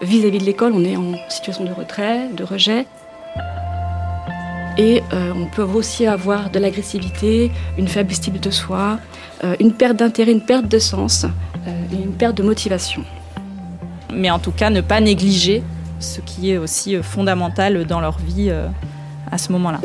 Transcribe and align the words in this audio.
Vis-à-vis 0.00 0.38
de 0.38 0.44
l'école, 0.44 0.72
on 0.74 0.84
est 0.84 0.96
en 0.96 1.14
situation 1.28 1.64
de 1.64 1.72
retrait, 1.72 2.28
de 2.28 2.44
rejet. 2.44 2.86
Et 4.78 5.02
euh, 5.12 5.32
on 5.34 5.46
peut 5.46 5.62
aussi 5.62 6.06
avoir 6.06 6.50
de 6.50 6.60
l'agressivité, 6.60 7.50
une 7.76 7.88
faible 7.88 8.12
estime 8.12 8.38
de 8.38 8.50
soi, 8.50 9.00
euh, 9.42 9.56
une 9.58 9.72
perte 9.72 9.96
d'intérêt, 9.96 10.30
une 10.30 10.44
perte 10.44 10.68
de 10.68 10.78
sens 10.78 11.24
euh, 11.24 11.70
et 11.92 11.96
une 11.96 12.12
perte 12.12 12.36
de 12.36 12.44
motivation. 12.44 13.02
Mais 14.14 14.30
en 14.30 14.38
tout 14.38 14.52
cas, 14.52 14.70
ne 14.70 14.80
pas 14.80 15.00
négliger 15.00 15.64
ce 15.98 16.20
qui 16.20 16.52
est 16.52 16.58
aussi 16.58 16.96
fondamental 17.02 17.84
dans 17.84 18.00
leur 18.00 18.18
vie 18.18 18.52
à 19.32 19.36
ce 19.36 19.50
moment-là. 19.50 19.80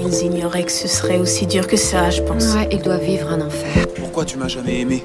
Ils 0.00 0.26
ignoraient 0.26 0.64
que 0.64 0.72
ce 0.72 0.88
serait 0.88 1.18
aussi 1.18 1.46
dur 1.46 1.66
que 1.66 1.76
ça, 1.76 2.08
je 2.08 2.22
pense. 2.22 2.54
Ouais, 2.54 2.68
ils 2.72 2.80
doivent 2.80 3.04
vivre 3.04 3.30
un 3.30 3.42
enfer. 3.42 3.86
Pourquoi 3.94 4.24
tu 4.24 4.38
m'as 4.38 4.48
jamais 4.48 4.80
aimé? 4.80 5.04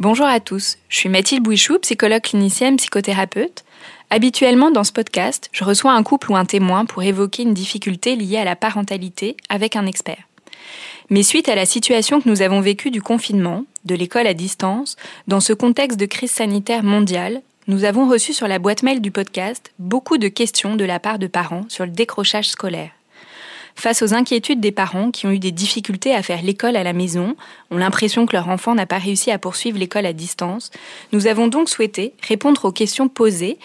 Bonjour 0.00 0.26
à 0.26 0.40
tous, 0.40 0.76
je 0.88 0.98
suis 0.98 1.08
Mathilde 1.08 1.44
Bouichou, 1.44 1.78
psychologue 1.78 2.20
clinicienne, 2.20 2.78
psychothérapeute. 2.78 3.64
Habituellement, 4.10 4.72
dans 4.72 4.82
ce 4.82 4.90
podcast, 4.90 5.48
je 5.52 5.62
reçois 5.62 5.92
un 5.92 6.02
couple 6.02 6.32
ou 6.32 6.36
un 6.36 6.44
témoin 6.44 6.84
pour 6.84 7.04
évoquer 7.04 7.44
une 7.44 7.54
difficulté 7.54 8.16
liée 8.16 8.38
à 8.38 8.44
la 8.44 8.56
parentalité 8.56 9.36
avec 9.48 9.76
un 9.76 9.86
expert. 9.86 10.28
Mais 11.10 11.22
suite 11.22 11.48
à 11.48 11.54
la 11.54 11.64
situation 11.64 12.20
que 12.20 12.28
nous 12.28 12.42
avons 12.42 12.60
vécue 12.60 12.90
du 12.90 13.02
confinement, 13.02 13.66
de 13.84 13.94
l'école 13.94 14.26
à 14.26 14.34
distance, 14.34 14.96
dans 15.28 15.40
ce 15.40 15.52
contexte 15.52 15.98
de 15.98 16.06
crise 16.06 16.32
sanitaire 16.32 16.82
mondiale, 16.82 17.40
nous 17.68 17.84
avons 17.84 18.08
reçu 18.08 18.32
sur 18.32 18.48
la 18.48 18.58
boîte 18.58 18.82
mail 18.82 19.00
du 19.00 19.12
podcast 19.12 19.72
beaucoup 19.78 20.18
de 20.18 20.26
questions 20.26 20.74
de 20.74 20.84
la 20.84 20.98
part 20.98 21.20
de 21.20 21.28
parents 21.28 21.66
sur 21.68 21.86
le 21.86 21.92
décrochage 21.92 22.48
scolaire. 22.48 22.90
Face 23.74 24.02
aux 24.02 24.14
inquiétudes 24.14 24.60
des 24.60 24.72
parents 24.72 25.10
qui 25.10 25.26
ont 25.26 25.30
eu 25.30 25.38
des 25.38 25.52
difficultés 25.52 26.14
à 26.14 26.22
faire 26.22 26.42
l'école 26.42 26.76
à 26.76 26.84
la 26.84 26.92
maison, 26.92 27.36
ont 27.70 27.76
l'impression 27.76 28.26
que 28.26 28.34
leur 28.34 28.48
enfant 28.48 28.74
n'a 28.74 28.86
pas 28.86 28.98
réussi 28.98 29.30
à 29.30 29.38
poursuivre 29.38 29.78
l'école 29.78 30.06
à 30.06 30.12
distance, 30.12 30.70
nous 31.12 31.26
avons 31.26 31.48
donc 31.48 31.68
souhaité 31.68 32.14
répondre 32.22 32.64
aux 32.64 32.72
questions 32.72 33.08
posées 33.08 33.58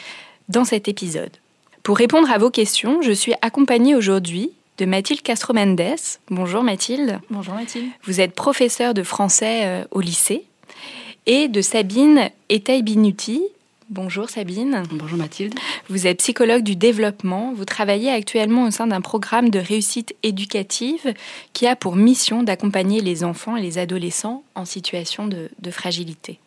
dans 0.50 0.66
cet 0.66 0.88
épisode. 0.88 1.32
Pour 1.84 1.98
répondre 1.98 2.30
à 2.32 2.38
vos 2.38 2.50
questions, 2.50 3.02
je 3.02 3.12
suis 3.12 3.34
accompagnée 3.42 3.96
aujourd'hui 3.96 4.52
de 4.78 4.86
Mathilde 4.86 5.22
Castro-Mendes. 5.22 5.96
Bonjour 6.30 6.64
Mathilde. 6.64 7.20
Bonjour 7.30 7.54
Mathilde. 7.54 7.90
Vous 8.04 8.22
êtes 8.22 8.34
professeure 8.34 8.94
de 8.94 9.04
français 9.04 9.66
euh, 9.66 9.84
au 9.92 10.02
lycée. 10.02 10.44
Et 11.26 11.48
de 11.48 11.62
Sabine 11.62 12.30
Etaï-Binuti. 12.50 13.42
Bonjour 13.92 14.30
Sabine. 14.30 14.84
Bonjour 14.92 15.18
Mathilde. 15.18 15.56
Vous 15.90 16.06
êtes 16.06 16.20
psychologue 16.20 16.62
du 16.62 16.76
développement. 16.76 17.54
Vous 17.56 17.66
travaillez 17.66 18.12
actuellement 18.12 18.66
au 18.66 18.72
sein 18.72 18.86
d'un 18.86 19.02
programme 19.02 19.50
de 19.50 19.58
réussite 19.58 20.16
éducative 20.22 21.16
qui 21.54 21.66
a 21.66 21.76
pour 21.76 21.96
mission 21.96 22.44
d'accompagner 22.44 23.02
les 23.02 23.24
enfants 23.24 23.56
et 23.56 23.64
les 23.64 23.80
adolescents 23.80 24.44
en 24.54 24.66
situation 24.66 25.26
de, 25.26 25.50
de 25.60 25.72
fragilité. 25.72 26.38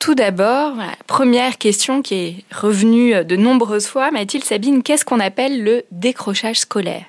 Tout 0.00 0.14
d'abord, 0.14 0.74
la 0.76 0.94
première 1.06 1.56
question 1.56 2.02
qui 2.02 2.14
est 2.14 2.36
revenue 2.54 3.24
de 3.24 3.36
nombreuses 3.36 3.86
fois, 3.86 4.10
Mathilde 4.10 4.44
Sabine, 4.44 4.82
qu'est-ce 4.82 5.06
qu'on 5.06 5.20
appelle 5.20 5.64
le 5.64 5.84
décrochage 5.92 6.58
scolaire? 6.58 7.06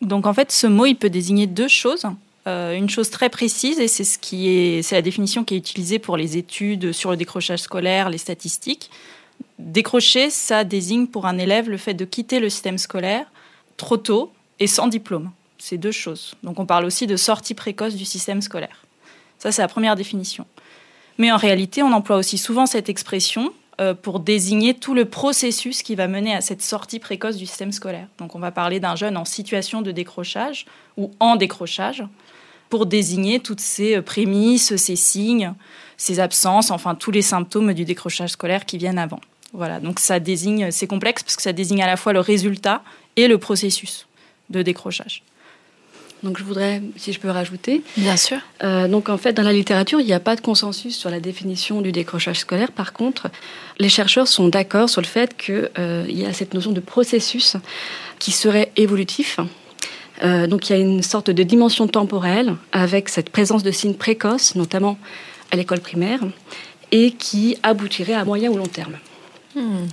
Donc 0.00 0.26
en 0.26 0.32
fait, 0.32 0.52
ce 0.52 0.68
mot, 0.68 0.86
il 0.86 0.94
peut 0.94 1.10
désigner 1.10 1.48
deux 1.48 1.66
choses. 1.66 2.06
Euh, 2.48 2.74
une 2.74 2.88
chose 2.88 3.10
très 3.10 3.28
précise, 3.28 3.78
et 3.78 3.88
c'est 3.88 4.04
ce 4.04 4.18
qui 4.18 4.48
est, 4.48 4.82
c'est 4.82 4.94
la 4.94 5.02
définition 5.02 5.44
qui 5.44 5.54
est 5.54 5.58
utilisée 5.58 5.98
pour 5.98 6.16
les 6.16 6.38
études 6.38 6.92
sur 6.92 7.10
le 7.10 7.16
décrochage 7.16 7.58
scolaire, 7.60 8.08
les 8.08 8.16
statistiques. 8.16 8.90
Décrocher, 9.58 10.30
ça 10.30 10.64
désigne 10.64 11.08
pour 11.08 11.26
un 11.26 11.36
élève 11.36 11.68
le 11.68 11.76
fait 11.76 11.92
de 11.92 12.06
quitter 12.06 12.40
le 12.40 12.48
système 12.48 12.78
scolaire 12.78 13.26
trop 13.76 13.98
tôt 13.98 14.32
et 14.60 14.66
sans 14.66 14.86
diplôme. 14.88 15.30
C'est 15.58 15.76
deux 15.76 15.92
choses. 15.92 16.36
Donc 16.42 16.58
on 16.58 16.64
parle 16.64 16.86
aussi 16.86 17.06
de 17.06 17.16
sortie 17.16 17.54
précoce 17.54 17.94
du 17.94 18.06
système 18.06 18.40
scolaire. 18.40 18.84
Ça, 19.38 19.52
c'est 19.52 19.62
la 19.62 19.68
première 19.68 19.94
définition. 19.94 20.46
Mais 21.18 21.30
en 21.30 21.36
réalité, 21.36 21.82
on 21.82 21.92
emploie 21.92 22.16
aussi 22.16 22.38
souvent 22.38 22.64
cette 22.64 22.88
expression 22.88 23.52
euh, 23.80 23.94
pour 23.94 24.20
désigner 24.20 24.74
tout 24.74 24.94
le 24.94 25.04
processus 25.04 25.82
qui 25.82 25.96
va 25.96 26.08
mener 26.08 26.34
à 26.34 26.40
cette 26.40 26.62
sortie 26.62 26.98
précoce 26.98 27.36
du 27.36 27.46
système 27.46 27.72
scolaire. 27.72 28.08
Donc 28.18 28.34
on 28.34 28.38
va 28.38 28.52
parler 28.52 28.80
d'un 28.80 28.96
jeune 28.96 29.16
en 29.16 29.24
situation 29.24 29.82
de 29.82 29.90
décrochage 29.90 30.66
ou 30.96 31.10
en 31.20 31.36
décrochage 31.36 32.04
pour 32.68 32.86
désigner 32.86 33.40
toutes 33.40 33.60
ces 33.60 33.96
euh, 33.96 34.02
prémices, 34.02 34.76
ces 34.76 34.96
signes, 34.96 35.52
ces 35.96 36.20
absences, 36.20 36.70
enfin 36.70 36.94
tous 36.94 37.10
les 37.10 37.22
symptômes 37.22 37.72
du 37.74 37.84
décrochage 37.84 38.30
scolaire 38.30 38.64
qui 38.66 38.78
viennent 38.78 38.98
avant. 38.98 39.20
Voilà, 39.52 39.80
donc 39.80 39.98
ça 39.98 40.20
désigne, 40.20 40.70
c'est 40.70 40.86
complexe 40.86 41.22
parce 41.22 41.36
que 41.36 41.42
ça 41.42 41.52
désigne 41.52 41.82
à 41.82 41.86
la 41.86 41.96
fois 41.96 42.12
le 42.12 42.20
résultat 42.20 42.82
et 43.16 43.28
le 43.28 43.38
processus 43.38 44.06
de 44.50 44.62
décrochage. 44.62 45.22
Donc 46.22 46.36
je 46.36 46.42
voudrais, 46.42 46.82
si 46.96 47.12
je 47.12 47.20
peux 47.20 47.30
rajouter, 47.30 47.82
Bien 47.96 48.16
sûr. 48.16 48.38
euh, 48.64 48.88
donc 48.88 49.08
en 49.08 49.16
fait 49.18 49.32
dans 49.32 49.44
la 49.44 49.52
littérature 49.52 50.00
il 50.00 50.06
n'y 50.06 50.12
a 50.12 50.18
pas 50.20 50.34
de 50.34 50.40
consensus 50.40 50.96
sur 50.96 51.10
la 51.10 51.20
définition 51.20 51.80
du 51.80 51.92
décrochage 51.92 52.40
scolaire. 52.40 52.72
Par 52.72 52.92
contre, 52.92 53.28
les 53.78 53.88
chercheurs 53.88 54.26
sont 54.26 54.48
d'accord 54.48 54.90
sur 54.90 55.00
le 55.00 55.06
fait 55.06 55.36
qu'il 55.36 55.70
y 56.08 56.26
a 56.26 56.32
cette 56.32 56.54
notion 56.54 56.72
de 56.72 56.80
processus 56.80 57.56
qui 58.18 58.32
serait 58.32 58.72
évolutif. 58.76 59.38
Euh, 60.22 60.46
donc 60.46 60.68
il 60.68 60.72
y 60.72 60.76
a 60.76 60.78
une 60.78 61.02
sorte 61.02 61.30
de 61.30 61.42
dimension 61.42 61.86
temporelle 61.86 62.54
avec 62.72 63.08
cette 63.08 63.30
présence 63.30 63.62
de 63.62 63.70
signes 63.70 63.94
précoces, 63.94 64.54
notamment 64.54 64.98
à 65.50 65.56
l'école 65.56 65.80
primaire, 65.80 66.20
et 66.90 67.12
qui 67.12 67.56
aboutirait 67.62 68.14
à 68.14 68.24
moyen 68.24 68.50
ou 68.50 68.56
long 68.56 68.66
terme. 68.66 68.94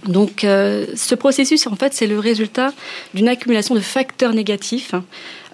Donc, 0.06 0.44
euh, 0.44 0.86
ce 0.96 1.16
processus, 1.16 1.66
en 1.68 1.76
fait, 1.76 1.94
c'est 1.94 2.08
le 2.08 2.20
résultat 2.20 2.74
d'une 3.14 3.28
accumulation 3.28 3.76
de 3.76 3.80
facteurs 3.80 4.34
négatifs 4.34 4.94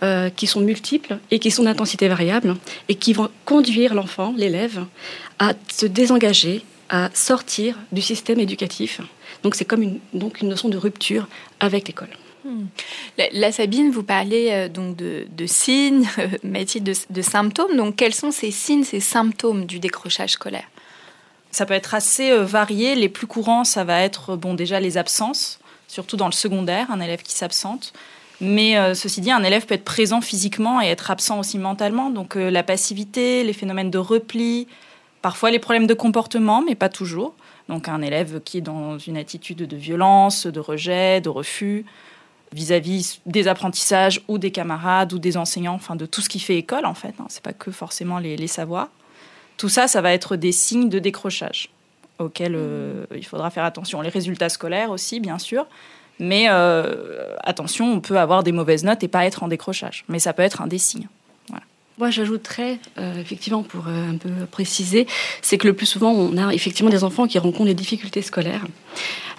euh, 0.03 0.29
qui 0.29 0.47
sont 0.47 0.59
multiples 0.59 1.17
et 1.29 1.39
qui 1.39 1.51
sont 1.51 1.63
d'intensité 1.63 2.07
variable 2.07 2.55
et 2.89 2.95
qui 2.95 3.13
vont 3.13 3.29
conduire 3.45 3.93
l'enfant, 3.93 4.33
l'élève, 4.35 4.83
à 5.39 5.53
se 5.71 5.85
désengager, 5.85 6.63
à 6.89 7.09
sortir 7.13 7.77
du 7.91 8.01
système 8.01 8.39
éducatif. 8.39 9.01
Donc, 9.43 9.55
c'est 9.55 9.65
comme 9.65 9.83
une, 9.83 9.99
donc 10.13 10.41
une 10.41 10.49
notion 10.49 10.69
de 10.69 10.77
rupture 10.77 11.27
avec 11.59 11.87
l'école. 11.87 12.09
La, 13.17 13.25
la 13.31 13.51
Sabine, 13.51 13.91
vous 13.91 14.03
parlez 14.03 14.49
euh, 14.51 14.69
donc 14.69 14.95
de, 14.95 15.45
signes, 15.45 16.07
Mathilde, 16.43 16.93
de, 17.09 17.21
symptômes? 17.21 17.75
Donc, 17.75 17.95
quels 17.95 18.13
sont 18.13 18.31
ces 18.31 18.51
signes, 18.51 18.83
ces 18.83 18.99
symptômes 18.99 19.65
du 19.65 19.79
décrochage 19.79 20.31
scolaire? 20.31 20.67
Ça 21.51 21.65
peut 21.65 21.73
être 21.73 21.93
assez 21.93 22.31
euh, 22.31 22.43
varié. 22.43 22.95
Les 22.95 23.09
plus 23.09 23.27
courants, 23.27 23.63
ça 23.63 23.83
va 23.83 24.01
être 24.01 24.35
bon 24.35 24.53
déjà 24.53 24.79
les 24.79 24.97
absences, 24.97 25.59
surtout 25.87 26.17
dans 26.17 26.27
le 26.27 26.31
secondaire, 26.31 26.89
un 26.91 27.01
élève 27.01 27.21
qui 27.21 27.33
s'absente. 27.33 27.93
Mais 28.41 28.75
euh, 28.75 28.95
ceci 28.95 29.21
dit, 29.21 29.31
un 29.31 29.43
élève 29.43 29.67
peut 29.67 29.75
être 29.75 29.85
présent 29.85 30.19
physiquement 30.19 30.81
et 30.81 30.87
être 30.87 31.11
absent 31.11 31.39
aussi 31.39 31.59
mentalement. 31.59 32.09
Donc 32.09 32.35
euh, 32.35 32.49
la 32.49 32.63
passivité, 32.63 33.43
les 33.43 33.53
phénomènes 33.53 33.91
de 33.91 33.99
repli, 33.99 34.67
parfois 35.21 35.51
les 35.51 35.59
problèmes 35.59 35.85
de 35.85 35.93
comportement, 35.93 36.63
mais 36.63 36.73
pas 36.73 36.89
toujours. 36.89 37.35
Donc 37.69 37.87
un 37.87 38.01
élève 38.01 38.41
qui 38.43 38.57
est 38.57 38.61
dans 38.61 38.97
une 38.97 39.15
attitude 39.15 39.59
de 39.59 39.77
violence, 39.77 40.47
de 40.47 40.59
rejet, 40.59 41.21
de 41.21 41.29
refus 41.29 41.85
vis-à-vis 42.53 43.21
des 43.25 43.47
apprentissages 43.47 44.21
ou 44.27 44.37
des 44.37 44.51
camarades 44.51 45.13
ou 45.13 45.19
des 45.19 45.37
enseignants, 45.37 45.75
enfin 45.75 45.95
de 45.95 46.05
tout 46.05 46.21
ce 46.21 46.29
qui 46.29 46.39
fait 46.39 46.57
école 46.57 46.85
en 46.85 46.93
fait. 46.93 47.13
Hein. 47.19 47.25
C'est 47.29 47.43
pas 47.43 47.53
que 47.53 47.71
forcément 47.71 48.19
les, 48.19 48.35
les, 48.35 48.47
savoirs. 48.47 48.89
Tout 49.57 49.69
ça, 49.69 49.87
ça 49.87 50.01
va 50.01 50.11
être 50.11 50.35
des 50.35 50.51
signes 50.51 50.89
de 50.89 50.99
décrochage 50.99 51.69
auxquels 52.21 52.55
euh, 52.55 53.05
il 53.15 53.25
faudra 53.25 53.49
faire 53.49 53.63
attention. 53.63 54.01
Les 54.01 54.09
résultats 54.09 54.49
scolaires 54.49 54.91
aussi, 54.91 55.19
bien 55.19 55.39
sûr. 55.39 55.65
Mais 56.19 56.45
euh, 56.49 57.35
attention, 57.43 57.91
on 57.91 57.99
peut 57.99 58.19
avoir 58.19 58.43
des 58.43 58.51
mauvaises 58.51 58.83
notes 58.83 59.03
et 59.03 59.07
pas 59.07 59.25
être 59.25 59.43
en 59.43 59.47
décrochage. 59.47 60.05
Mais 60.07 60.19
ça 60.19 60.33
peut 60.33 60.43
être 60.43 60.61
un 60.61 60.67
des 60.67 60.77
signes. 60.77 61.07
Moi, 61.97 62.09
j'ajouterais, 62.09 62.79
euh, 62.97 63.21
effectivement, 63.21 63.61
pour 63.61 63.87
un 63.87 64.17
peu 64.17 64.31
préciser, 64.49 65.05
c'est 65.43 65.59
que 65.59 65.67
le 65.67 65.75
plus 65.75 65.85
souvent, 65.85 66.11
on 66.11 66.35
a 66.37 66.51
effectivement 66.51 66.89
des 66.89 67.03
enfants 67.03 67.27
qui 67.27 67.37
rencontrent 67.37 67.65
des 67.65 67.75
difficultés 67.75 68.23
scolaires. 68.23 68.65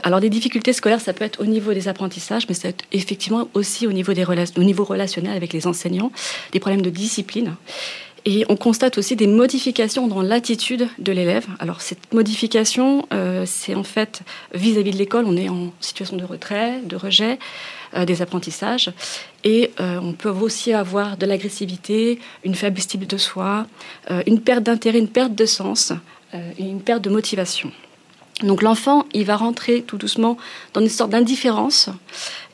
Alors, 0.02 0.20
des 0.20 0.30
difficultés 0.30 0.72
scolaires, 0.72 1.00
ça 1.00 1.12
peut 1.12 1.24
être 1.24 1.40
au 1.40 1.46
niveau 1.46 1.72
des 1.72 1.88
apprentissages, 1.88 2.48
mais 2.48 2.54
ça 2.54 2.62
peut 2.62 2.68
être 2.68 2.84
effectivement 2.92 3.48
aussi 3.54 3.86
au 3.86 3.92
niveau, 3.92 4.12
des 4.12 4.24
au 4.56 4.62
niveau 4.62 4.84
relationnel 4.84 5.36
avec 5.36 5.52
les 5.52 5.66
enseignants, 5.66 6.10
des 6.52 6.60
problèmes 6.60 6.82
de 6.82 6.90
discipline. 6.90 7.54
Et 8.24 8.44
on 8.48 8.56
constate 8.56 8.98
aussi 8.98 9.16
des 9.16 9.26
modifications 9.26 10.06
dans 10.06 10.22
l'attitude 10.22 10.86
de 10.98 11.12
l'élève. 11.12 11.46
Alors 11.58 11.80
cette 11.80 12.12
modification, 12.12 13.06
euh, 13.12 13.44
c'est 13.46 13.74
en 13.74 13.82
fait 13.82 14.22
vis-à-vis 14.54 14.92
de 14.92 14.96
l'école, 14.96 15.24
on 15.26 15.36
est 15.36 15.48
en 15.48 15.72
situation 15.80 16.16
de 16.16 16.24
retrait, 16.24 16.80
de 16.84 16.94
rejet 16.94 17.40
euh, 17.96 18.04
des 18.04 18.22
apprentissages. 18.22 18.92
Et 19.42 19.72
euh, 19.80 19.98
on 20.00 20.12
peut 20.12 20.28
aussi 20.28 20.72
avoir 20.72 21.16
de 21.16 21.26
l'agressivité, 21.26 22.20
une 22.44 22.54
faible 22.54 22.78
estime 22.78 23.04
de 23.06 23.16
soi, 23.16 23.66
une 24.26 24.40
perte 24.40 24.62
d'intérêt, 24.62 24.98
une 24.98 25.08
perte 25.08 25.34
de 25.34 25.46
sens, 25.46 25.92
une 26.58 26.80
perte 26.80 27.02
de 27.02 27.10
motivation. 27.10 27.72
Donc 28.42 28.62
l'enfant, 28.62 29.06
il 29.12 29.24
va 29.24 29.36
rentrer 29.36 29.82
tout 29.82 29.96
doucement 29.96 30.36
dans 30.74 30.80
une 30.80 30.88
sorte 30.88 31.10
d'indifférence 31.10 31.88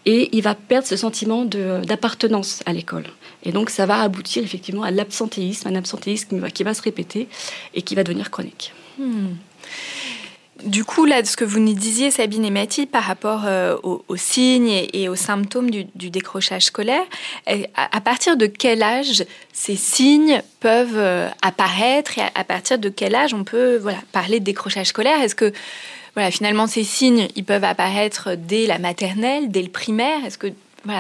et 0.07 0.29
il 0.33 0.43
va 0.43 0.55
perdre 0.55 0.87
ce 0.87 0.97
sentiment 0.97 1.45
d'appartenance 1.45 2.63
à 2.67 2.73
l'école. 2.73 3.05
Et 3.45 3.53
donc, 3.53 3.71
ça 3.71 3.87
va 3.87 4.01
aboutir 4.01 4.43
effectivement 4.43 4.83
à 4.83 4.91
l'absentéisme, 4.91 5.69
un 5.69 5.75
absentéisme 5.75 6.51
qui 6.51 6.65
va, 6.65 6.75
se 6.75 6.83
répéter 6.83 7.29
et 7.75 7.83
qui 7.83 7.95
va 7.95 8.05
devenir 8.05 8.31
chronique. 8.31 8.73
Hmm. 8.99 9.35
Du 10.65 10.85
coup, 10.85 11.05
là, 11.05 11.25
ce 11.25 11.37
que 11.37 11.45
vous 11.45 11.61
nous 11.61 11.73
disiez, 11.73 12.11
Sabine 12.11 12.45
et 12.45 12.51
Mathilde, 12.51 12.91
par 12.91 13.05
rapport 13.05 13.43
euh, 13.47 13.77
aux, 13.83 14.17
signes 14.17 14.87
et, 14.93 15.09
aux 15.09 15.15
symptômes 15.15 15.71
du, 15.71 16.11
décrochage 16.11 16.65
scolaire, 16.65 17.05
à, 17.47 17.97
à, 17.97 18.01
partir 18.01 18.37
de 18.37 18.47
quel 18.47 18.83
âge 18.83 19.25
ces 19.53 19.77
signes 19.77 20.43
peuvent 20.59 20.97
euh, 20.97 21.29
apparaître 21.43 22.19
et 22.19 22.23
à, 22.23 22.31
à, 22.35 22.43
partir 22.43 22.79
de 22.79 22.89
quel 22.89 23.15
âge 23.15 23.35
on 23.35 23.45
peut 23.45 23.77
voilà, 23.77 23.99
parler 24.11 24.41
de 24.41 24.45
décrochage 24.45 24.89
scolaire? 24.89 25.23
Est-ce 25.23 25.37
que 25.37 25.53
voilà, 26.15 26.33
finalement, 26.33 26.67
ces 26.67 26.83
signes, 26.83 27.29
ils 27.37 27.45
peuvent 27.45 27.63
apparaître 27.63 28.31
dès 28.37 28.67
la 28.67 28.81
maternelle, 28.81 29.53
dès 29.53 29.63
le 29.63 29.69
primaire? 29.69 30.25
Est-ce 30.25 30.39
que 30.39 30.49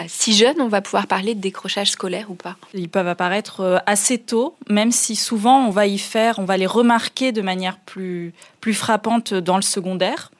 si 0.09 0.35
jeune, 0.35 0.61
on 0.61 0.69
va 0.69 0.81
pouvoir 0.81 1.07
parler 1.07 1.35
de 1.35 1.41
décrochage 1.41 1.91
scolaire 1.91 2.31
ou 2.31 2.35
pas 2.35 2.57
Ils 2.75 2.89
peuvent 2.89 3.09
apparaître 3.09 3.61
euh, 3.61 3.79
assez 3.87 4.19
tôt, 4.19 4.57
même 4.69 4.93
si 4.93 5.17
souvent 5.17 5.67
on 5.67 5.71
va 5.71 5.87
y 5.87 5.99
faire, 5.99 6.39
on 6.39 6.45
va 6.45 6.57
les 6.57 6.67
remarquer 6.67 7.33
de 7.33 7.43
manière 7.43 7.79
plus, 7.79 8.33
plus 8.61 8.75
frappante 8.75 9.35
dans 9.35 9.57
le 9.57 9.63
secondaire. 9.63 10.31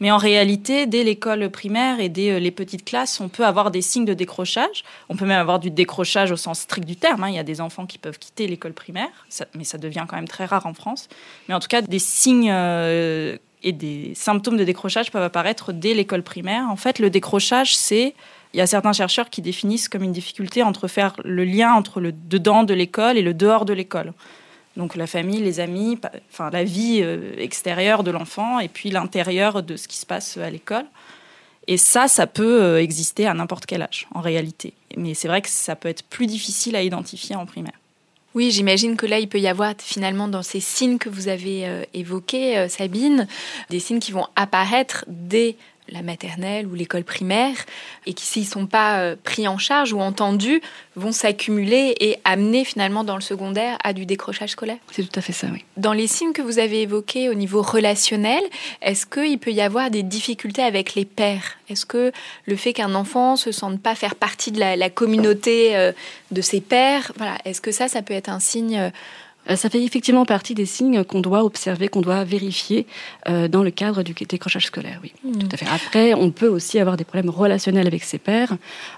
Mais 0.00 0.10
en 0.10 0.18
réalité, 0.18 0.86
dès 0.86 1.04
l'école 1.04 1.48
primaire 1.50 2.00
et 2.00 2.08
dès 2.08 2.32
euh, 2.32 2.38
les 2.38 2.50
petites 2.50 2.84
classes, 2.84 3.20
on 3.20 3.28
peut 3.28 3.46
avoir 3.46 3.70
des 3.70 3.80
signes 3.80 4.04
de 4.04 4.14
décrochage. 4.14 4.84
On 5.08 5.16
peut 5.16 5.24
même 5.24 5.40
avoir 5.40 5.58
du 5.58 5.70
décrochage 5.70 6.30
au 6.32 6.36
sens 6.36 6.60
strict 6.60 6.86
du 6.86 6.96
terme. 6.96 7.24
Hein. 7.24 7.30
Il 7.30 7.34
y 7.34 7.38
a 7.38 7.44
des 7.44 7.60
enfants 7.60 7.86
qui 7.86 7.98
peuvent 7.98 8.18
quitter 8.18 8.46
l'école 8.46 8.74
primaire, 8.74 9.26
mais 9.54 9.64
ça 9.64 9.78
devient 9.78 10.04
quand 10.08 10.16
même 10.16 10.28
très 10.28 10.44
rare 10.44 10.66
en 10.66 10.74
France. 10.74 11.08
Mais 11.48 11.54
en 11.54 11.60
tout 11.60 11.68
cas, 11.68 11.80
des 11.80 11.98
signes 11.98 12.50
euh, 12.50 13.38
et 13.62 13.72
des 13.72 14.12
symptômes 14.14 14.58
de 14.58 14.64
décrochage 14.64 15.10
peuvent 15.10 15.22
apparaître 15.22 15.72
dès 15.72 15.94
l'école 15.94 16.22
primaire. 16.22 16.68
En 16.68 16.76
fait, 16.76 16.98
le 16.98 17.08
décrochage, 17.08 17.74
c'est 17.74 18.14
il 18.54 18.58
y 18.58 18.60
a 18.60 18.66
certains 18.66 18.92
chercheurs 18.92 19.30
qui 19.30 19.42
définissent 19.42 19.88
comme 19.88 20.02
une 20.02 20.12
difficulté 20.12 20.62
entre 20.62 20.88
faire 20.88 21.14
le 21.24 21.44
lien 21.44 21.74
entre 21.74 22.00
le 22.00 22.12
dedans 22.12 22.64
de 22.64 22.74
l'école 22.74 23.18
et 23.18 23.22
le 23.22 23.34
dehors 23.34 23.64
de 23.64 23.72
l'école. 23.72 24.12
Donc 24.76 24.94
la 24.94 25.06
famille, 25.06 25.40
les 25.40 25.60
amis, 25.60 25.98
enfin 26.30 26.50
la 26.50 26.64
vie 26.64 27.00
euh, 27.02 27.34
extérieure 27.38 28.02
de 28.02 28.10
l'enfant 28.10 28.60
et 28.60 28.68
puis 28.68 28.90
l'intérieur 28.90 29.62
de 29.62 29.76
ce 29.76 29.88
qui 29.88 29.96
se 29.96 30.06
passe 30.06 30.36
à 30.36 30.50
l'école. 30.50 30.84
Et 31.66 31.78
ça, 31.78 32.08
ça 32.08 32.26
peut 32.26 32.62
euh, 32.62 32.80
exister 32.80 33.26
à 33.26 33.34
n'importe 33.34 33.66
quel 33.66 33.82
âge, 33.82 34.06
en 34.14 34.20
réalité. 34.20 34.74
Mais 34.96 35.14
c'est 35.14 35.28
vrai 35.28 35.42
que 35.42 35.48
ça 35.48 35.74
peut 35.74 35.88
être 35.88 36.04
plus 36.04 36.26
difficile 36.26 36.76
à 36.76 36.82
identifier 36.82 37.34
en 37.34 37.46
primaire. 37.46 37.74
Oui, 38.34 38.50
j'imagine 38.50 38.96
que 38.96 39.06
là, 39.06 39.18
il 39.18 39.28
peut 39.28 39.40
y 39.40 39.48
avoir 39.48 39.72
finalement 39.78 40.28
dans 40.28 40.42
ces 40.42 40.60
signes 40.60 40.98
que 40.98 41.08
vous 41.08 41.28
avez 41.28 41.66
euh, 41.66 41.84
évoqués, 41.94 42.68
Sabine, 42.68 43.26
des 43.70 43.80
signes 43.80 43.98
qui 43.98 44.12
vont 44.12 44.26
apparaître 44.36 45.06
dès 45.08 45.56
la 45.88 46.02
maternelle 46.02 46.66
ou 46.66 46.74
l'école 46.74 47.04
primaire 47.04 47.56
et 48.06 48.14
qui, 48.14 48.24
s'ils 48.24 48.42
ne 48.42 48.48
sont 48.48 48.66
pas 48.66 49.00
euh, 49.00 49.16
pris 49.22 49.48
en 49.48 49.58
charge 49.58 49.92
ou 49.92 50.00
entendus, 50.00 50.60
vont 50.96 51.12
s'accumuler 51.12 51.94
et 52.00 52.18
amener 52.24 52.64
finalement 52.64 53.04
dans 53.04 53.14
le 53.14 53.20
secondaire 53.20 53.78
à 53.84 53.92
du 53.92 54.06
décrochage 54.06 54.50
scolaire. 54.50 54.78
C'est 54.90 55.08
tout 55.08 55.18
à 55.18 55.22
fait 55.22 55.32
ça, 55.32 55.48
oui. 55.52 55.64
Dans 55.76 55.92
les 55.92 56.06
signes 56.06 56.32
que 56.32 56.42
vous 56.42 56.58
avez 56.58 56.82
évoqués 56.82 57.28
au 57.28 57.34
niveau 57.34 57.62
relationnel, 57.62 58.42
est-ce 58.82 59.06
qu'il 59.06 59.38
peut 59.38 59.52
y 59.52 59.60
avoir 59.60 59.90
des 59.90 60.02
difficultés 60.02 60.62
avec 60.62 60.94
les 60.94 61.04
pères? 61.04 61.56
Est-ce 61.68 61.86
que 61.86 62.12
le 62.46 62.56
fait 62.56 62.72
qu'un 62.72 62.94
enfant 62.94 63.36
se 63.36 63.52
sente 63.52 63.80
pas 63.80 63.94
faire 63.94 64.14
partie 64.14 64.52
de 64.52 64.60
la, 64.60 64.76
la 64.76 64.90
communauté 64.90 65.76
euh, 65.76 65.92
de 66.30 66.40
ses 66.40 66.60
pères, 66.60 67.12
voilà, 67.16 67.38
est-ce 67.44 67.60
que 67.60 67.72
ça, 67.72 67.88
ça 67.88 68.02
peut 68.02 68.14
être 68.14 68.28
un 68.28 68.40
signe 68.40 68.78
euh, 68.78 68.90
ça 69.54 69.70
fait 69.70 69.82
effectivement 69.82 70.24
partie 70.24 70.54
des 70.54 70.66
signes 70.66 71.04
qu'on 71.04 71.20
doit 71.20 71.44
observer, 71.44 71.88
qu'on 71.88 72.00
doit 72.00 72.24
vérifier 72.24 72.86
euh, 73.28 73.46
dans 73.46 73.62
le 73.62 73.70
cadre 73.70 74.02
du 74.02 74.12
décrochage 74.12 74.66
scolaire, 74.66 74.98
oui. 75.02 75.12
Mmh. 75.22 75.38
Tout 75.38 75.48
à 75.52 75.56
fait. 75.56 75.66
Après, 75.66 76.14
on 76.14 76.30
peut 76.30 76.48
aussi 76.48 76.78
avoir 76.80 76.96
des 76.96 77.04
problèmes 77.04 77.30
relationnels 77.30 77.86
avec 77.86 78.02
ses 78.02 78.18
pairs, 78.18 78.54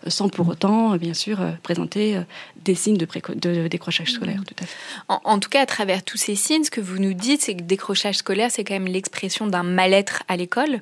euh, 0.06 0.10
sans 0.10 0.28
pour 0.28 0.48
autant, 0.48 0.94
euh, 0.94 0.98
bien 0.98 1.14
sûr, 1.14 1.42
euh, 1.42 1.50
présenter 1.62 2.16
euh, 2.16 2.22
des 2.64 2.74
signes 2.74 2.96
de, 2.96 3.06
de 3.34 3.68
décrochage 3.68 4.12
scolaire, 4.12 4.40
mmh. 4.40 4.44
tout 4.44 4.54
à 4.62 4.66
fait. 4.66 4.76
En, 5.08 5.20
en, 5.24 5.38
tout 5.38 5.50
cas, 5.50 5.62
à 5.62 5.66
travers 5.66 6.02
tous 6.02 6.16
ces 6.16 6.34
signes, 6.34 6.64
ce 6.64 6.70
que 6.70 6.80
vous 6.80 6.98
nous 6.98 7.12
dites, 7.12 7.42
c'est 7.42 7.54
que 7.54 7.62
décrochage 7.62 8.16
scolaire, 8.16 8.50
c'est 8.50 8.64
quand 8.64 8.74
même 8.74 8.86
l'expression 8.86 9.46
d'un 9.46 9.62
mal-être 9.62 10.22
à 10.28 10.36
l'école 10.36 10.80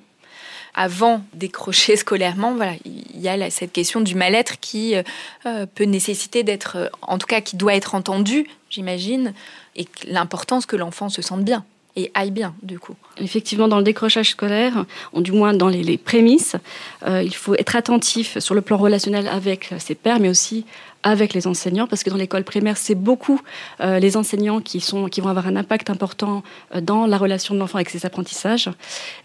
avant 0.77 1.25
décrocher 1.35 1.97
scolairement, 1.97 2.55
il 2.85 3.21
y 3.21 3.29
a 3.29 3.51
cette 3.51 3.73
question 3.73 4.01
du 4.01 4.15
mal-être 4.15 4.61
qui 4.61 4.95
euh, 5.47 5.67
peut 5.67 5.85
nécessiter 5.85 6.43
d'être, 6.43 6.77
euh, 6.77 6.89
en 7.03 7.19
tout 7.19 7.27
cas, 7.27 7.41
qui 7.41 7.57
doit 7.57 7.75
être 7.75 7.95
entendue, 7.95 8.47
j'imagine, 8.71 9.33
et 9.75 9.89
l'importance 10.07 10.67
que 10.67 10.77
l'enfant 10.77 11.09
se 11.09 11.23
sente 11.23 11.43
bien 11.43 11.65
et 11.97 12.11
aille 12.15 12.31
bien, 12.31 12.55
du 12.63 12.79
coup. 12.79 12.95
Effectivement, 13.19 13.69
dans 13.69 13.79
le 13.79 13.85
décrochage 13.85 14.31
scolaire, 14.31 14.85
ou 15.13 15.23
du 15.23 15.33
moins 15.33 15.55
dans 15.55 15.69
les, 15.69 15.83
les 15.83 15.97
prémices, 15.99 16.57
euh, 17.07 17.23
il 17.23 17.35
faut 17.35 17.55
être 17.55 17.75
attentif 17.75 18.39
sur 18.39 18.55
le 18.55 18.61
plan 18.61 18.77
relationnel 18.77 19.29
avec 19.29 19.75
ses 19.79 19.95
pairs, 19.95 20.21
mais 20.21 20.29
aussi 20.29 20.65
avec 21.07 21.35
les 21.35 21.47
enseignants, 21.47 21.87
parce 21.87 22.03
que 22.03 22.11
dans 22.11 22.17
l'école 22.17 22.43
primaire, 22.43 22.77
c'est 22.77 22.97
beaucoup 22.97 23.41
euh, 23.81 24.01
les 24.01 24.17
enseignants 24.17 24.61
qui, 24.61 24.81
sont, 24.81 25.07
qui 25.07 25.21
vont 25.21 25.29
avoir 25.29 25.47
un 25.47 25.55
impact 25.55 25.89
important 25.89 26.43
euh, 26.75 26.81
dans 26.81 27.07
la 27.07 27.17
relation 27.17 27.55
de 27.55 27.61
l'enfant 27.61 27.77
avec 27.77 27.91
ses 27.91 28.05
apprentissages. 28.05 28.69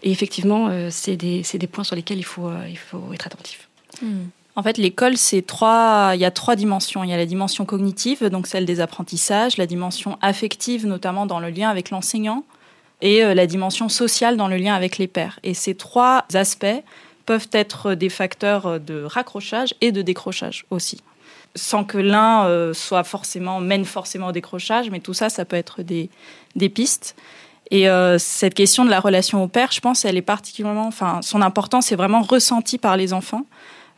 Et 0.04 0.12
effectivement, 0.12 0.68
euh, 0.68 0.88
c'est 0.92 1.16
des, 1.16 1.42
des, 1.42 1.66
points 1.66 1.82
sur 1.82 1.96
lesquels 1.96 2.18
il 2.18 2.24
faut, 2.24 2.46
euh, 2.46 2.68
il 2.70 2.78
faut 2.78 3.02
être 3.12 3.26
attentif. 3.26 3.68
Mmh. 4.00 4.06
En 4.54 4.62
fait, 4.62 4.78
l'école, 4.78 5.16
c'est 5.16 5.42
trois. 5.42 6.12
Il 6.14 6.20
y 6.20 6.24
a 6.24 6.30
trois 6.30 6.54
dimensions. 6.54 7.02
Il 7.02 7.10
y 7.10 7.14
a 7.14 7.16
la 7.16 7.26
dimension 7.26 7.64
cognitive, 7.64 8.24
donc 8.26 8.46
celle 8.46 8.64
des 8.64 8.80
apprentissages, 8.80 9.56
la 9.56 9.66
dimension 9.66 10.18
affective, 10.20 10.86
notamment 10.86 11.26
dans 11.26 11.40
le 11.40 11.48
lien 11.48 11.68
avec 11.68 11.90
l'enseignant, 11.90 12.44
et 13.02 13.22
euh, 13.22 13.34
la 13.34 13.46
dimension 13.46 13.90
sociale 13.90 14.38
dans 14.38 14.48
le 14.48 14.56
lien 14.56 14.74
avec 14.74 14.96
les 14.96 15.08
pairs. 15.08 15.38
Et 15.42 15.52
ces 15.52 15.74
trois 15.74 16.24
aspects 16.32 16.82
peuvent 17.26 17.48
être 17.52 17.94
des 17.94 18.08
facteurs 18.08 18.80
de 18.80 19.04
raccrochage 19.04 19.74
et 19.80 19.92
de 19.92 20.00
décrochage 20.00 20.64
aussi 20.70 20.98
sans 21.54 21.84
que 21.84 21.98
l'un 21.98 22.46
euh, 22.46 22.72
soit 22.72 23.04
forcément 23.04 23.60
mène 23.60 23.84
forcément 23.84 24.28
au 24.28 24.32
décrochage, 24.32 24.90
mais 24.90 25.00
tout 25.00 25.14
ça, 25.14 25.28
ça 25.28 25.44
peut 25.44 25.56
être 25.56 25.82
des, 25.82 26.08
des 26.56 26.68
pistes. 26.68 27.14
Et 27.70 27.88
euh, 27.88 28.18
cette 28.18 28.54
question 28.54 28.84
de 28.84 28.90
la 28.90 29.00
relation 29.00 29.42
au 29.42 29.48
père, 29.48 29.72
je 29.72 29.80
pense, 29.80 30.04
elle 30.04 30.16
est 30.16 30.22
particulièrement, 30.22 30.86
enfin, 30.86 31.20
son 31.22 31.42
importance 31.42 31.92
est 31.92 31.96
vraiment 31.96 32.22
ressentie 32.22 32.78
par 32.78 32.96
les 32.96 33.12
enfants. 33.12 33.46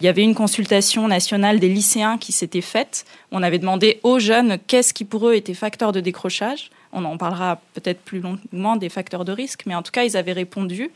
Il 0.00 0.06
y 0.06 0.08
avait 0.08 0.22
une 0.22 0.34
consultation 0.34 1.06
nationale 1.06 1.60
des 1.60 1.68
lycéens 1.68 2.18
qui 2.18 2.32
s'était 2.32 2.60
faite. 2.60 3.04
On 3.30 3.42
avait 3.42 3.60
demandé 3.60 4.00
aux 4.02 4.18
jeunes 4.18 4.58
qu'est-ce 4.66 4.92
qui 4.92 5.04
pour 5.04 5.28
eux 5.28 5.34
était 5.34 5.54
facteur 5.54 5.92
de 5.92 6.00
décrochage. 6.00 6.70
On 6.94 7.04
en 7.04 7.16
parlera 7.18 7.60
peut-être 7.74 8.00
plus 8.00 8.20
longuement 8.20 8.76
des 8.76 8.88
facteurs 8.88 9.24
de 9.24 9.32
risque, 9.32 9.64
mais 9.66 9.74
en 9.74 9.82
tout 9.82 9.92
cas, 9.92 10.04
ils 10.04 10.16
avaient 10.16 10.32
répondu. 10.32 10.90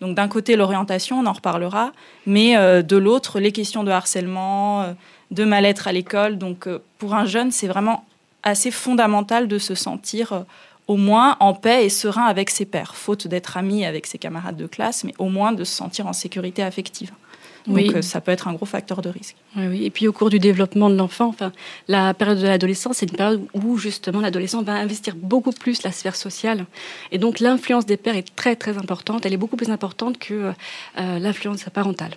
Donc 0.00 0.16
d'un 0.16 0.28
côté 0.28 0.56
l'orientation, 0.56 1.20
on 1.20 1.26
en 1.26 1.32
reparlera, 1.32 1.92
mais 2.26 2.56
euh, 2.56 2.82
de 2.82 2.96
l'autre 2.96 3.40
les 3.40 3.52
questions 3.52 3.84
de 3.84 3.90
harcèlement, 3.90 4.82
euh, 4.82 4.92
de 5.30 5.44
mal-être 5.44 5.86
à 5.86 5.92
l'école. 5.92 6.36
Donc 6.38 6.66
euh, 6.66 6.82
pour 6.98 7.14
un 7.14 7.26
jeune, 7.26 7.50
c'est 7.52 7.68
vraiment 7.68 8.04
assez 8.42 8.70
fondamental 8.70 9.48
de 9.48 9.58
se 9.58 9.74
sentir 9.74 10.44
au 10.88 10.96
moins 10.96 11.36
en 11.40 11.54
paix 11.54 11.86
et 11.86 11.88
serein 11.88 12.26
avec 12.26 12.50
ses 12.50 12.66
pairs, 12.66 12.94
faute 12.94 13.26
d'être 13.26 13.56
ami 13.56 13.86
avec 13.86 14.06
ses 14.06 14.18
camarades 14.18 14.56
de 14.56 14.66
classe, 14.66 15.04
mais 15.04 15.14
au 15.18 15.30
moins 15.30 15.52
de 15.52 15.64
se 15.64 15.74
sentir 15.74 16.06
en 16.06 16.12
sécurité 16.12 16.62
affective. 16.62 17.10
Donc 17.66 17.76
Oui. 17.76 17.92
euh, 17.94 18.02
ça 18.02 18.20
peut 18.20 18.30
être 18.30 18.46
un 18.46 18.52
gros 18.52 18.66
facteur 18.66 19.00
de 19.00 19.08
risque. 19.08 19.36
Oui, 19.56 19.66
oui. 19.68 19.84
Et 19.86 19.90
puis 19.90 20.06
au 20.06 20.12
cours 20.12 20.28
du 20.28 20.38
développement 20.38 20.90
de 20.90 20.96
l'enfant, 20.96 21.28
enfin, 21.28 21.50
la 21.88 22.12
période 22.12 22.38
de 22.38 22.46
l'adolescence, 22.46 22.98
c'est 22.98 23.06
une 23.10 23.16
période 23.16 23.46
où 23.54 23.78
justement 23.78 24.20
l'adolescent 24.20 24.62
va 24.62 24.72
investir 24.74 25.14
beaucoup 25.16 25.52
plus 25.52 25.82
la 25.82 25.90
sphère 25.90 26.14
sociale. 26.14 26.66
Et 27.10 27.16
donc 27.18 27.40
l'influence 27.40 27.86
des 27.86 27.96
pères 27.96 28.16
est 28.16 28.34
très 28.36 28.54
très 28.54 28.76
importante. 28.76 29.24
Elle 29.24 29.32
est 29.32 29.38
beaucoup 29.38 29.56
plus 29.56 29.70
importante 29.70 30.18
que 30.18 30.52
euh, 30.98 31.18
l'influence 31.18 31.64
parentale. 31.72 32.10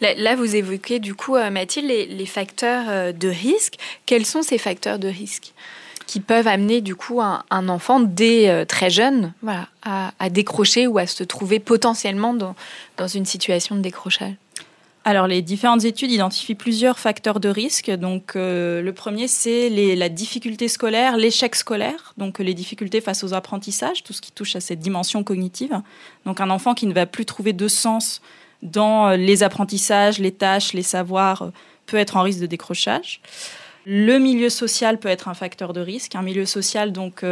Là, 0.00 0.14
là, 0.16 0.36
vous 0.36 0.56
évoquez 0.56 0.98
du 0.98 1.14
coup, 1.14 1.36
euh, 1.36 1.48
Mathilde, 1.50 1.86
les, 1.88 2.04
les 2.06 2.26
facteurs 2.26 2.84
euh, 2.88 3.12
de 3.12 3.28
risque. 3.28 3.74
Quels 4.06 4.26
sont 4.26 4.42
ces 4.42 4.58
facteurs 4.58 4.98
de 4.98 5.08
risque 5.08 5.52
qui 6.06 6.20
peuvent 6.20 6.48
amener 6.48 6.80
du 6.82 6.96
coup 6.96 7.22
un, 7.22 7.44
un 7.50 7.68
enfant 7.70 8.00
dès 8.00 8.50
euh, 8.50 8.64
très 8.66 8.90
jeune 8.90 9.32
voilà, 9.40 9.68
à, 9.82 10.12
à 10.18 10.28
décrocher 10.28 10.86
ou 10.86 10.98
à 10.98 11.06
se 11.06 11.22
trouver 11.24 11.60
potentiellement 11.60 12.34
dans, 12.34 12.54
dans 12.98 13.06
une 13.08 13.24
situation 13.24 13.74
de 13.76 13.80
décrochage? 13.80 14.34
Alors, 15.04 15.26
les 15.26 15.42
différentes 15.42 15.84
études 15.84 16.12
identifient 16.12 16.54
plusieurs 16.54 16.98
facteurs 16.98 17.40
de 17.40 17.48
risque. 17.48 17.90
Donc, 17.90 18.36
euh, 18.36 18.80
le 18.82 18.92
premier, 18.92 19.26
c'est 19.26 19.68
la 19.96 20.08
difficulté 20.08 20.68
scolaire, 20.68 21.16
l'échec 21.16 21.56
scolaire, 21.56 22.14
donc 22.18 22.38
les 22.38 22.54
difficultés 22.54 23.00
face 23.00 23.24
aux 23.24 23.34
apprentissages, 23.34 24.04
tout 24.04 24.12
ce 24.12 24.20
qui 24.20 24.30
touche 24.30 24.54
à 24.54 24.60
cette 24.60 24.78
dimension 24.78 25.24
cognitive. 25.24 25.80
Donc, 26.24 26.40
un 26.40 26.50
enfant 26.50 26.74
qui 26.74 26.86
ne 26.86 26.94
va 26.94 27.06
plus 27.06 27.24
trouver 27.24 27.52
de 27.52 27.66
sens 27.66 28.22
dans 28.62 29.08
euh, 29.08 29.16
les 29.16 29.42
apprentissages, 29.42 30.20
les 30.20 30.30
tâches, 30.30 30.72
les 30.72 30.84
savoirs, 30.84 31.42
euh, 31.42 31.50
peut 31.86 31.96
être 31.96 32.16
en 32.16 32.22
risque 32.22 32.40
de 32.40 32.46
décrochage. 32.46 33.20
Le 33.84 34.18
milieu 34.18 34.50
social 34.50 35.00
peut 35.00 35.08
être 35.08 35.26
un 35.26 35.34
facteur 35.34 35.72
de 35.72 35.80
risque. 35.80 36.14
Un 36.14 36.22
milieu 36.22 36.46
social, 36.46 36.92
donc, 36.92 37.24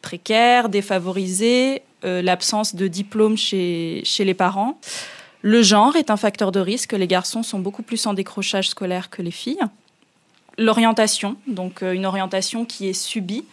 précaire, 0.00 0.70
défavorisé, 0.70 1.82
l'absence 2.02 2.74
de 2.74 2.88
diplôme 2.88 3.36
chez 3.36 4.02
les 4.18 4.34
parents. 4.34 4.78
Le 5.42 5.62
genre 5.62 5.96
est 5.96 6.10
un 6.10 6.16
facteur 6.16 6.52
de 6.52 6.60
risque. 6.60 6.92
Les 6.92 7.06
garçons 7.08 7.42
sont 7.42 7.58
beaucoup 7.58 7.82
plus 7.82 8.06
en 8.06 8.14
décrochage 8.14 8.68
scolaire 8.70 9.10
que 9.10 9.22
les 9.22 9.30
filles. 9.32 9.60
L'orientation, 10.58 11.36
donc 11.46 11.82
euh, 11.82 11.92
une 11.92 12.06
orientation 12.06 12.64
qui 12.64 12.88
est 12.88 12.92
subie, 12.92 13.44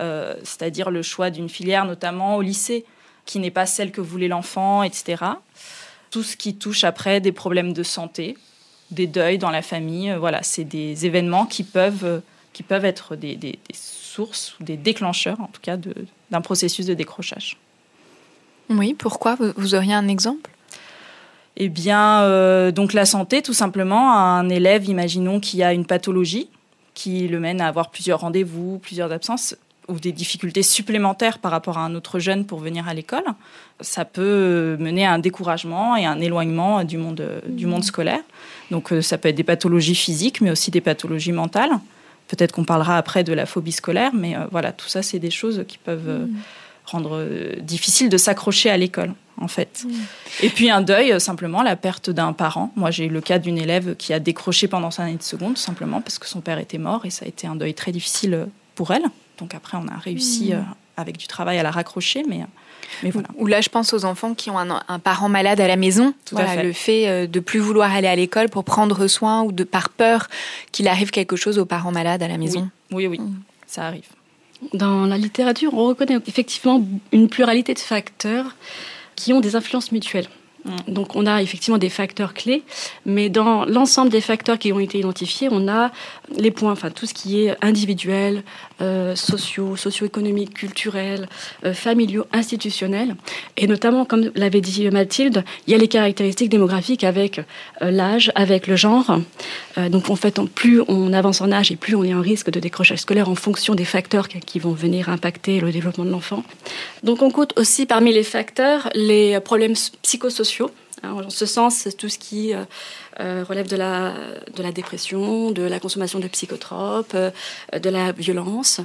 euh, 0.00 0.34
c'est-à-dire 0.44 0.90
le 0.90 1.02
choix 1.02 1.30
d'une 1.30 1.48
filière, 1.48 1.84
notamment 1.84 2.36
au 2.36 2.42
lycée, 2.42 2.84
qui 3.24 3.38
n'est 3.40 3.50
pas 3.50 3.66
celle 3.66 3.90
que 3.90 4.00
voulait 4.00 4.28
l'enfant, 4.28 4.82
etc. 4.82 5.24
Tout 6.10 6.22
ce 6.22 6.36
qui 6.36 6.54
touche 6.54 6.84
après 6.84 7.20
des 7.20 7.32
problèmes 7.32 7.72
de 7.72 7.82
santé, 7.82 8.36
des 8.90 9.06
deuils 9.06 9.38
dans 9.38 9.50
la 9.50 9.62
famille, 9.62 10.10
euh, 10.10 10.18
voilà, 10.18 10.42
c'est 10.42 10.64
des 10.64 11.06
événements 11.06 11.46
qui 11.46 11.64
peuvent, 11.64 12.20
qui 12.52 12.62
peuvent 12.62 12.84
être 12.84 13.16
des, 13.16 13.34
des- 13.34 13.58
sources 13.72 14.54
ou 14.60 14.64
des 14.64 14.76
déclencheurs, 14.76 15.40
en 15.40 15.46
tout 15.46 15.62
cas, 15.62 15.78
d'un 16.30 16.40
processus 16.42 16.84
de 16.84 16.92
décrochage. 16.92 17.56
Oui, 18.68 18.92
pourquoi? 18.92 19.38
Vous 19.56 19.74
auriez 19.74 19.94
un 19.94 20.06
exemple? 20.06 20.50
Eh 21.56 21.68
bien, 21.68 22.22
euh, 22.22 22.72
donc 22.72 22.92
la 22.92 23.04
santé, 23.04 23.42
tout 23.42 23.52
simplement, 23.52 24.12
un 24.12 24.48
élève, 24.48 24.88
imaginons, 24.88 25.38
qui 25.38 25.62
a 25.62 25.72
une 25.72 25.84
pathologie, 25.84 26.48
qui 26.94 27.28
le 27.28 27.40
mène 27.40 27.60
à 27.60 27.68
avoir 27.68 27.90
plusieurs 27.90 28.20
rendez-vous, 28.20 28.78
plusieurs 28.78 29.12
absences, 29.12 29.54
ou 29.88 29.98
des 29.98 30.12
difficultés 30.12 30.62
supplémentaires 30.62 31.38
par 31.38 31.50
rapport 31.50 31.76
à 31.76 31.84
un 31.84 31.94
autre 31.94 32.18
jeune 32.18 32.46
pour 32.46 32.60
venir 32.60 32.88
à 32.88 32.94
l'école, 32.94 33.24
ça 33.80 34.04
peut 34.04 34.76
mener 34.78 35.04
à 35.04 35.12
un 35.12 35.18
découragement 35.18 35.96
et 35.96 36.06
un 36.06 36.20
éloignement 36.20 36.84
du 36.84 36.98
monde, 36.98 37.42
du 37.48 37.66
monde 37.66 37.82
scolaire. 37.82 38.20
Donc 38.70 38.92
euh, 38.92 39.02
ça 39.02 39.18
peut 39.18 39.28
être 39.28 39.34
des 39.34 39.42
pathologies 39.42 39.96
physiques, 39.96 40.40
mais 40.40 40.50
aussi 40.50 40.70
des 40.70 40.80
pathologies 40.80 41.32
mentales. 41.32 41.72
Peut-être 42.28 42.52
qu'on 42.52 42.64
parlera 42.64 42.96
après 42.96 43.24
de 43.24 43.32
la 43.32 43.44
phobie 43.44 43.72
scolaire, 43.72 44.12
mais 44.14 44.36
euh, 44.36 44.46
voilà, 44.50 44.72
tout 44.72 44.88
ça, 44.88 45.02
c'est 45.02 45.18
des 45.18 45.30
choses 45.30 45.64
qui 45.66 45.78
peuvent 45.78 46.28
rendre 46.86 47.26
difficile 47.60 48.08
de 48.08 48.16
s'accrocher 48.16 48.70
à 48.70 48.76
l'école, 48.76 49.14
en 49.42 49.48
fait. 49.48 49.84
Et 50.42 50.48
puis 50.48 50.70
un 50.70 50.80
deuil, 50.80 51.12
euh, 51.12 51.18
simplement 51.18 51.62
la 51.62 51.76
perte 51.76 52.10
d'un 52.10 52.32
parent. 52.32 52.72
Moi, 52.76 52.90
j'ai 52.90 53.06
eu 53.06 53.08
le 53.08 53.20
cas 53.20 53.38
d'une 53.38 53.58
élève 53.58 53.96
qui 53.96 54.12
a 54.12 54.20
décroché 54.20 54.68
pendant 54.68 54.90
sa 54.90 55.02
année 55.04 55.16
de 55.16 55.22
seconde, 55.22 55.54
tout 55.54 55.60
simplement 55.60 56.00
parce 56.00 56.18
que 56.18 56.26
son 56.26 56.40
père 56.40 56.58
était 56.58 56.78
mort 56.78 57.04
et 57.04 57.10
ça 57.10 57.24
a 57.24 57.28
été 57.28 57.46
un 57.46 57.56
deuil 57.56 57.74
très 57.74 57.92
difficile 57.92 58.34
euh, 58.34 58.46
pour 58.74 58.92
elle. 58.92 59.04
Donc 59.38 59.54
après, 59.54 59.76
on 59.76 59.88
a 59.88 59.96
réussi 59.98 60.54
euh, 60.54 60.60
avec 60.96 61.16
du 61.16 61.26
travail 61.26 61.58
à 61.58 61.62
la 61.62 61.70
raccrocher, 61.70 62.22
mais, 62.28 62.40
mais 63.02 63.10
voilà. 63.10 63.28
Ou 63.36 63.46
là, 63.46 63.60
je 63.60 63.68
pense 63.68 63.92
aux 63.92 64.04
enfants 64.04 64.34
qui 64.34 64.50
ont 64.50 64.58
un, 64.58 64.82
un 64.86 64.98
parent 64.98 65.28
malade 65.28 65.60
à 65.60 65.66
la 65.66 65.76
maison. 65.76 66.14
Tout 66.24 66.36
à 66.38 66.46
fait. 66.46 66.62
Le 66.62 66.72
fait 66.72 67.26
de 67.26 67.40
plus 67.40 67.58
vouloir 67.58 67.92
aller 67.92 68.08
à 68.08 68.14
l'école 68.16 68.48
pour 68.48 68.64
prendre 68.64 69.06
soin 69.08 69.42
ou 69.42 69.50
de 69.52 69.64
par 69.64 69.88
peur 69.88 70.28
qu'il 70.70 70.86
arrive 70.88 71.10
quelque 71.10 71.34
chose 71.36 71.58
aux 71.58 71.64
parents 71.66 71.92
malades 71.92 72.22
à 72.22 72.28
la 72.28 72.38
maison. 72.38 72.68
Oui, 72.92 73.06
oui, 73.06 73.18
Mm. 73.18 73.40
ça 73.66 73.86
arrive. 73.86 74.04
Dans 74.74 75.06
la 75.06 75.18
littérature, 75.18 75.74
on 75.74 75.88
reconnaît 75.88 76.18
effectivement 76.28 76.84
une 77.10 77.28
pluralité 77.28 77.74
de 77.74 77.80
facteurs 77.80 78.54
qui 79.16 79.32
ont 79.32 79.40
des 79.40 79.56
influences 79.56 79.92
mutuelles. 79.92 80.28
Mm. 80.64 80.92
Donc 80.92 81.16
on 81.16 81.26
a 81.26 81.42
effectivement 81.42 81.78
des 81.78 81.88
facteurs 81.88 82.34
clés, 82.34 82.62
mais 83.04 83.28
dans 83.28 83.64
l'ensemble 83.64 84.10
des 84.10 84.20
facteurs 84.20 84.58
qui 84.58 84.72
ont 84.72 84.78
été 84.80 84.98
identifiés, 84.98 85.48
on 85.50 85.68
a 85.68 85.90
les 86.36 86.50
points, 86.50 86.72
enfin 86.72 86.90
tout 86.90 87.06
ce 87.06 87.14
qui 87.14 87.44
est 87.46 87.56
individuel, 87.62 88.42
euh, 88.80 89.14
sociaux, 89.16 89.76
socio-économiques, 89.76 90.54
culturels, 90.54 91.28
euh, 91.64 91.74
familiaux, 91.74 92.26
institutionnels, 92.32 93.16
et 93.56 93.66
notamment, 93.66 94.04
comme 94.04 94.30
l'avait 94.34 94.60
dit 94.60 94.88
Mathilde, 94.90 95.44
il 95.66 95.72
y 95.72 95.74
a 95.74 95.78
les 95.78 95.88
caractéristiques 95.88 96.48
démographiques 96.50 97.04
avec 97.04 97.38
euh, 97.38 97.90
l'âge, 97.90 98.30
avec 98.34 98.66
le 98.66 98.76
genre. 98.76 99.18
Euh, 99.78 99.88
donc 99.88 100.10
en 100.10 100.16
fait, 100.16 100.40
plus 100.54 100.80
on 100.88 101.12
avance 101.12 101.40
en 101.40 101.50
âge 101.52 101.72
et 101.72 101.76
plus 101.76 101.94
on 101.96 102.04
est 102.04 102.14
en 102.14 102.20
risque 102.20 102.50
de 102.50 102.60
décrochage 102.60 102.98
scolaire 102.98 103.28
en 103.28 103.34
fonction 103.34 103.74
des 103.74 103.84
facteurs 103.84 104.28
qui- 104.28 104.58
vont 104.62 104.72
venir 104.72 105.08
impacter 105.08 105.58
le 105.60 105.72
développement 105.72 106.04
de 106.04 106.10
l'enfant. 106.10 106.44
Donc 107.02 107.22
on 107.22 107.30
compte 107.30 107.52
aussi 107.58 107.84
parmi 107.86 108.12
les 108.12 108.22
facteurs 108.22 108.88
les 108.94 109.40
problèmes 109.40 109.72
s- 109.72 109.90
En 111.04 111.30
ce 111.30 111.46
sens, 111.46 111.88
tout 111.98 112.08
ce 112.08 112.18
qui 112.18 112.54
euh, 112.54 112.64
euh, 113.20 113.44
relève 113.48 113.68
de 113.68 113.76
la, 113.76 114.72
dépression, 114.72 115.50
de 115.50 115.62
la 115.62 115.80
consommation 115.80 116.18
de 116.18 116.28
psychotropes, 116.28 117.14
euh, 117.14 117.30
de 117.78 117.90
la 117.90 118.12
violence, 118.12 118.80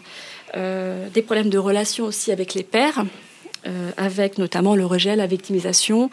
des 0.55 1.21
problèmes 1.21 1.49
de 1.49 1.57
relation 1.57 2.05
aussi 2.05 2.31
avec 2.31 2.53
les 2.53 2.63
euh, 3.65 3.91
avec 3.97 4.37
notamment 4.37 4.75
le 4.75 4.85
rejet, 4.85 5.15
la 5.15 5.27
victimisation, 5.27 6.09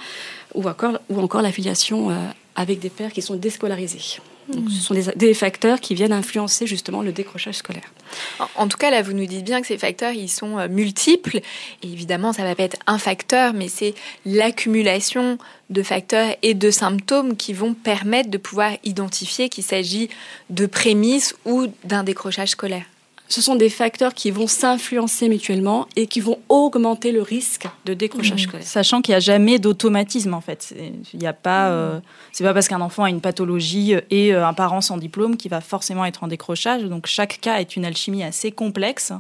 ou 0.55 0.69
encore, 0.69 0.99
ou 1.09 1.21
encore 1.21 1.41
l'affiliation 1.41 2.11
avec 2.57 2.81
des 2.81 2.91
pères 2.91 3.13
qui 3.13 3.23
sont 3.23 3.37
déscolarisés. 3.37 4.21
Ce 4.53 4.81
sont 4.81 4.95
des, 5.17 5.35
facteurs 5.35 5.81
qui 5.81 5.95
viennent 5.95 6.13
influencer 6.13 6.67
justement 6.67 7.03
le 7.03 7.13
décrochage 7.13 7.57
scolaire. 7.57 7.93
En, 8.57 8.69
tout 8.69 8.77
cas, 8.77 8.91
là, 8.91 9.03
vous 9.03 9.13
nous 9.13 9.27
dites 9.27 9.45
bien 9.45 9.61
que 9.61 9.67
ces 9.67 9.79
facteurs, 9.79 10.13
ils 10.13 10.29
sont 10.29 10.59
euh, 10.59 10.69
multiples. 10.69 11.41
Évidemment, 11.83 12.33
ça 12.33 12.45
va 12.45 12.55
pas 12.55 12.65
être 12.65 12.77
un 12.87 12.99
facteur, 12.99 13.55
mais 13.55 13.69
c'est 13.69 13.95
l'accumulation 14.27 15.39
de 15.71 15.83
facteurs 15.83 16.37
et 16.43 16.55
de 16.55 16.71
symptômes 16.71 17.37
qui 17.37 17.53
vont 17.55 17.75
permettre 17.75 18.31
de 18.31 18.39
pouvoir 18.39 18.73
identifier 18.85 19.49
qu'il 19.49 19.65
s'agit 19.65 20.11
de 20.51 20.67
prémices 20.67 21.35
ou 21.45 21.67
d'un 21.85 22.05
décrochage 22.05 22.51
scolaire. 22.51 22.85
Ce 23.29 23.41
sont 23.41 23.57
des 23.57 23.71
facteurs 23.71 24.13
qui 24.13 24.31
vont 24.31 24.47
s'influencer 24.47 25.29
mutuellement 25.29 25.89
et 25.97 26.07
qui 26.07 26.21
vont 26.21 26.39
augmenter 26.51 27.11
le 27.11 27.23
risque 27.23 27.67
de 27.87 27.95
décrochage 27.95 28.43
scolaire. 28.43 28.67
Sachant 28.67 29.01
qu'il 29.01 29.13
n'y 29.13 29.17
a 29.17 29.21
jamais 29.21 29.59
d'automatisme 29.59 30.35
en 30.35 30.43
fait. 30.43 30.75
Il 31.13 31.19
n'y 31.19 31.27
a 31.27 31.33
pas, 31.33 31.71
euh, 31.71 32.01
c'est 32.33 32.45
pas 32.45 32.53
parce 32.53 32.69
qu'un 32.69 32.83
enfant 32.83 33.05
a 33.05 33.11
une 33.11 33.23
pathologie 33.23 33.95
et 34.11 34.35
euh, 34.35 34.47
un 34.47 34.53
parent 34.53 34.83
sans 34.83 34.99
diplôme 34.99 35.39
qui 35.39 35.49
va 35.49 35.63
forcément 35.63 36.05
être 36.05 36.23
en 36.23 36.29
décrochage. 36.29 36.85
Donc 36.85 37.07
chaque 37.07 37.41
cas 37.41 37.61
est 37.61 37.77
une 37.77 37.87
alchimie 37.87 38.23
assez 38.23 38.53
complexe, 38.53 39.13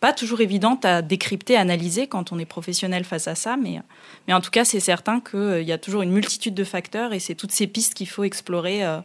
pas 0.00 0.12
toujours 0.12 0.40
évidente 0.40 0.84
à 0.84 1.00
décrypter, 1.00 1.56
analyser 1.56 2.08
quand 2.08 2.32
on 2.32 2.38
est 2.40 2.44
professionnel 2.44 3.04
face 3.04 3.28
à 3.28 3.36
ça. 3.36 3.56
Mais, 3.56 3.80
mais 4.26 4.34
en 4.34 4.40
tout 4.40 4.50
cas, 4.50 4.64
c'est 4.64 4.80
certain 4.80 5.20
qu'il 5.20 5.62
y 5.62 5.72
a 5.72 5.78
toujours 5.78 6.02
une 6.02 6.10
multitude 6.10 6.54
de 6.54 6.64
facteurs 6.64 7.12
et 7.12 7.20
c'est 7.20 7.36
toutes 7.36 7.52
ces 7.52 7.68
pistes 7.68 7.94
qu'il 7.94 8.08
faut 8.08 8.24
explorer 8.24 8.84
euh, 8.84 8.98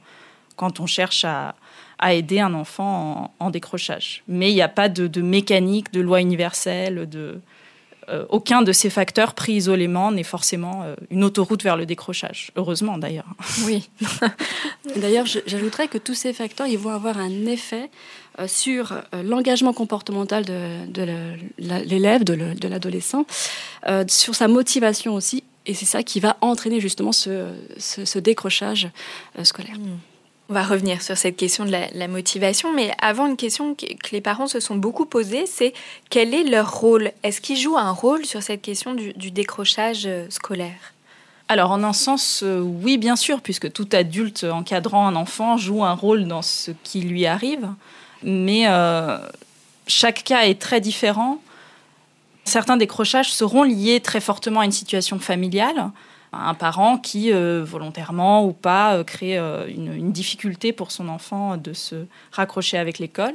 quand 0.55 0.79
on 0.79 0.87
cherche 0.87 1.23
à, 1.23 1.55
à 1.99 2.13
aider 2.13 2.39
un 2.39 2.53
enfant 2.53 3.31
en, 3.39 3.45
en 3.45 3.49
décrochage. 3.49 4.23
Mais 4.27 4.51
il 4.51 4.55
n'y 4.55 4.61
a 4.61 4.67
pas 4.69 4.89
de, 4.89 5.07
de 5.07 5.21
mécanique, 5.21 5.91
de 5.93 6.01
loi 6.01 6.21
universelle, 6.21 7.07
de 7.09 7.39
euh, 8.09 8.25
aucun 8.29 8.61
de 8.61 8.71
ces 8.71 8.89
facteurs 8.89 9.33
pris 9.33 9.53
isolément 9.53 10.11
n'est 10.13 10.23
forcément 10.23 10.83
euh, 10.83 10.95
une 11.09 11.25
autoroute 11.25 11.61
vers 11.63 11.75
le 11.75 11.85
décrochage. 11.85 12.51
Heureusement 12.55 12.97
d'ailleurs. 12.97 13.25
Oui. 13.65 13.89
D'ailleurs, 14.95 15.25
j'ajouterais 15.25 15.89
que 15.89 15.97
tous 15.97 16.13
ces 16.13 16.31
facteurs, 16.31 16.67
ils 16.67 16.77
vont 16.77 16.91
avoir 16.91 17.17
un 17.17 17.45
effet 17.47 17.89
euh, 18.39 18.47
sur 18.47 18.93
l'engagement 19.25 19.73
comportemental 19.73 20.45
de, 20.45 21.35
l'élève, 21.57 22.23
de 22.23 22.33
le- 22.33 22.55
de 22.55 22.67
l'adolescent, 22.69 23.25
sur 24.07 24.35
sa 24.35 24.47
motivation 24.47 25.13
aussi. 25.15 25.43
Et 25.65 25.73
c'est 25.73 25.85
ça 25.85 26.01
qui 26.01 26.21
va 26.21 26.37
entraîner 26.39 26.79
justement 26.79 27.11
ce, 27.11 27.47
ce- 27.77 28.05
ce 28.05 28.19
décrochage 28.19 28.87
scolaire. 29.43 29.75
On 30.49 30.53
va 30.53 30.63
revenir 30.63 31.01
sur 31.01 31.17
cette 31.17 31.35
question 31.35 31.65
de 31.65 31.71
la, 31.71 32.07
motivation, 32.07 32.73
mais 32.73 32.93
avant 33.01 33.27
une 33.27 33.35
question 33.35 33.75
que, 33.75 33.85
les 34.13 34.21
parents 34.21 34.47
se 34.47 34.61
sont 34.61 34.75
beaucoup 34.75 35.05
posées, 35.05 35.45
c'est 35.45 35.73
quel 36.09 36.33
est 36.33 36.43
leur 36.43 36.73
rôle? 36.73 37.11
Est-ce 37.23 37.41
qu'ils 37.41 37.57
jouent 37.57 37.77
un 37.77 37.91
rôle 37.91 38.25
sur 38.25 38.41
cette 38.41 38.61
question 38.61 38.93
du, 38.93 39.11
du 39.13 39.29
décrochage 39.29 40.05
euh, 40.05 40.25
scolaire? 40.29 40.93
Alors 41.49 41.71
en 41.71 41.83
un 41.83 41.93
sens, 41.93 42.41
euh, 42.43 42.59
oui 42.59 42.97
bien 42.97 43.17
sûr, 43.17 43.41
puisque 43.41 43.71
tout 43.71 43.87
adulte 43.91 44.45
encadrant 44.45 45.07
un 45.07 45.15
enfant 45.15 45.57
joue 45.57 45.83
un 45.83 45.93
rôle 45.93 46.27
dans 46.27 46.41
ce 46.41 46.71
qui 46.83 47.01
lui 47.01 47.25
arrive, 47.25 47.67
mais 48.23 48.67
euh, 48.67 49.17
chaque 49.85 50.23
cas 50.23 50.43
est 50.43 50.61
très 50.61 50.79
différent. 50.79 51.41
Certains 52.45 52.77
décrochages 52.77 53.33
seront 53.33 53.63
liés 53.63 53.99
très 53.99 54.21
fortement 54.21 54.61
à 54.61 54.65
une 54.65 54.71
situation 54.71 55.19
familiale. 55.19 55.91
Un 56.38 56.53
parent 56.53 56.98
qui, 56.98 57.34
euh, 57.34 57.63
volontairement 57.63 58.46
ou 58.46 58.53
pas, 58.53 58.96
euh, 58.96 59.03
crée 59.03 59.38
euh, 59.38 59.67
une, 59.67 59.94
une 59.94 60.12
difficulté 60.12 60.74
pour 60.74 60.91
son 60.91 61.10
enfant 61.10 61.58
de 61.58 61.74
se 61.74 62.06
raccrocher 62.32 62.77
avec 62.77 63.00
l'école. 63.00 63.34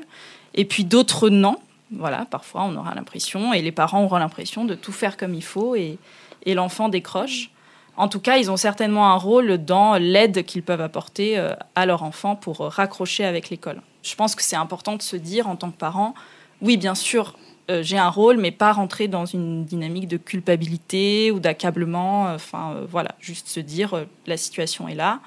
Et 0.55 0.65
puis 0.65 0.85
d'autres 0.85 1.29
non. 1.29 1.59
Voilà, 1.91 2.25
parfois 2.25 2.63
on 2.63 2.75
aura 2.77 2.95
l'impression, 2.95 3.53
et 3.53 3.61
les 3.61 3.73
parents 3.73 4.05
auront 4.05 4.17
l'impression 4.17 4.65
de 4.65 4.75
tout 4.75 4.93
faire 4.93 5.17
comme 5.19 5.35
il 5.35 5.45
faut, 5.45 5.77
et, 5.77 5.99
et 6.47 6.55
l'enfant 6.55 6.89
décroche. 6.89 7.51
En 7.99 8.09
tout 8.09 8.21
cas, 8.21 8.39
ils 8.39 8.51
ont 8.51 8.57
certainement 8.57 9.11
un 9.11 9.17
rôle 9.17 9.59
dans 9.59 9.97
l'aide 9.97 10.47
qu'ils 10.47 10.63
peuvent 10.63 10.81
apporter 10.81 11.37
à 11.75 11.85
leur 11.85 12.03
enfant 12.03 12.35
pour 12.35 12.61
raccrocher 12.61 13.27
avec 13.27 13.51
l'école. 13.51 13.83
Je 14.03 14.15
pense 14.15 14.35
que 14.35 14.43
c'est 14.43 14.57
important 14.57 14.97
de 14.97 15.03
se 15.03 15.17
dire 15.17 15.47
en 15.47 15.57
tant 15.57 15.71
que 15.71 15.77
parent, 15.77 16.15
oui, 16.63 16.79
bien 16.79 16.95
sûr, 16.95 17.35
euh, 17.73 17.83
j'ai 17.83 17.99
un 17.99 18.09
rôle, 18.09 18.37
mais 18.37 18.51
pas 18.51 18.73
rentrer 18.73 19.09
dans 19.09 19.27
une 19.27 19.65
dynamique 19.65 20.09
de 20.09 20.17
culpabilité 20.17 21.31
ou 21.31 21.41
d'accablement. 21.41 22.25
Enfin, 22.35 22.73
euh, 22.75 22.87
voilà, 22.89 23.15
juste 23.21 23.49
se 23.49 23.61
dire, 23.61 23.95
euh, 23.95 24.05
la 24.27 24.37
situation 24.37 24.89
est 24.89 24.95
là. 24.95 25.21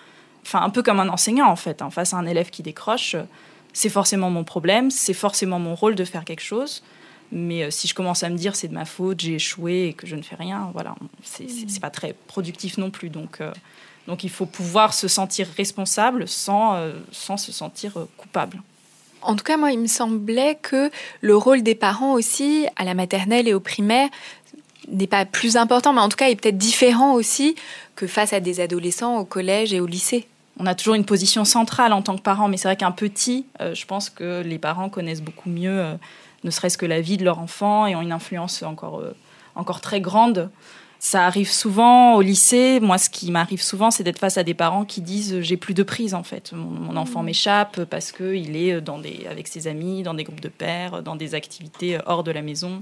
Enfin, 0.44 0.62
un 0.62 0.70
peu 0.70 0.84
comme 0.84 1.00
un 1.00 1.10
enseignant, 1.10 1.50
en 1.50 1.56
fait. 1.56 1.82
hein, 1.82 1.90
face 1.90 2.14
à 2.14 2.18
un 2.18 2.26
élève 2.26 2.50
qui 2.50 2.64
décroche, 2.64 3.16
euh, 3.16 3.24
c'est 3.74 3.90
forcément 3.90 4.30
mon 4.30 4.44
problème, 4.44 4.92
c'est 4.92 5.14
forcément 5.14 5.60
mon 5.60 5.76
rôle 5.76 5.96
de 5.96 6.06
faire 6.06 6.24
quelque 6.24 6.44
chose. 6.44 6.84
Mais 7.32 7.64
euh, 7.64 7.72
si 7.72 7.88
je 7.88 7.94
commence 7.94 8.24
à 8.24 8.30
me 8.30 8.38
dire 8.38 8.56
c'est 8.56 8.68
de 8.68 8.74
ma 8.74 8.86
faute, 8.86 9.20
j'ai 9.20 9.36
échoué 9.36 9.88
et 9.88 9.94
que 9.94 10.08
je 10.08 10.16
ne 10.16 10.22
fais 10.22 10.36
rien, 10.36 10.70
voilà, 10.74 10.96
c'est 11.24 11.80
pas 11.82 11.90
très 11.90 12.14
productif 12.28 12.78
non 12.78 12.92
plus. 12.92 13.10
Donc, 13.10 13.42
euh, 13.42 13.52
donc 14.08 14.24
il 14.24 14.30
faut 14.30 14.46
pouvoir 14.46 14.94
se 14.94 15.08
sentir 15.08 15.48
responsable 15.58 16.28
sans, 16.28 16.76
euh, 16.76 16.94
sans 17.12 17.38
se 17.38 17.52
sentir 17.52 17.98
euh, 17.98 18.08
coupable. 18.18 18.62
En 19.26 19.36
tout 19.36 19.44
cas, 19.44 19.58
moi, 19.58 19.72
il 19.72 19.80
me 19.80 19.88
semblait 19.88 20.58
que 20.62 20.92
le 21.22 21.36
rôle 21.36 21.64
des 21.64 21.76
parents 21.76 22.14
aussi, 22.14 22.68
à 22.76 22.84
la 22.84 22.94
maternelle 22.94 23.48
et 23.48 23.54
au 23.54 23.60
primaire, 23.60 24.10
n'est 24.88 25.08
pas 25.08 25.26
plus 25.26 25.58
important, 25.58 25.94
mais 25.94 26.02
en 26.02 26.10
tout 26.10 26.18
cas 26.18 26.30
est 26.30 26.36
peut-être 26.36 26.58
différent 26.58 27.14
aussi 27.14 27.56
que 27.96 28.06
face 28.08 28.34
à 28.34 28.40
des 28.40 28.60
adolescents 28.60 29.18
au 29.18 29.26
collège 29.26 29.74
et 29.74 29.80
au 29.80 29.88
lycée. 29.88 30.28
On 30.60 30.68
a 30.68 30.76
toujours 30.76 30.96
une 30.96 31.06
position 31.06 31.44
centrale 31.44 31.92
en 31.92 32.02
tant 32.02 32.16
que 32.16 32.22
parent, 32.22 32.48
mais 32.48 32.58
c'est 32.58 32.68
vrai 32.68 32.78
qu'un 32.78 32.92
petit, 32.92 33.46
euh, 33.62 33.74
je 33.74 33.86
pense 33.86 34.10
que 34.10 34.42
les 34.42 34.60
parents 34.60 34.90
connaissent 34.90 35.22
beaucoup 35.22 35.50
mieux, 35.50 35.80
euh, 35.80 35.96
ne 36.44 36.52
serait-ce 36.52 36.78
que 36.78 36.86
la 36.86 37.02
vie 37.02 37.18
de 37.18 37.26
leur 37.26 37.40
enfant 37.40 37.88
et 37.88 37.96
ont 37.96 38.02
une 38.02 38.12
influence 38.12 38.62
encore, 38.64 39.00
euh, 39.00 39.16
encore 39.56 39.82
très 39.82 40.00
grande. 40.00 40.50
Ça 41.06 41.28
arrive 41.28 41.52
souvent 41.52 42.16
au 42.16 42.22
lycée. 42.24 42.80
Moi, 42.80 42.98
ce 42.98 43.12
qui 43.12 43.30
m'arrive 43.30 43.62
souvent, 43.62 43.92
c'est 43.92 44.02
d'être 44.02 44.18
face 44.18 44.40
à 44.40 44.44
des 44.44 44.56
parents 44.56 44.86
qui 44.86 45.02
disent 45.02 45.36
euh, 45.36 45.42
j'ai 45.44 45.56
plus 45.56 45.76
de 45.76 45.84
prise 45.84 46.16
en 46.16 46.24
fait. 46.24 46.52
Mon, 46.52 46.66
mon 46.66 46.98
enfant 46.98 47.22
m'échappe 47.22 47.84
parce 47.84 48.12
que 48.12 48.34
il 48.34 48.56
est 48.56 48.82
dans 48.82 48.98
des, 48.98 49.28
avec 49.30 49.48
ses 49.48 49.68
amis, 49.68 50.02
dans 50.02 50.16
des 50.16 50.24
groupes 50.24 50.42
de 50.42 50.50
pères, 50.50 51.04
dans 51.04 51.16
des 51.16 51.36
activités 51.36 51.98
euh, 51.98 52.02
hors 52.08 52.24
de 52.24 52.32
la 52.32 52.42
maison. 52.42 52.82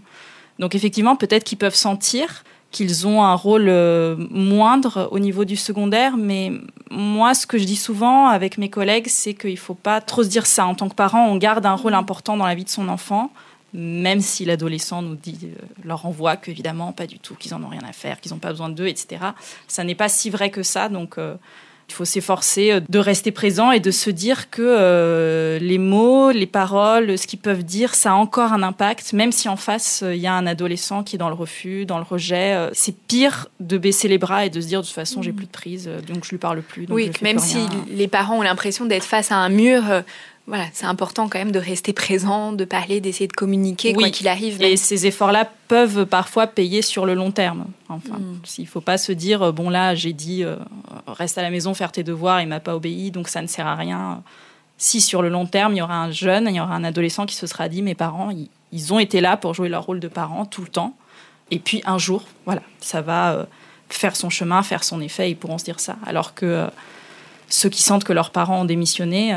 Donc 0.58 0.74
effectivement, 0.74 1.18
peut-être 1.18 1.44
qu'ils 1.44 1.58
peuvent 1.58 1.76
sentir 1.76 2.46
qu'ils 2.72 3.06
ont 3.06 3.22
un 3.24 3.36
rôle 3.36 3.68
euh, 3.68 4.16
moindre 4.30 5.10
au 5.12 5.20
niveau 5.20 5.44
du 5.44 5.58
secondaire, 5.58 6.16
mais 6.16 6.54
moi, 6.92 7.34
ce 7.34 7.46
que 7.46 7.58
je 7.58 7.66
dis 7.66 7.76
souvent 7.76 8.28
avec 8.28 8.58
mes 8.58 8.70
collègues, 8.70 9.08
c'est 9.10 9.34
qu'il 9.34 9.52
ne 9.52 9.58
faut 9.58 9.74
pas 9.74 10.00
trop 10.00 10.24
se 10.24 10.30
dire 10.30 10.46
ça. 10.46 10.66
En 10.66 10.76
tant 10.76 10.88
que 10.88 10.96
parent, 10.96 11.28
on 11.28 11.36
garde 11.36 11.66
un 11.66 11.76
rôle 11.76 11.94
important 11.94 12.38
dans 12.38 12.48
la 12.48 12.56
vie 12.56 12.64
de 12.64 12.70
son 12.70 12.88
enfant, 12.88 13.32
même 13.74 14.22
si 14.22 14.46
l'adolescent 14.46 15.02
nous 15.02 15.16
dit, 15.16 15.40
euh, 15.44 15.62
leur 15.84 16.04
renvoie 16.04 16.38
qu'évidemment, 16.38 16.92
pas 16.92 17.08
du 17.08 17.20
tout, 17.20 17.36
qu'ils 17.36 17.54
en 17.54 17.64
ont 17.64 17.70
rien 17.70 17.84
à 17.88 17.94
faire, 17.94 18.20
qu'ils 18.22 18.32
n'ont 18.32 18.40
pas 18.40 18.50
besoin 18.50 18.70
d'eux, 18.70 18.88
etc. 18.88 19.24
Ça 19.68 19.84
n'est 19.84 19.96
pas 19.96 20.10
si 20.10 20.30
vrai 20.30 20.50
que 20.50 20.64
ça, 20.64 20.90
donc 20.90 21.18
euh, 21.18 21.36
il 21.90 21.94
faut 21.94 22.06
s'efforcer 22.06 22.72
euh, 22.72 22.80
de 22.88 23.00
rester 23.00 23.32
présent 23.32 23.72
et 23.72 23.80
de 23.80 23.92
se 23.92 24.10
dire 24.10 24.50
que 24.50 24.62
euh, 24.62 25.60
les 25.60 25.78
mots, 25.78 26.32
les 26.32 26.48
paroles, 26.48 27.18
ce 27.18 27.28
qu'ils 27.28 27.40
peuvent 27.40 27.64
dire, 27.64 27.96
ça 27.96 28.12
a 28.12 28.14
encore 28.16 28.54
un 28.54 28.64
impact, 28.64 29.14
même 29.14 29.32
si 29.32 29.50
en 29.50 29.56
face, 29.56 30.02
euh, 30.04 30.16
il 30.16 30.22
y 30.22 30.28
a 30.28 30.34
un 30.34 30.48
adolescent 30.48 31.04
qui 31.04 31.16
est 31.16 31.20
dans 31.20 31.30
le 31.30 31.36
refus, 31.36 31.86
dans 31.86 31.98
le 31.98 32.04
rejet. 32.04 32.70
c'est 32.74 32.96
pire 32.96 33.48
de 33.60 33.78
baisser 33.78 34.08
les 34.08 34.18
bras 34.18 34.46
et 34.46 34.50
de 34.50 34.60
se 34.62 34.68
dire, 34.68 34.82
de 34.82 34.86
toute 34.86 34.96
façon, 34.96 35.22
j'ai 35.22 35.34
plus 35.34 35.46
de 35.46 35.52
prise, 35.52 35.90
donc 36.08 36.24
je 36.26 36.32
lui 36.32 36.38
parle 36.38 36.62
plus. 36.62 36.86
donc 36.86 36.96
oui, 36.96 37.10
je 37.14 37.18
fais 37.18 37.26
même 37.26 37.38
plus 37.38 37.48
si 37.48 37.60
les 37.90 38.08
parents 38.08 38.38
ont 38.38 38.42
l'impression 38.42 38.86
d'être 38.86 39.06
face 39.06 39.32
à 39.32 39.36
un 39.36 39.50
mur, 39.50 39.84
voilà, 40.46 40.66
c'est 40.74 40.86
important 40.86 41.30
quand 41.30 41.38
même 41.40 41.52
de 41.54 41.60
rester 41.60 41.94
présent, 41.94 42.52
de 42.52 42.66
parler, 42.66 43.00
d'essayer 43.00 43.28
de 43.28 43.34
communiquer 43.34 43.94
quoi 43.94 44.04
Oui. 44.04 44.12
qu'il 44.12 44.28
arrive. 44.28 44.62
Et 44.62 44.70
même 44.70 44.78
ces 44.78 45.06
efforts-là 45.08 45.50
peuvent 45.70 46.06
parfois 46.06 46.48
payer 46.48 46.82
sur 46.82 47.06
le 47.06 47.14
long 47.14 47.32
terme. 47.32 47.66
Enfin, 47.90 48.18
Mm. 48.20 48.40
s'il 48.44 48.68
faut 48.68 48.82
pas 48.82 48.98
se 48.98 49.12
dire 49.14 49.42
euh, 49.42 49.52
bon 49.54 49.70
là 49.70 49.96
j'ai 49.96 50.12
dit 50.14 50.44
euh, 50.44 50.58
reste 51.08 51.38
à 51.38 51.42
la 51.42 51.50
maison 51.50 51.74
faire 51.74 51.92
tes 51.94 52.04
devoirs, 52.04 52.42
il 52.42 52.48
m'a 52.48 52.60
pas 52.60 52.76
obéi 52.76 53.10
donc 53.12 53.30
ça 53.30 53.42
ne 53.42 53.48
sert 53.48 53.68
à 53.68 53.76
rien. 53.76 54.22
Si 54.78 55.00
sur 55.00 55.22
le 55.22 55.30
long 55.30 55.46
terme 55.46 55.74
il 55.74 55.78
y 55.78 55.82
aura 55.82 55.96
un 56.04 56.12
jeune, 56.12 56.48
il 56.50 56.56
y 56.56 56.60
aura 56.60 56.76
un 56.76 56.84
adolescent 56.84 57.26
qui 57.26 57.36
se 57.36 57.48
sera 57.48 57.70
dit 57.70 57.82
mes 57.82 57.96
parents 57.96 58.30
ils, 58.32 58.50
ils 58.74 58.94
ont 58.94 59.00
été 59.00 59.22
là 59.22 59.38
pour 59.38 59.54
jouer 59.54 59.70
leur 59.70 59.86
rôle 59.86 60.00
de 60.02 60.08
parents 60.10 60.46
tout 60.46 60.62
le 60.62 60.68
temps 60.68 60.96
et 61.52 61.60
puis 61.60 61.82
un 61.86 61.98
jour 61.98 62.24
voilà 62.46 62.62
ça 62.82 63.02
va 63.02 63.32
euh, 63.34 63.46
faire 63.90 64.16
son 64.16 64.30
chemin, 64.32 64.64
faire 64.64 64.84
son 64.84 65.00
effet, 65.02 65.30
ils 65.30 65.36
pourront 65.36 65.60
se 65.60 65.64
dire 65.66 65.80
ça. 65.80 65.98
Alors 66.06 66.34
que 66.34 66.46
euh, 66.48 66.68
ceux 67.48 67.70
qui 67.70 67.84
sentent 67.84 68.04
que 68.04 68.14
leurs 68.14 68.32
parents 68.32 68.62
ont 68.62 68.66
démissionné 68.66 69.34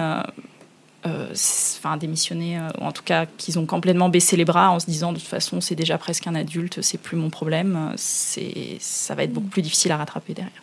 enfin 1.07 1.97
démissionné, 1.97 2.59
euh, 2.59 2.69
ou 2.81 2.85
en 2.85 2.93
tout 2.93 3.03
cas 3.03 3.27
qu'ils 3.27 3.59
ont 3.59 3.67
complètement 3.67 4.09
baissé 4.09 4.37
les 4.37 4.45
bras 4.45 4.71
en 4.71 4.81
se 4.81 4.87
disant 4.87 5.13
de 5.13 5.19
toute 5.19 5.29
façon 5.29 5.61
c'est 5.61 5.75
déjà 5.75 5.99
presque 5.99 6.27
un 6.27 6.35
adulte, 6.35 6.83
c'est 6.83 6.99
plus 6.99 7.17
mon 7.17 7.31
problème, 7.31 7.77
euh, 7.77 7.95
c'est 7.97 8.77
ça 8.81 9.15
va 9.15 9.25
être 9.25 9.33
beaucoup 9.33 9.49
plus 9.49 9.63
difficile 9.63 9.93
à 9.93 9.97
rattraper 9.97 10.35
derrière. 10.35 10.63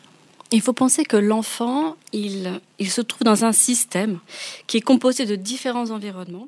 Il 0.52 0.62
faut 0.62 0.74
penser 0.74 1.04
que 1.04 1.18
l'enfant, 1.18 1.96
il, 2.12 2.62
il 2.78 2.90
se 2.90 3.02
trouve 3.02 3.24
dans 3.24 3.44
un 3.44 3.54
système 3.54 4.20
qui 4.68 4.78
est 4.78 4.82
composé 4.82 5.26
de 5.26 5.36
différents 5.36 5.90
environnements 5.90 6.48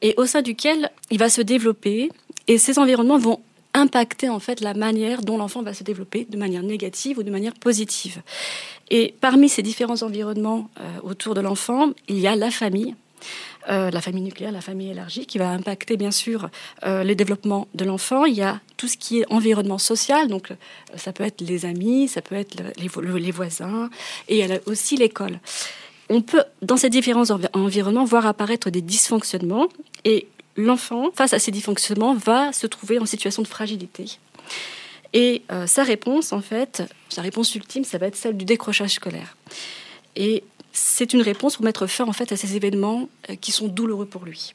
et 0.00 0.14
au 0.16 0.24
sein 0.24 0.40
duquel 0.40 0.90
il 1.10 1.18
va 1.18 1.28
se 1.28 1.42
développer 1.42 2.10
et 2.48 2.56
ces 2.56 2.78
environnements 2.78 3.18
vont 3.18 3.40
impacter 3.74 4.28
en 4.28 4.40
fait 4.40 4.60
la 4.60 4.74
manière 4.74 5.22
dont 5.22 5.38
l'enfant 5.38 5.62
va 5.62 5.74
se 5.74 5.84
développer 5.84 6.26
de 6.28 6.36
manière 6.36 6.62
négative 6.62 7.18
ou 7.18 7.22
de 7.22 7.30
manière 7.30 7.54
positive. 7.54 8.22
Et 8.90 9.14
parmi 9.20 9.48
ces 9.48 9.62
différents 9.62 10.02
environnements 10.02 10.68
euh, 10.80 10.82
autour 11.02 11.34
de 11.34 11.40
l'enfant, 11.40 11.92
il 12.08 12.18
y 12.18 12.26
a 12.26 12.34
la 12.34 12.50
famille, 12.50 12.96
euh, 13.68 13.90
la 13.90 14.00
famille 14.00 14.22
nucléaire, 14.24 14.50
la 14.50 14.60
famille 14.60 14.90
élargie, 14.90 15.26
qui 15.26 15.38
va 15.38 15.50
impacter 15.50 15.96
bien 15.96 16.10
sûr 16.10 16.48
euh, 16.84 17.04
le 17.04 17.14
développement 17.14 17.68
de 17.74 17.84
l'enfant. 17.84 18.24
Il 18.24 18.34
y 18.34 18.42
a 18.42 18.60
tout 18.76 18.88
ce 18.88 18.96
qui 18.96 19.20
est 19.20 19.26
environnement 19.32 19.78
social, 19.78 20.26
donc 20.26 20.50
euh, 20.50 20.54
ça 20.96 21.12
peut 21.12 21.22
être 21.24 21.40
les 21.40 21.64
amis, 21.64 22.08
ça 22.08 22.22
peut 22.22 22.34
être 22.34 22.58
le- 22.60 22.72
les, 22.76 22.88
vo- 22.88 23.00
le- 23.02 23.18
les 23.18 23.30
voisins, 23.30 23.88
et 24.26 24.40
il 24.40 24.46
y 24.48 24.52
a 24.52 24.58
aussi 24.66 24.96
l'école. 24.96 25.38
On 26.08 26.22
peut, 26.22 26.42
dans 26.60 26.76
ces 26.76 26.90
différents 26.90 27.30
envi- 27.30 27.46
environnements, 27.52 28.04
voir 28.04 28.26
apparaître 28.26 28.68
des 28.70 28.82
dysfonctionnements, 28.82 29.68
et 30.04 30.26
l'enfant, 30.64 31.10
face 31.14 31.32
à 31.32 31.38
ces 31.38 31.50
dysfonctionnements, 31.50 32.14
va 32.14 32.52
se 32.52 32.66
trouver 32.66 32.98
en 32.98 33.06
situation 33.06 33.42
de 33.42 33.48
fragilité. 33.48 34.18
Et 35.12 35.42
euh, 35.50 35.66
sa 35.66 35.82
réponse, 35.82 36.32
en 36.32 36.40
fait, 36.40 36.82
sa 37.08 37.22
réponse 37.22 37.54
ultime, 37.54 37.84
ça 37.84 37.98
va 37.98 38.06
être 38.06 38.16
celle 38.16 38.36
du 38.36 38.44
décrochage 38.44 38.94
scolaire. 38.94 39.36
Et 40.16 40.44
c'est 40.72 41.12
une 41.12 41.22
réponse 41.22 41.56
pour 41.56 41.64
mettre 41.64 41.86
fin 41.88 42.04
en 42.06 42.12
fait 42.12 42.30
à 42.30 42.36
ces 42.36 42.54
événements 42.54 43.08
euh, 43.28 43.34
qui 43.34 43.50
sont 43.50 43.66
douloureux 43.66 44.06
pour 44.06 44.24
lui. 44.24 44.54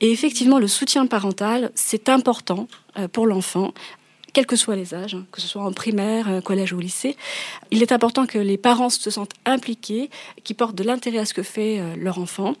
Et 0.00 0.12
effectivement, 0.12 0.58
le 0.58 0.68
soutien 0.68 1.06
parental, 1.06 1.72
c'est 1.74 2.08
important 2.08 2.68
euh, 2.96 3.08
pour 3.08 3.26
l'enfant, 3.26 3.74
quels 4.32 4.46
que 4.46 4.54
soient 4.54 4.76
les 4.76 4.94
âges, 4.94 5.14
hein, 5.14 5.26
que 5.32 5.40
ce 5.40 5.48
soit 5.48 5.62
en 5.62 5.72
primaire, 5.72 6.42
collège 6.44 6.72
ou 6.72 6.78
lycée. 6.78 7.16
Il 7.72 7.82
est 7.82 7.90
important 7.90 8.26
que 8.26 8.38
les 8.38 8.58
parents 8.58 8.90
se 8.90 9.10
sentent 9.10 9.34
impliqués, 9.46 10.10
qu'ils 10.44 10.54
portent 10.54 10.76
de 10.76 10.84
l'intérêt 10.84 11.18
à 11.18 11.24
ce 11.24 11.34
que 11.34 11.42
fait 11.42 11.82
leur 11.96 12.18
enfant. 12.18 12.54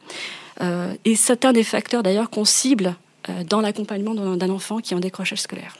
Euh, 0.60 0.92
et 1.04 1.14
c'est 1.16 1.44
un 1.44 1.52
des 1.52 1.64
facteurs 1.64 2.02
d'ailleurs 2.02 2.30
qu'on 2.30 2.44
cible 2.44 2.96
euh, 3.28 3.44
dans 3.44 3.60
l'accompagnement 3.60 4.14
d'un 4.14 4.50
enfant 4.50 4.78
qui 4.78 4.94
est 4.94 4.96
en 4.96 5.00
décrochage 5.00 5.40
scolaire. 5.40 5.76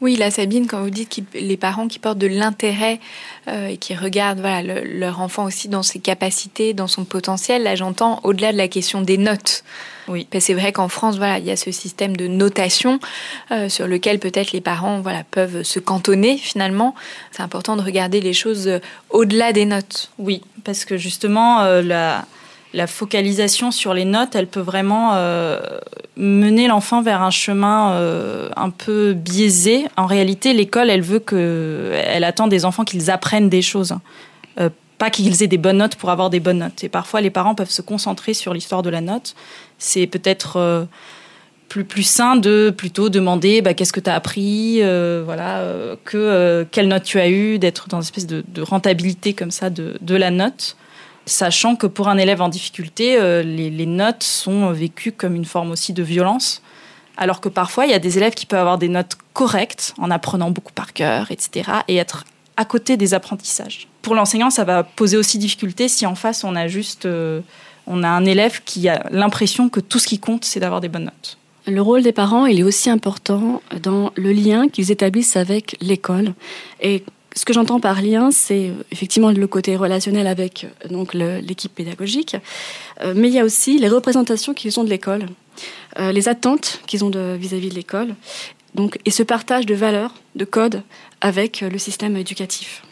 Oui, 0.00 0.14
là, 0.14 0.30
Sabine, 0.30 0.68
quand 0.68 0.80
vous 0.80 0.90
dites 0.90 1.08
qu'ils- 1.08 1.24
les 1.34 1.56
parents 1.56 1.88
qui 1.88 1.98
portent 1.98 2.18
de 2.18 2.28
l'intérêt 2.28 3.00
euh, 3.48 3.66
et 3.66 3.78
qui 3.78 3.96
regardent 3.96 4.38
voilà, 4.38 4.62
le- 4.62 4.84
leur 4.84 5.20
enfant 5.20 5.44
aussi 5.44 5.68
dans 5.68 5.82
ses 5.82 5.98
capacités, 5.98 6.72
dans 6.72 6.86
son 6.86 7.04
potentiel, 7.04 7.64
là, 7.64 7.74
j'entends 7.74 8.20
au-delà 8.22 8.52
de 8.52 8.56
la 8.58 8.68
question 8.68 9.00
des 9.00 9.18
notes. 9.18 9.64
Oui. 10.06 10.28
Parce 10.30 10.44
que 10.44 10.46
c'est 10.46 10.54
vrai 10.54 10.72
qu'en 10.72 10.86
France, 10.88 11.16
voilà, 11.16 11.38
il 11.40 11.44
y 11.46 11.50
a 11.50 11.56
ce 11.56 11.72
système 11.72 12.16
de 12.16 12.28
notation 12.28 13.00
euh, 13.50 13.68
sur 13.68 13.88
lequel 13.88 14.20
peut-être 14.20 14.52
les 14.52 14.60
parents 14.60 15.00
voilà, 15.00 15.24
peuvent 15.32 15.64
se 15.64 15.80
cantonner 15.80 16.38
finalement. 16.38 16.94
C'est 17.32 17.42
important 17.42 17.74
de 17.74 17.82
regarder 17.82 18.20
les 18.20 18.34
choses 18.34 18.70
au-delà 19.10 19.52
des 19.52 19.64
notes. 19.64 20.12
Oui, 20.18 20.42
parce 20.62 20.84
que 20.84 20.96
justement, 20.96 21.62
euh, 21.62 21.82
la, 21.82 22.24
la 22.78 22.86
focalisation 22.86 23.70
sur 23.72 23.92
les 23.92 24.04
notes, 24.04 24.36
elle 24.36 24.46
peut 24.46 24.60
vraiment 24.60 25.10
euh, 25.14 25.58
mener 26.16 26.68
l'enfant 26.68 27.02
vers 27.02 27.22
un 27.22 27.30
chemin 27.30 27.92
euh, 27.92 28.48
un 28.56 28.70
peu 28.70 29.14
biaisé. 29.14 29.86
En 29.96 30.06
réalité, 30.06 30.52
l'école, 30.52 30.88
elle 30.88 31.02
veut 31.02 31.18
que, 31.18 31.90
elle 31.92 32.22
attend 32.22 32.46
des 32.46 32.64
enfants 32.64 32.84
qu'ils 32.84 33.10
apprennent 33.10 33.48
des 33.48 33.62
choses. 33.62 33.96
Euh, 34.60 34.70
pas 34.96 35.10
qu'ils 35.10 35.42
aient 35.42 35.48
des 35.48 35.58
bonnes 35.58 35.78
notes 35.78 35.96
pour 35.96 36.10
avoir 36.10 36.30
des 36.30 36.38
bonnes 36.38 36.58
notes. 36.58 36.84
Et 36.84 36.88
parfois, 36.88 37.20
les 37.20 37.30
parents 37.30 37.56
peuvent 37.56 37.70
se 37.70 37.82
concentrer 37.82 38.32
sur 38.32 38.54
l'histoire 38.54 38.82
de 38.82 38.90
la 38.90 39.00
note. 39.00 39.34
C'est 39.78 40.06
peut-être 40.06 40.86
plus, 41.68 41.84
plus 41.84 42.04
sain 42.04 42.36
de 42.36 42.72
plutôt 42.76 43.08
demander 43.08 43.60
bah, 43.60 43.74
qu'est-ce 43.74 43.92
que 43.92 44.00
tu 44.00 44.10
as 44.10 44.14
appris, 44.14 44.80
voilà, 45.24 45.62
que 46.04 46.66
quelle 46.72 46.88
note 46.88 47.04
tu 47.04 47.20
as 47.20 47.28
eu, 47.28 47.60
d'être 47.60 47.88
dans 47.88 47.98
une 47.98 48.02
espèce 48.02 48.26
de, 48.26 48.44
rentabilité 48.60 49.34
comme 49.34 49.52
ça 49.52 49.70
de 49.70 50.14
la 50.16 50.32
note, 50.32 50.76
sachant 51.28 51.76
que 51.76 51.86
pour 51.86 52.08
un 52.08 52.18
élève 52.18 52.42
en 52.42 52.48
difficulté, 52.48 53.18
euh, 53.18 53.42
les, 53.42 53.70
les 53.70 53.86
notes 53.86 54.22
sont 54.22 54.72
vécues 54.72 55.12
comme 55.12 55.34
une 55.34 55.44
forme 55.44 55.70
aussi 55.70 55.92
de 55.92 56.02
violence. 56.02 56.62
Alors 57.16 57.40
que 57.40 57.48
parfois, 57.48 57.86
il 57.86 57.90
y 57.90 57.94
a 57.94 57.98
des 57.98 58.16
élèves 58.16 58.34
qui 58.34 58.46
peuvent 58.46 58.60
avoir 58.60 58.78
des 58.78 58.88
notes 58.88 59.16
correctes 59.32 59.94
en 59.98 60.10
apprenant 60.10 60.50
beaucoup 60.50 60.72
par 60.72 60.92
cœur, 60.92 61.30
etc., 61.30 61.70
et 61.88 61.96
être 61.96 62.24
à 62.56 62.64
côté 62.64 62.96
des 62.96 63.14
apprentissages. 63.14 63.88
Pour 64.02 64.14
l'enseignant, 64.14 64.50
ça 64.50 64.64
va 64.64 64.82
poser 64.82 65.16
aussi 65.16 65.38
difficulté 65.38 65.88
si 65.88 66.06
en 66.06 66.14
face 66.14 66.42
on 66.42 66.56
a 66.56 66.66
juste 66.66 67.06
on 67.88 68.02
a 68.02 68.08
un 68.08 68.24
élève 68.24 68.62
qui 68.64 68.88
a 68.88 69.06
l'impression 69.10 69.68
que 69.68 69.80
tout 69.80 69.98
ce 69.98 70.06
qui 70.06 70.18
compte, 70.18 70.44
c'est 70.44 70.60
d'avoir 70.60 70.80
des 70.80 70.88
bonnes 70.88 71.06
notes. 71.06 71.38
Le 71.66 71.82
rôle 71.82 72.02
des 72.02 72.12
parents, 72.12 72.46
il 72.46 72.60
est 72.60 72.62
aussi 72.62 72.88
important 72.90 73.60
dans 73.82 74.12
le 74.14 74.32
lien 74.32 74.68
qu'ils 74.68 74.90
établissent 74.90 75.36
avec 75.36 75.76
l'école. 75.80 76.34
Et 76.80 77.02
ce 77.38 77.44
que 77.44 77.52
j'entends 77.52 77.78
par 77.78 78.02
lien, 78.02 78.32
c'est 78.32 78.72
effectivement 78.90 79.30
le 79.30 79.46
côté 79.46 79.76
relationnel 79.76 80.26
avec 80.26 80.66
donc 80.90 81.14
l'équipe 81.14 81.72
pédagogique, 81.72 82.36
euh, 83.00 83.12
mais 83.14 83.28
il 83.28 83.34
y 83.34 83.38
a 83.38 83.44
aussi 83.44 83.78
les 83.78 83.88
représentations 83.88 84.54
qu'ils 84.54 84.80
ont 84.80 84.82
de 84.82 84.90
l'école, 84.90 85.26
euh, 86.00 86.10
les 86.10 86.28
attentes 86.28 86.80
qu'ils 86.88 87.04
ont 87.04 87.10
vis-à-vis 87.10 87.68
de, 87.68 87.74
l'école, 87.76 88.16
donc 88.74 88.98
et 89.04 89.12
ce 89.12 89.22
partage 89.22 89.66
de 89.66 89.74
valeurs, 89.76 90.14
de 90.34 90.44
codes 90.44 90.82
avec 91.20 91.60
le 91.60 91.78
système 91.78 92.16
éducatif. 92.16 92.82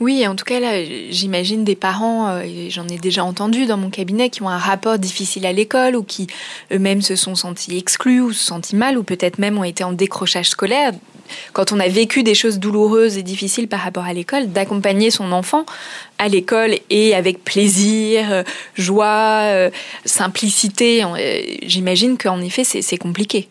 Oui, 0.00 0.26
en 0.26 0.36
tout 0.36 0.44
cas, 0.44 0.58
là, 0.58 0.82
j'imagine 1.10 1.64
des 1.64 1.76
parents, 1.76 2.28
euh, 2.28 2.40
et 2.40 2.70
j'en 2.70 2.88
ai 2.88 2.96
déjà 2.96 3.24
entendu 3.24 3.66
dans 3.66 3.76
mon 3.76 3.90
cabinet, 3.90 4.30
qui 4.30 4.42
ont 4.42 4.48
un 4.48 4.58
rapport 4.58 4.98
difficile 4.98 5.44
à 5.44 5.52
l'école 5.52 5.96
ou 5.96 6.02
qui 6.02 6.28
eux-mêmes 6.72 7.02
se 7.02 7.14
sont 7.14 7.34
sentis 7.34 7.76
exclus 7.76 8.22
ou 8.22 8.32
se 8.32 8.42
sentis 8.42 8.76
mal 8.76 8.96
ou 8.96 9.02
peut-être 9.02 9.38
même 9.38 9.58
ont 9.58 9.64
été 9.64 9.84
en 9.84 9.92
décrochage 9.92 10.48
scolaire. 10.48 10.92
Quand 11.52 11.72
on 11.72 11.80
a 11.80 11.88
vécu 11.88 12.22
des 12.22 12.34
choses 12.34 12.58
douloureuses 12.58 13.16
et 13.16 13.22
difficiles 13.22 13.68
par 13.68 13.80
rapport 13.80 14.04
à 14.04 14.12
l'école, 14.12 14.50
d'accompagner 14.52 15.10
son 15.10 15.32
enfant 15.32 15.64
à 16.18 16.28
l'école 16.28 16.76
et 16.90 17.14
avec 17.14 17.44
plaisir, 17.44 18.32
euh, 18.32 18.42
joie, 18.74 19.42
euh, 19.44 19.70
simplicité, 20.04 21.04
j'imagine 21.62 22.16
qu'en 22.18 22.40
effet, 22.40 22.64
c'est 22.64 22.98
compliqué. 22.98 23.48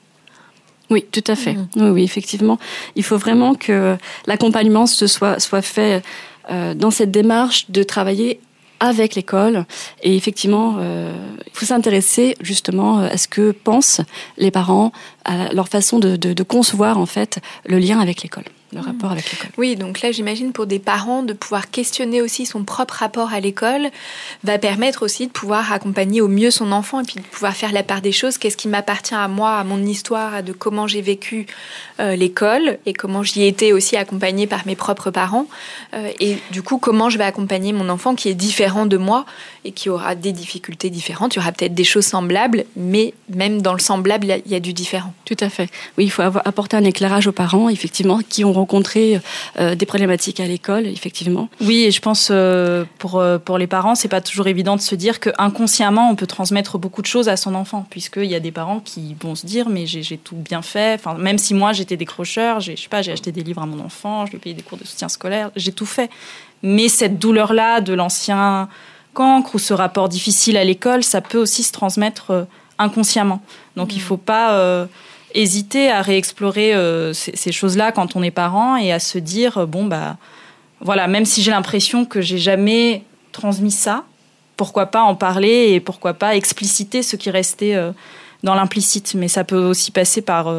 Oui, 0.90 1.04
tout 1.12 1.24
à 1.28 1.36
fait. 1.36 1.54
Mm. 1.54 1.68
Oui, 1.78 1.90
oui, 1.90 2.04
effectivement. 2.04 2.60
Il 2.96 3.04
faut 3.04 3.18
vraiment 3.18 3.56
que 3.56 3.98
l'accompagnement 4.28 4.86
soit, 4.86 5.40
soit 5.40 5.62
fait 5.62 6.04
euh, 6.52 6.76
dans 6.76 6.92
cette 6.92 7.10
démarche 7.12 7.72
de 7.72 7.82
travailler 7.82 8.40
avec 8.88 9.16
l'école. 9.16 9.66
Et 10.04 10.16
effectivement, 10.16 10.78
euh, 10.80 11.14
il 11.46 11.54
faut 11.54 11.66
s'intéresser 11.66 12.36
justement 12.42 13.00
à 13.00 13.18
ce 13.18 13.28
que 13.28 13.52
pensent 13.52 14.02
les 14.38 14.52
parents, 14.52 14.92
à 15.24 15.54
leur 15.54 15.68
façon 15.68 16.00
de, 16.00 16.16
de 16.16 16.44
concevoir 16.44 16.98
en 16.98 17.06
fait 17.06 17.40
le 17.66 17.80
lien 17.80 18.00
avec 18.00 18.22
l'école 18.22 18.46
le 18.74 18.80
rapport 18.80 19.12
avec 19.12 19.32
l'école. 19.32 19.52
Oui, 19.58 19.76
donc 19.76 20.02
là, 20.02 20.12
j'imagine 20.12 20.52
pour 20.52 20.66
des 20.66 20.80
parents 20.80 21.24
de 21.24 21.34
pouvoir 21.34 21.70
questionner 21.70 22.22
aussi 22.22 22.46
son 22.46 22.64
propre 22.64 22.96
rapport 22.96 23.32
à 23.34 23.40
l'école 23.40 23.90
va 24.44 24.58
permettre 24.58 25.04
aussi 25.04 25.28
de 25.28 25.32
pouvoir 25.32 25.72
accompagner 25.72 26.22
au 26.22 26.28
mieux 26.28 26.52
son 26.52 26.72
enfant 26.72 27.02
et 27.02 27.04
puis 27.04 27.16
de 27.16 27.22
pouvoir 27.22 27.54
faire 27.54 27.72
la 27.72 27.84
part 27.84 28.02
des 28.02 28.12
choses. 28.12 28.38
Qu'est-ce 28.38 28.58
qui 28.58 28.68
m'appartient 28.68 29.16
à 29.16 29.28
moi, 29.28 29.58
à 29.58 29.64
mon 29.64 29.84
histoire, 29.84 30.44
de 30.44 30.52
comment 30.52 30.88
j'ai 30.88 31.02
vécu 31.02 31.48
euh, 32.00 32.16
l'école 32.16 32.80
et 32.86 32.94
comment 32.94 33.24
j'y 33.24 33.44
ai 33.44 33.48
été 33.48 33.72
aussi 33.72 33.96
accompagnée 33.96 34.48
par 34.48 34.66
mes 34.66 34.76
propres 34.76 35.12
parents. 35.12 35.48
Euh, 35.94 36.10
et 36.20 36.38
du 36.52 36.62
coup, 36.62 36.78
comment 36.78 37.10
je 37.10 37.18
vais 37.18 37.24
accompagner 37.24 37.74
mon 37.74 37.90
enfant 37.90 38.16
qui 38.16 38.30
est 38.30 38.34
différent 38.34 38.86
de 38.86 38.98
moi 38.98 39.26
et 39.64 39.72
qui 39.72 39.90
aura 39.90 40.16
des 40.16 40.32
difficultés 40.32 40.90
différentes. 40.90 41.36
Il 41.36 41.40
y 41.40 41.42
aura 41.42 41.52
peut-être 41.52 41.74
des 41.74 41.84
choses 41.84 42.06
semblables, 42.06 42.66
mais 42.76 43.14
même 43.30 43.62
dans 43.62 43.74
le 43.74 43.80
semblable, 43.80 44.28
il 44.46 44.52
y, 44.52 44.56
a 44.56 44.60
du 44.60 44.74
différent. 44.74 45.14
Tout 45.26 45.38
à 45.40 45.50
fait. 45.50 45.70
Oui, 45.98 46.06
il 46.06 46.10
faut 46.10 46.22
avoir, 46.22 46.48
apporter 46.48 46.78
un 46.78 46.84
éclairage 46.84 47.28
aux 47.28 47.32
parents, 47.32 47.70
effectivement, 47.70 48.20
qui 48.28 48.46
ont 48.46 48.52
rencontré 48.56 49.22
euh, 49.60 49.76
des 49.76 49.86
problématiques 49.86 50.40
à 50.40 50.46
l'école, 50.46 50.88
effectivement. 50.88 51.50
Oui, 51.62 51.84
et 51.84 51.92
je 51.92 52.02
pense 52.02 52.30
euh, 52.32 52.86
pour 52.98 53.20
euh, 53.20 53.38
pour 53.38 53.58
les 53.58 53.68
parents, 53.68 53.96
c'est 53.96 54.08
pas 54.08 54.22
toujours 54.22 54.48
évident 54.48 54.76
de 54.76 54.82
se 54.82 54.96
dire 54.96 55.20
que 55.20 55.30
inconsciemment 55.38 56.10
on 56.10 56.16
peut 56.16 56.28
transmettre 56.28 56.78
beaucoup 56.78 57.02
de 57.02 57.08
choses 57.08 57.30
à 57.30 57.38
son 57.38 57.56
enfant, 57.56 57.86
puisqu'il 57.90 58.26
y 58.26 58.36
a 58.36 58.40
des 58.40 58.52
parents 58.52 58.80
qui 58.80 59.16
vont 59.20 59.36
se 59.36 59.46
dire 59.46 59.70
mais 59.70 59.86
j'ai 59.86 60.18
tout 60.18 60.36
bien 60.36 60.62
fait. 60.62 60.96
Enfin, 60.96 61.14
même 61.16 61.38
si 61.38 61.54
moi 61.54 61.74
j'étais 61.74 61.98
décrocheur, 61.98 62.60
j'ai 62.60 62.76
je 62.76 62.82
sais 62.82 62.90
pas, 62.90 63.02
j'ai 63.02 63.12
acheté 63.12 63.32
des 63.32 63.44
livres 63.44 63.62
à 63.62 63.66
mon 63.66 63.84
enfant, 63.84 64.26
je 64.26 64.32
lui 64.32 64.38
ai 64.38 64.42
payé 64.42 64.56
des 64.56 64.64
cours 64.64 64.78
de 64.78 64.86
soutien 64.86 65.10
scolaire, 65.10 65.52
j'ai 65.56 65.72
tout 65.72 65.86
fait. 65.86 66.10
Mais 66.64 66.90
cette 66.90 67.20
douleur 67.20 67.54
là 67.54 67.82
de 67.82 67.94
l'ancien 67.94 68.70
cancre 69.14 69.56
ou 69.56 69.60
ce 69.60 69.74
rapport 69.74 70.10
difficile 70.10 70.58
à 70.58 70.64
l'école, 70.64 71.04
ça 71.04 71.22
peut 71.22 71.38
aussi 71.38 71.64
se 71.64 71.72
transmettre 71.72 72.48
inconsciemment. 72.78 73.42
Donc 73.76 73.94
il 73.94 73.98
il 73.98 74.02
faut 74.02 74.18
pas 74.18 74.88
hésiter 75.36 75.92
à 75.92 76.02
réexplorer 76.02 76.74
euh, 76.74 77.14
ces, 77.14 77.52
choses-là 77.52 77.92
quand 77.92 78.16
on 78.16 78.24
est 78.24 78.32
parent 78.32 78.78
et 78.78 78.92
à 78.92 79.00
se 79.00 79.18
dire 79.20 79.60
euh, 79.60 79.66
bon 79.66 79.86
bah 79.86 80.18
voilà 80.80 81.08
même 81.08 81.26
si 81.26 81.42
j'ai 81.44 81.52
l'impression 81.52 82.06
que 82.06 82.22
j'ai 82.22 82.38
jamais 82.38 83.04
transmis 83.32 83.72
ça 83.72 84.06
pourquoi 84.58 84.88
pas 84.88 85.02
en 85.02 85.16
parler 85.16 85.74
et 85.74 85.80
pourquoi 85.82 86.14
pas 86.14 86.36
expliciter 86.36 87.04
ce 87.04 87.18
qui 87.18 87.30
restait 87.30 87.76
euh, 87.76 87.92
dans 88.44 88.56
l'implicite. 88.56 89.14
Mais 89.16 89.28
ça 89.28 89.44
peut 89.44 89.58
aussi 89.58 89.92
passer 89.92 90.22
par 90.22 90.54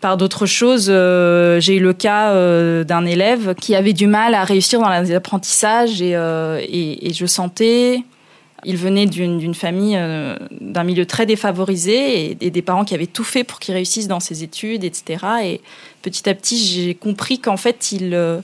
par 0.00 0.16
d'autres 0.16 0.46
choses. 0.46 0.86
J'ai 0.86 1.74
eu 1.74 1.80
le 1.80 1.92
cas 1.92 2.32
d'un 2.84 3.04
élève 3.04 3.54
qui 3.54 3.74
avait 3.74 3.92
du 3.92 4.06
mal 4.06 4.34
à 4.34 4.44
réussir 4.44 4.80
dans 4.80 4.88
les 4.88 5.12
apprentissages 5.14 6.00
et, 6.00 6.12
et 6.12 7.12
je 7.12 7.26
sentais 7.26 8.02
il 8.64 8.76
venait 8.76 9.06
d'une 9.06 9.54
famille, 9.54 9.96
euh, 9.96 10.36
d'un 10.60 10.84
milieu 10.84 11.06
très 11.06 11.26
défavorisé 11.26 12.36
et, 12.40 12.50
des 12.50 12.62
parents 12.62 12.84
qui 12.84 12.94
avaient 12.94 13.06
tout 13.06 13.24
fait 13.24 13.44
pour 13.44 13.58
qu'il 13.58 13.74
réussisse 13.74 14.08
dans 14.08 14.20
ses 14.20 14.42
études, 14.42 14.84
etc. 14.84 15.24
Et 15.44 15.60
petit 16.02 16.28
à 16.28 16.34
petit, 16.34 16.58
j'ai 16.58 16.94
compris 16.94 17.38
qu'en 17.38 17.56
fait, 17.56 17.92
il, 17.92 18.14
euh, 18.14 18.40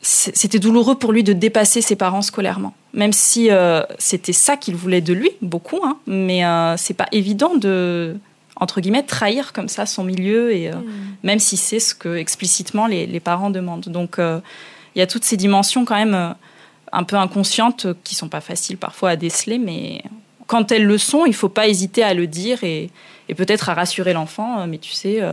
c'était 0.00 0.58
douloureux 0.58 0.96
pour 0.96 1.12
lui 1.12 1.22
de 1.22 1.32
dépasser 1.32 1.82
ses 1.82 1.96
parents 1.96 2.22
scolairement. 2.22 2.74
Même 2.94 3.12
si 3.12 3.50
euh, 3.50 3.82
c'était 3.98 4.32
ça 4.32 4.56
qu'il 4.56 4.74
voulait 4.74 5.00
de 5.00 5.14
lui, 5.14 5.30
beaucoup, 5.40 5.80
hein, 5.84 5.98
mais 6.06 6.42
c'est 6.76 6.94
pas 6.94 7.06
évident 7.12 7.54
de 7.56 8.16
entre 8.56 8.80
guillemets 8.80 9.02
trahir 9.02 9.52
comme 9.52 9.68
ça 9.68 9.86
son 9.86 10.04
milieu 10.04 10.52
et 10.54 10.70
mm. 10.70 10.82
même 11.24 11.38
si 11.38 11.56
c'est 11.56 11.80
ce 11.80 11.94
que 11.96 12.16
explicitement 12.16 12.86
les, 12.86 13.06
les 13.06 13.18
parents 13.18 13.50
demandent. 13.50 13.88
Donc 13.88 14.16
il 14.18 14.98
y 14.98 15.02
a 15.02 15.06
toutes 15.06 15.24
ces 15.24 15.36
dimensions 15.36 15.84
quand 15.84 15.96
même 15.96 16.34
un 16.92 17.04
peu 17.04 17.16
inconscientes 17.16 17.86
qui 18.04 18.14
sont 18.14 18.28
pas 18.28 18.40
faciles 18.40 18.76
parfois 18.76 19.10
à 19.10 19.16
déceler, 19.16 19.58
mais 19.58 20.02
quand 20.46 20.70
elles 20.70 20.84
le 20.84 20.98
sont, 20.98 21.24
il 21.24 21.34
faut 21.34 21.48
pas 21.48 21.66
hésiter 21.66 22.02
à 22.02 22.12
le 22.12 22.26
dire 22.26 22.62
et, 22.62 22.90
peut-être 23.34 23.70
à 23.70 23.74
rassurer 23.74 24.12
l'enfant. 24.12 24.60
Euh, 24.60 24.66
mais 24.68 24.76
tu 24.76 24.92
sais, 24.92 25.22
euh, 25.22 25.32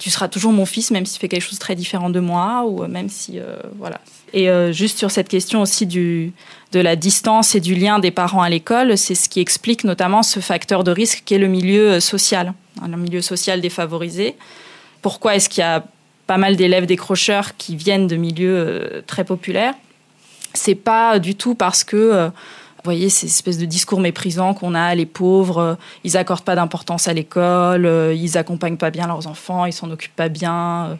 tu 0.00 0.10
seras 0.10 0.26
toujours 0.26 0.52
mon 0.52 0.66
fils, 0.66 0.90
même 0.90 1.06
s'il 1.06 1.20
fait 1.20 1.28
quelque 1.28 1.42
chose 1.42 1.54
de 1.54 1.60
très 1.60 1.76
différent 1.76 2.10
de 2.10 2.18
moi, 2.18 2.64
ou 2.66 2.82
euh, 2.82 2.88
même 2.88 3.08
si 3.08 3.38
voilà. 3.78 4.00
Et 4.34 4.48
juste 4.72 4.98
sur 4.98 5.10
cette 5.10 5.28
question 5.28 5.62
aussi 5.62 5.86
du 5.86 6.32
de 6.72 6.80
la 6.80 6.96
distance 6.96 7.54
et 7.54 7.60
du 7.60 7.74
lien 7.74 7.98
des 7.98 8.10
parents 8.10 8.42
à 8.42 8.50
l'école, 8.50 8.98
c'est 8.98 9.14
ce 9.14 9.28
qui 9.28 9.40
explique 9.40 9.84
notamment 9.84 10.22
ce 10.22 10.40
facteur 10.40 10.84
de 10.84 10.90
risque 10.90 11.22
qui 11.24 11.34
est 11.34 11.38
le 11.38 11.46
milieu 11.46 11.98
social, 11.98 12.52
hein, 12.82 12.88
le 12.88 12.96
milieu 12.98 13.22
social 13.22 13.62
défavorisé. 13.62 14.34
Pourquoi 15.00 15.36
est-ce 15.36 15.48
qu'il 15.48 15.62
y 15.62 15.64
a 15.64 15.82
pas 16.26 16.36
mal 16.36 16.56
d'élèves 16.56 16.84
décrocheurs 16.84 17.56
qui 17.56 17.74
viennent 17.74 18.06
de 18.06 18.16
milieux 18.16 19.02
très 19.06 19.24
populaires? 19.24 19.74
C'est 20.58 20.74
pas 20.74 21.18
du 21.18 21.34
tout 21.34 21.54
parce 21.54 21.84
que 21.84 21.96
euh, 21.96 22.28
vous 22.28 22.84
voyez 22.84 23.08
ces 23.08 23.26
espèces 23.26 23.58
de 23.58 23.64
discours 23.64 24.00
méprisants 24.00 24.54
qu'on 24.54 24.74
a, 24.74 24.94
les 24.94 25.06
pauvres, 25.06 25.58
euh, 25.58 25.74
ils 26.04 26.16
accordent 26.16 26.42
pas 26.42 26.54
d'importance 26.54 27.08
à 27.08 27.12
l'école, 27.12 27.86
euh, 27.86 28.14
ils 28.14 28.36
accompagnent 28.36 28.76
pas 28.76 28.90
bien 28.90 29.06
leurs 29.06 29.26
enfants, 29.26 29.64
ils 29.66 29.72
s'en 29.72 29.90
occupent 29.90 30.16
pas 30.16 30.28
bien, 30.28 30.98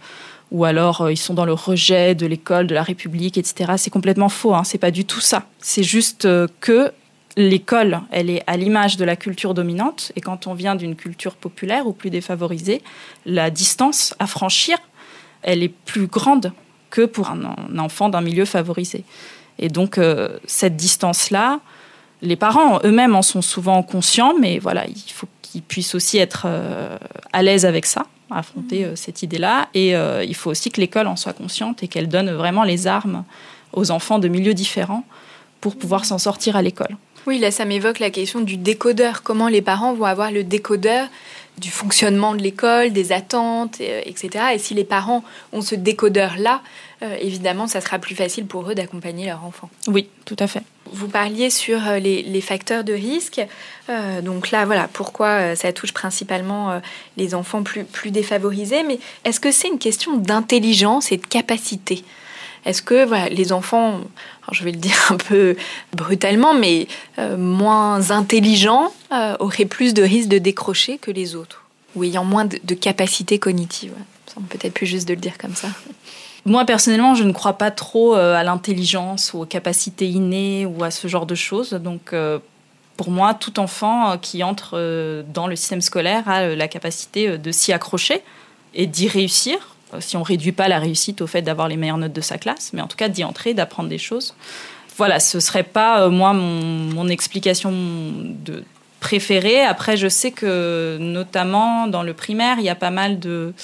ou 0.51 0.65
alors 0.65 1.11
ils 1.11 1.17
sont 1.17 1.35
dans 1.35 1.45
le 1.45 1.53
rejet 1.53 2.15
de 2.15 2.27
l'école, 2.27 2.67
de 2.67 2.75
la 2.75 2.83
République, 2.83 3.37
etc. 3.37 3.73
C'est 3.77 3.91
complètement 3.91 4.29
faux, 4.29 4.55
hein, 4.55 4.65
c'est 4.65 4.79
pas 4.79 4.91
du 4.91 5.05
tout 5.05 5.21
ça. 5.21 5.45
C'est 5.59 5.83
juste 5.83 6.27
que 6.61 6.93
l'école, 7.37 8.01
elle 8.11 8.31
est 8.31 8.43
à 8.47 8.57
l'image 8.57 8.97
de 8.97 9.05
la 9.05 9.17
culture 9.17 9.55
dominante, 9.55 10.13
et 10.17 10.21
quand 10.21 10.47
on 10.47 10.55
vient 10.55 10.75
d'une 10.75 10.97
culture 10.97 11.35
populaire 11.37 11.87
ou 11.87 11.93
plus 11.93 12.11
défavorisée, 12.11 12.83
la 13.27 13.51
distance 13.51 14.15
à 14.19 14.27
franchir, 14.27 14.79
elle 15.43 15.63
est 15.63 15.69
plus 15.69 16.07
grande 16.07 16.53
que 16.91 17.05
pour 17.05 17.31
un 17.31 17.79
enfant 17.79 18.09
d'un 18.09 18.21
milieu 18.21 18.45
favorisé. 18.45 19.05
Et 19.59 19.69
donc, 19.69 19.99
euh, 19.99 20.39
cette 20.47 20.77
distance-là, 20.77 21.61
les 22.23 22.37
parents 22.37 22.81
eux-mêmes 22.85 23.15
en 23.15 23.23
sont 23.23 23.43
souvent 23.43 23.83
conscients, 23.83 24.35
mais 24.39 24.59
voilà, 24.59 24.87
il 24.87 25.13
faut 25.13 25.29
qu'ils 25.43 25.63
puissent 25.63 25.95
aussi 25.95 26.19
être 26.19 26.45
euh, 26.47 26.97
à 27.33 27.43
l'aise 27.43 27.65
avec 27.65 27.87
ça, 27.87 28.07
affronter 28.31 28.85
euh, 28.85 28.97
cette 28.97 29.23
idée-là. 29.23 29.69
Et 29.75 29.93
il 29.93 30.35
faut 30.35 30.51
aussi 30.51 30.71
que 30.71 30.81
l'école 30.81 31.07
en 31.07 31.17
soit 31.17 31.33
consciente 31.33 31.83
et 31.83 31.89
qu'elle 31.89 32.09
donne 32.09 32.31
vraiment 32.31 32.65
les 32.65 32.87
armes 32.87 33.25
aux 33.73 33.91
enfants 33.91 34.19
de 34.19 34.29
milieux 34.29 34.55
différents 34.55 35.05
pour 35.61 35.77
pouvoir 35.77 36.05
s'en 36.05 36.19
sortir 36.19 36.57
à 36.57 36.63
l'école. 36.63 36.97
Oui, 37.27 37.39
là, 37.39 37.51
ça 37.51 37.65
m'évoque 37.65 37.99
la 37.99 38.11
question 38.11 38.41
du 38.41 38.57
décodeur. 38.57 39.23
Comment 39.23 39.49
les 39.49 39.61
parents 39.61 39.93
vont 39.93 40.07
avoir 40.07 40.31
le 40.31 40.45
décodeur 40.45 41.09
du 41.59 41.71
fonctionnement 41.71 42.35
de 42.35 42.43
l'école, 42.43 42.93
des 42.93 43.13
attentes, 43.13 43.81
etc. 43.81 44.47
Et 44.55 44.59
si 44.59 44.75
les 44.75 44.85
parents 44.85 45.25
ont 45.53 45.63
ce 45.63 45.75
décodeur-là, 45.75 46.63
euh, 47.03 47.17
évidemment, 47.21 47.69
ça 47.69 47.81
sera 47.81 47.99
plus 47.99 48.15
facile 48.15 48.47
pour 48.47 48.69
eux 48.69 48.75
d'accompagner 48.75 49.27
leur 49.27 49.45
enfant. 49.45 49.71
Oui, 49.87 50.09
tout 50.25 50.37
à 50.39 50.49
fait. 50.49 50.63
Vous 50.93 51.07
parliez 51.07 51.49
sur 51.49 51.87
euh, 51.87 51.99
les, 51.99 52.41
facteurs 52.41 52.83
de 52.83 52.93
risque. 52.93 53.41
Euh, 53.89 54.21
donc 54.21 54.51
là, 54.51 54.65
voilà, 54.65 54.89
pourquoi 54.93 55.55
ça 55.55 55.73
touche 55.73 55.93
principalement 55.93 56.81
les 57.17 57.35
enfants 57.35 57.63
plus, 57.63 57.85
plus 57.85 58.11
défavorisés. 58.11 58.83
Mais 58.83 58.99
est-ce 59.25 59.39
que 59.39 59.53
c'est 59.53 59.69
une 59.69 59.79
question 59.79 60.17
d'intelligence 60.17 61.13
et 61.13 61.19
de 61.19 61.27
capacité? 61.27 62.03
Est-ce 62.65 62.83
que 62.83 63.29
les 63.31 63.53
enfants, 63.53 64.01
je 64.53 64.65
vais 64.65 64.73
le 64.73 64.79
dire 64.79 64.97
un 65.11 65.17
peu 65.17 65.57
brutalement, 65.93 66.55
mais 66.55 66.87
moins 67.37 68.11
intelligents, 68.11 68.93
auraient 69.39 69.65
plus 69.65 69.95
de 69.95 70.03
risques 70.03 70.29
de 70.29 70.39
décrocher 70.39 70.99
que 70.99 71.11
les 71.11 71.35
autres 71.35 71.65
Ou 71.95 72.05
ayant 72.05 72.25
moins 72.25 72.45
de, 72.45 72.59
de 72.63 72.75
capacité 72.75 73.39
cognitive 73.39 73.93
Ça 74.27 74.41
peut-être 74.49 74.75
plus 74.75 74.87
juste 74.87 75.09
de 75.09 75.15
le 75.15 75.21
dire 75.21 75.39
comme 75.39 75.55
ça. 75.55 75.69
Moi, 76.49 76.65
personnellement, 76.65 77.15
je 77.15 77.25
ne 77.25 77.33
crois 77.33 77.55
pas 77.55 77.71
trop 77.71 78.17
euh, 78.17 78.35
à 78.35 78.43
l'intelligence 78.43 79.35
ou 79.35 79.43
aux 79.43 79.47
capacités 79.47 80.09
innées 80.09 80.65
ou 80.65 80.83
à 80.83 80.91
ce 80.91 81.07
genre 81.07 81.27
de 81.27 81.35
choses. 81.35 81.71
Donc, 81.75 82.15
euh, 82.15 82.39
pour 82.97 83.11
moi, 83.11 83.35
tout 83.35 83.61
enfant 83.61 84.13
euh, 84.13 84.17
qui 84.17 84.43
entre 84.43 85.25
dans 85.35 85.47
le 85.47 85.57
système 85.57 85.83
scolaire 85.83 86.29
a 86.29 86.47
la 86.49 86.69
capacité 86.69 87.37
de 87.37 87.53
s'y 87.53 87.73
accrocher 87.73 88.23
et 88.75 88.87
d'y 88.87 89.09
réussir. 89.09 89.77
Si 90.01 90.17
on 90.17 90.23
réduit 90.23 90.53
pas 90.53 90.69
la 90.69 90.79
réussite 90.79 91.21
au 91.23 91.27
fait 91.27 91.43
d'avoir 91.43 91.69
les 91.69 91.77
meilleures 91.77 91.99
notes 91.99 92.13
de 92.13 92.21
sa 92.21 92.39
classe, 92.39 92.73
mais 92.73 92.83
en 92.83 92.87
tout 92.87 92.97
cas 92.97 93.09
d'y 93.09 93.25
entrer, 93.25 93.55
d'apprendre 93.55 93.89
des 93.89 93.99
choses. 93.99 94.35
Voilà, 94.97 95.21
ce 95.21 95.41
serait 95.41 95.63
pas 95.63 96.09
moi 96.09 96.33
mon, 96.33 96.93
mon 96.95 97.09
explication 97.09 97.73
de 97.73 98.65
préférée. 99.01 99.63
Après, 99.63 99.97
je 99.97 100.09
sais 100.09 100.33
que 100.33 100.99
notamment 101.01 101.87
dans 101.87 102.03
le 102.03 102.15
primaire, 102.15 102.57
il 102.59 102.65
y 102.65 102.69
a 102.69 102.75
pas 102.75 102.91
mal 102.91 103.19
de 103.19 103.55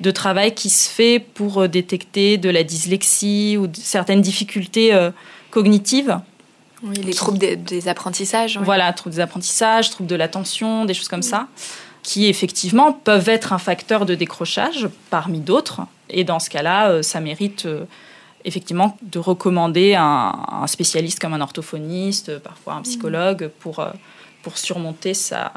de 0.00 0.10
travail 0.10 0.54
qui 0.54 0.70
se 0.70 0.88
fait 0.88 1.18
pour 1.18 1.62
euh, 1.62 1.68
détecter 1.68 2.36
de 2.36 2.50
la 2.50 2.62
dyslexie 2.62 3.56
ou 3.58 3.68
certaines 3.72 4.20
difficultés 4.20 4.92
euh, 4.92 5.10
cognitives. 5.50 6.20
Oui, 6.82 6.96
les 6.96 7.14
troubles 7.14 7.38
des, 7.38 7.88
apprentissages. 7.88 8.58
Voilà, 8.62 8.92
troubles 8.92 9.16
des 9.16 9.22
apprentissages, 9.22 9.90
troubles 9.90 10.10
de 10.10 10.16
l'attention, 10.16 10.84
des 10.84 10.92
choses 10.92 11.08
comme 11.08 11.22
ça, 11.22 11.48
qui 12.06 12.26
effectivement 12.28 12.92
peuvent 12.92 13.28
être 13.28 13.52
un 13.52 13.58
facteur 13.58 14.06
de 14.06 14.14
décrochage 14.14 14.88
parmi 15.10 15.40
d'autres. 15.40 15.80
Et 16.08 16.22
dans 16.22 16.38
ce 16.38 16.48
cas-là, 16.50 16.90
euh, 16.90 17.02
ça 17.02 17.18
mérite 17.20 17.66
effectivement 18.44 18.96
de 19.02 19.18
recommander 19.18 19.96
un, 19.98 20.64
spécialiste 20.68 21.18
comme 21.18 21.34
un 21.34 21.40
orthophoniste, 21.40 22.38
parfois 22.38 22.74
un 22.74 22.82
psychologue, 22.82 23.50
pour, 23.58 23.84
pour 24.44 24.56
surmonter 24.56 25.14
sa, 25.14 25.52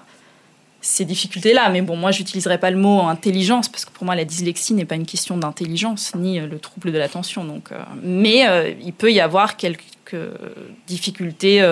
ces 0.82 1.06
difficultés-là. 1.06 1.70
Mais 1.70 1.82
bon, 1.82 1.96
moi, 1.96 2.12
j'utiliserai 2.12 2.58
pas 2.58 2.72
le 2.72 2.78
mot 2.78 3.02
intelligence 3.02 3.68
parce 3.68 3.86
que 3.86 3.92
pour 3.92 4.06
moi, 4.06 4.16
la 4.16 4.26
dyslexie 4.26 4.74
n'est 4.74 4.86
pas 4.86 4.96
une 4.96 5.06
question 5.06 5.38
d'intelligence 5.38 6.14
ni 6.16 6.40
euh, 6.40 6.48
le 6.48 6.60
trouble 6.60 6.92
de 6.92 6.98
l'attention. 6.98 7.44
Donc, 7.44 7.72
euh, 7.72 7.80
mais 8.02 8.48
euh, 8.48 8.72
il 8.84 8.94
peut 8.94 9.12
y 9.12 9.20
avoir 9.20 9.58
quelques 9.58 9.86
difficultés 10.88 11.64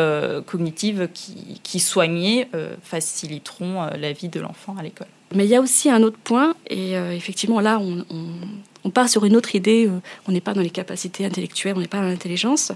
cognitives 0.46 1.10
qui, 1.12 1.60
qui 1.64 1.80
soignées 1.80 2.48
faciliteront 2.84 3.90
la 4.00 4.14
vie 4.14 4.30
de 4.30 4.40
l'enfant 4.40 4.76
à 4.78 4.84
l'école. 4.84 5.08
Mais 5.34 5.46
il 5.46 5.50
y 5.50 5.56
a 5.56 5.60
aussi 5.60 5.90
un 5.90 6.04
autre 6.04 6.20
point, 6.24 6.54
et 6.70 6.92
effectivement 6.92 7.60
là, 7.62 7.80
on, 7.82 8.06
on, 8.84 8.92
part 8.92 9.10
sur 9.10 9.26
une 9.26 9.36
autre 9.36 9.56
idée. 9.56 9.90
on 10.28 10.32
n'est 10.32 10.40
pas 10.40 10.54
dans 10.54 10.62
les 10.62 10.70
capacités 10.70 11.26
intellectuelles, 11.26 11.74
on 11.76 11.80
n'est 11.80 11.88
pas 11.88 11.98
dans 11.98 12.04
l'intelligence, 12.04 12.72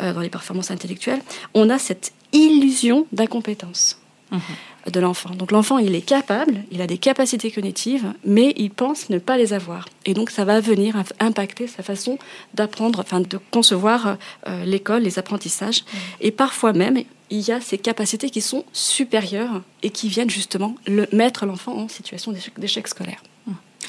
dans 0.00 0.20
les 0.20 0.30
performances 0.30 0.70
intellectuelles. 0.70 1.22
On 1.54 1.70
a 1.70 1.78
cette 1.80 2.12
illusion 2.32 3.08
d'incompétence. 3.10 3.98
Mhm 4.34 4.40
de 4.90 5.00
l'enfant. 5.00 5.30
Donc 5.30 5.50
l'enfant, 5.50 5.78
il 5.78 5.94
est 5.94 6.02
capable, 6.02 6.62
il 6.70 6.80
a 6.82 6.86
des 6.86 6.98
capacités 6.98 7.50
cognitives, 7.50 8.12
mais 8.24 8.52
il 8.56 8.70
pense 8.70 9.08
ne 9.10 9.18
pas 9.18 9.36
les 9.36 9.52
avoir. 9.52 9.88
Et 10.04 10.14
donc 10.14 10.30
ça 10.30 10.44
va 10.44 10.60
venir 10.60 10.96
impacter 11.20 11.66
sa 11.66 11.82
façon 11.82 12.18
d'apprendre, 12.54 13.00
enfin 13.00 13.20
de 13.20 13.38
concevoir 13.50 14.16
euh, 14.46 14.64
l'école, 14.64 15.02
les 15.02 15.18
apprentissages. 15.18 15.82
Mmh. 15.82 15.96
Et 16.20 16.30
parfois 16.30 16.72
même, 16.72 17.02
il 17.30 17.40
y 17.40 17.52
a 17.52 17.60
ces 17.60 17.78
capacités 17.78 18.30
qui 18.30 18.40
sont 18.40 18.64
supérieures 18.72 19.62
et 19.82 19.90
qui 19.90 20.08
viennent 20.08 20.30
justement 20.30 20.74
le, 20.86 21.06
mettre 21.12 21.46
l'enfant 21.46 21.76
en 21.76 21.88
situation 21.88 22.34
d'échec 22.58 22.86
scolaire. 22.88 23.22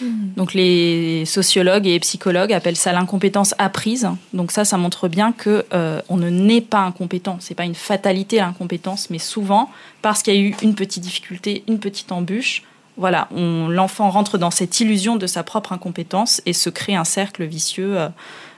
Mm. 0.01 0.34
Donc 0.36 0.53
les 0.53 1.25
sociologues 1.25 1.88
et 1.88 1.99
psychologues 1.99 2.53
appellent 2.53 2.75
ça 2.75 2.91
l'incompétence 2.91 3.55
apprise. 3.58 4.08
Donc 4.34 4.51
ça, 4.51 4.65
ça 4.65 4.77
montre 4.77 5.08
bien 5.08 5.31
que 5.31 5.65
euh, 5.73 6.01
on 6.10 6.17
ne 6.17 6.29
naît 6.29 6.62
pas 6.62 6.79
incompétent. 6.79 7.38
C'est 7.39 7.55
pas 7.55 7.65
une 7.65 7.75
fatalité 7.75 8.38
l'incompétence, 8.38 9.10
mais 9.10 9.19
souvent 9.19 9.69
parce 10.01 10.21
qu'il 10.21 10.36
y 10.36 10.38
a 10.38 10.41
eu 10.41 10.55
une 10.62 10.75
petite 10.75 11.03
difficulté, 11.03 11.63
une 11.67 11.79
petite 11.79 12.12
embûche. 12.12 12.63
Voilà, 12.97 13.27
l'enfant 13.31 14.10
rentre 14.10 14.38
dans 14.38 14.51
cette 14.51 14.79
illusion 14.79 15.17
de 15.17 15.27
sa 15.27 15.43
propre 15.43 15.73
incompétence 15.73 16.41
et 16.45 16.53
se 16.53 16.69
crée 16.69 16.95
un 16.95 17.03
cercle 17.03 17.43
vicieux 17.43 17.97
euh, 17.97 18.08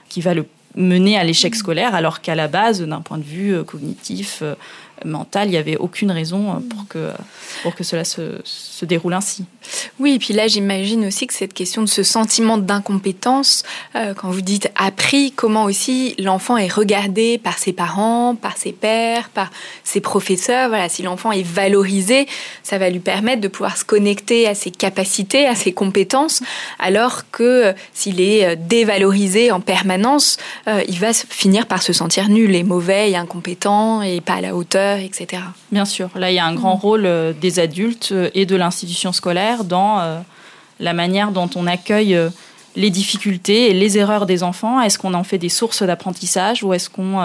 qui 0.08 0.20
va 0.20 0.32
le 0.32 0.46
mener 0.76 1.18
à 1.18 1.24
l'échec 1.24 1.54
mm. 1.54 1.58
scolaire, 1.58 1.94
alors 1.94 2.20
qu'à 2.20 2.36
la 2.36 2.46
base, 2.46 2.80
d'un 2.82 3.00
point 3.00 3.18
de 3.18 3.24
vue 3.24 3.54
euh, 3.54 3.64
cognitif, 3.64 4.44
mental, 5.04 5.48
il 5.48 5.52
n'y 5.52 5.56
avait 5.56 5.76
aucune 5.76 6.10
raison 6.10 6.50
euh, 6.50 6.54
pour 6.60 6.86
que, 6.88 7.10
pour 7.62 7.74
que 7.74 7.84
cela 7.84 8.04
se, 8.04 8.40
se 8.44 8.84
déroule 8.84 9.14
ainsi. 9.14 9.44
Oui, 9.98 10.14
et 10.14 10.18
puis 10.18 10.34
là, 10.34 10.48
j'imagine 10.48 11.06
aussi 11.06 11.26
que 11.26 11.34
cette 11.34 11.52
question 11.52 11.82
de 11.82 11.88
ce 11.88 12.02
sentiment 12.02 12.58
d'incompétence, 12.58 13.64
euh, 13.96 14.14
quand 14.14 14.30
vous 14.30 14.40
dites 14.40 14.70
appris, 14.76 15.32
comment 15.32 15.64
aussi 15.64 16.14
l'enfant 16.18 16.56
est 16.56 16.72
regardé 16.72 17.38
par 17.38 17.58
ses 17.58 17.72
parents, 17.72 18.34
par 18.34 18.56
ses 18.56 18.72
pères, 18.72 19.28
par 19.28 19.50
ses 19.84 20.00
professeurs. 20.00 20.68
Voilà, 20.68 20.88
si 20.88 21.02
l'enfant 21.02 21.32
est 21.32 21.42
valorisé, 21.42 22.26
ça 22.62 22.78
va 22.78 22.90
lui 22.90 23.00
permettre 23.00 23.40
de 23.40 23.48
pouvoir 23.48 23.76
se 23.76 23.84
connecter 23.84 24.46
à 24.46 24.54
ses 24.54 24.70
capacités, 24.70 25.46
à 25.46 25.54
ses 25.54 25.72
compétences, 25.72 26.42
alors 26.78 27.30
que 27.30 27.42
euh, 27.42 27.72
s'il 27.92 28.20
est 28.20 28.56
dévalorisé 28.56 29.50
en 29.50 29.60
permanence, 29.60 30.36
il 30.66 30.98
va 30.98 31.12
finir 31.12 31.66
par 31.66 31.82
se 31.82 31.92
sentir 31.92 32.28
nul 32.28 32.54
et 32.54 32.62
mauvais 32.62 33.10
et 33.10 33.16
incompétent 33.16 34.02
et 34.02 34.20
pas 34.20 34.34
à 34.34 34.40
la 34.40 34.54
hauteur 34.54 34.87
etc. 34.96 35.42
Bien 35.72 35.84
sûr, 35.84 36.10
là 36.14 36.30
il 36.30 36.34
y 36.34 36.38
a 36.38 36.46
un 36.46 36.54
grand 36.54 36.76
mm. 36.76 36.80
rôle 36.80 37.06
euh, 37.06 37.32
des 37.32 37.58
adultes 37.58 38.10
euh, 38.12 38.30
et 38.34 38.46
de 38.46 38.56
l'institution 38.56 39.12
scolaire 39.12 39.64
dans 39.64 40.00
euh, 40.00 40.20
la 40.80 40.92
manière 40.92 41.32
dont 41.32 41.50
on 41.56 41.66
accueille 41.66 42.18
les 42.76 42.90
difficultés 42.90 43.70
et 43.70 43.74
les 43.74 43.98
erreurs 43.98 44.26
des 44.26 44.42
enfants. 44.42 44.80
Est-ce 44.80 44.98
qu'on 44.98 45.14
en 45.14 45.24
fait 45.24 45.38
des 45.38 45.48
sources 45.48 45.82
d'apprentissage 45.82 46.62
ou 46.62 46.72
est-ce 46.72 46.88
qu'on, 46.88 47.16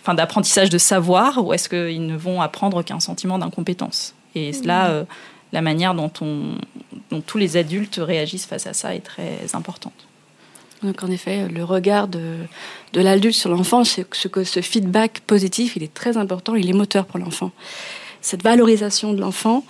enfin 0.00 0.14
d'apprentissage 0.14 0.70
de 0.70 0.78
savoir 0.78 1.44
ou 1.44 1.52
est-ce 1.52 1.68
qu'ils 1.68 2.04
ne 2.04 2.16
vont 2.16 2.42
apprendre 2.42 2.82
qu'un 2.82 2.98
sentiment 2.98 3.38
d'incompétence? 3.38 4.14
Et 4.34 4.50
mm. 4.50 4.66
là, 4.66 5.04
la 5.52 5.62
manière 5.62 5.94
dont, 5.94 6.10
on, 6.20 6.56
dont 7.10 7.20
tous 7.20 7.38
les 7.38 7.56
adultes 7.56 8.00
réagissent 8.02 8.46
face 8.46 8.66
à 8.66 8.72
ça 8.72 8.96
est 8.96 9.04
très 9.04 9.54
importante. 9.54 10.08
Donc 10.84 11.02
en 11.02 11.10
effet, 11.10 11.48
le 11.48 11.64
regard 11.64 12.08
de, 12.08 12.36
l'adulte 12.92 13.34
sur 13.34 13.50
l'enfant, 13.50 13.84
ce 13.84 14.02
ce 14.12 14.60
feedback 14.60 15.20
positif, 15.20 15.76
il 15.76 15.82
est 15.82 15.92
très 15.92 16.16
important, 16.16 16.54
il 16.54 16.68
est 16.68 16.74
moteur 16.74 17.06
pour 17.06 17.18
l'enfant. 17.18 17.50
Cette 18.24 18.42
valorisation 18.42 19.12
de 19.12 19.20
l'enfant, 19.20 19.64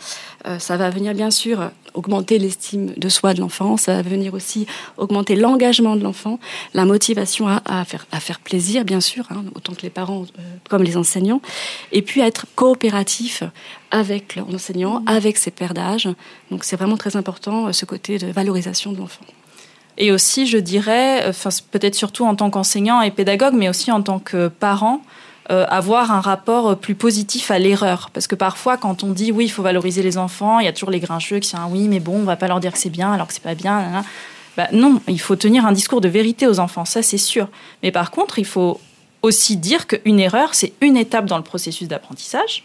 euh, 0.47 0.61
ça 0.61 0.77
va 0.77 0.89
venir 0.89 1.13
bien 1.13 1.33
sûr 1.33 1.71
augmenter 1.95 2.39
l'estime 2.39 2.93
de 2.97 3.09
soi 3.09 3.35
de 3.35 3.41
l'enfant, 3.41 3.77
ça 3.77 3.95
va 3.95 4.03
venir 4.03 4.35
aussi 4.35 4.67
augmenter 4.97 5.35
l'engagement 5.35 5.97
de 5.97 6.03
l'enfant, 6.03 6.39
la 6.73 6.85
motivation 6.85 7.49
à, 7.49 7.63
à, 7.65 7.85
faire, 7.85 8.07
à 8.13 8.21
faire 8.21 8.39
plaisir, 8.39 8.85
bien 8.85 9.01
sûr, 9.01 9.27
hein, 9.31 9.45
autant 9.57 9.75
que 9.75 9.83
les 9.83 9.91
parents 9.91 10.23
euh, 10.23 10.43
comme 10.69 10.85
les 10.85 10.97
enseignants, 10.97 11.41
et 11.91 12.03
puis 12.03 12.23
à 12.23 12.27
être 12.27 12.47
coopératif 12.55 13.43
avec 13.91 14.37
l'enseignant, 14.37 15.03
avec 15.07 15.37
ses 15.37 15.51
pairs 15.51 15.75
d'âge. 15.75 16.09
Donc 16.51 16.65
c'est 16.65 16.77
vraiment 16.77 16.97
très 16.97 17.17
important, 17.17 17.67
euh, 17.67 17.73
ce 17.73 17.85
côté 17.85 18.19
de 18.19 18.27
valorisation 18.29 18.93
de 18.93 18.99
l'enfant. 18.99 19.25
Et 19.97 20.11
aussi, 20.11 20.47
je 20.47 20.59
dirais, 20.59 21.25
enfin, 21.29 21.51
peut-être 21.71 21.95
surtout 21.95 22.25
en 22.25 22.35
tant 22.35 22.51
qu'enseignant 22.51 23.01
et 23.01 23.11
pédagogue, 23.11 23.55
mais 23.55 23.69
aussi 23.69 23.93
en 23.93 24.03
tant 24.03 24.19
que 24.19 24.49
parent, 24.49 25.03
euh, 25.51 25.67
avoir 25.69 26.11
un 26.11 26.21
rapport 26.21 26.77
plus 26.79 26.95
positif 26.95 27.51
à 27.51 27.59
l'erreur. 27.59 28.11
Parce 28.13 28.27
que 28.27 28.35
parfois, 28.35 28.77
quand 28.77 29.05
on 29.05 29.11
dit 29.11 29.31
oui, 29.31 29.45
il 29.45 29.51
faut 29.51 29.63
valoriser 29.63 30.03
les 30.03 30.19
enfants, 30.19 30.59
il 30.59 30.65
y 30.65 30.69
a 30.69 30.73
toujours 30.73 30.91
les 30.91 31.01
grincheux 31.01 31.39
qui 31.39 31.51
disent 31.51 31.59
ah 31.59 31.69
oui, 31.71 31.87
mais 31.89 32.01
bon, 32.01 32.17
on 32.17 32.25
va 32.25 32.37
pas 32.37 32.49
leur 32.49 32.61
dire 32.61 32.73
que 32.73 32.79
c'est 32.79 32.91
bien 32.91 33.13
alors 33.13 33.27
que 33.27 33.35
c'est 33.35 33.43
pas 33.43 33.55
bien. 33.55 34.05
Bah, 34.57 34.69
non, 34.73 35.01
il 35.09 35.21
faut 35.21 35.37
tenir 35.37 35.67
un 35.67 35.73
discours 35.73 36.01
de 36.01 36.09
vérité 36.09 36.47
aux 36.47 36.61
enfants, 36.61 36.85
ça 36.85 37.03
c'est 37.03 37.19
sûr. 37.19 37.49
Mais 37.83 37.91
par 37.91 38.11
contre, 38.11 38.39
il 38.39 38.47
faut 38.47 38.81
aussi 39.23 39.57
dire 39.57 39.87
qu'une 39.87 40.21
erreur, 40.21 40.55
c'est 40.55 40.73
une 40.81 40.97
étape 40.97 41.27
dans 41.27 41.39
le 41.39 41.45
processus 41.45 41.89
d'apprentissage 41.89 42.65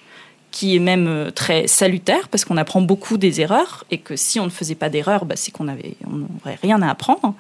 qui 0.51 0.75
est 0.75 0.79
même 0.79 1.07
euh, 1.07 1.31
très 1.31 1.67
salutaire 1.67 2.27
parce 2.29 2.45
qu'on 2.45 2.57
apprend 2.57 2.81
beaucoup 2.81 3.17
des 3.17 3.41
erreurs 3.41 3.85
et 3.91 3.97
que 3.97 4.15
si 4.15 4.39
on 4.39 4.45
ne 4.45 4.49
faisait 4.49 4.75
pas 4.75 4.89
d'erreurs, 4.89 5.25
bah, 5.25 5.35
c'est 5.35 5.51
qu'on 5.51 5.67
avait, 5.67 5.95
on 6.07 6.17
n'aurait 6.17 6.59
rien 6.62 6.81
à 6.81 6.89
apprendre. 6.89 7.33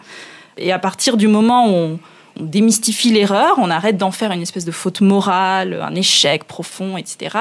Et 0.57 0.71
à 0.71 0.79
partir 0.79 1.17
du 1.17 1.27
moment 1.27 1.67
où 1.67 1.73
on, 1.73 1.99
démystifie 2.39 3.11
l'erreur, 3.11 3.55
on 3.57 3.69
arrête 3.69 3.97
d'en 3.97 4.11
faire 4.11 4.31
une 4.31 4.41
espèce 4.41 4.63
de 4.63 4.71
faute 4.71 5.01
morale, 5.01 5.77
un 5.81 5.93
échec 5.93 6.45
profond, 6.45 6.95
etc. 6.95 7.37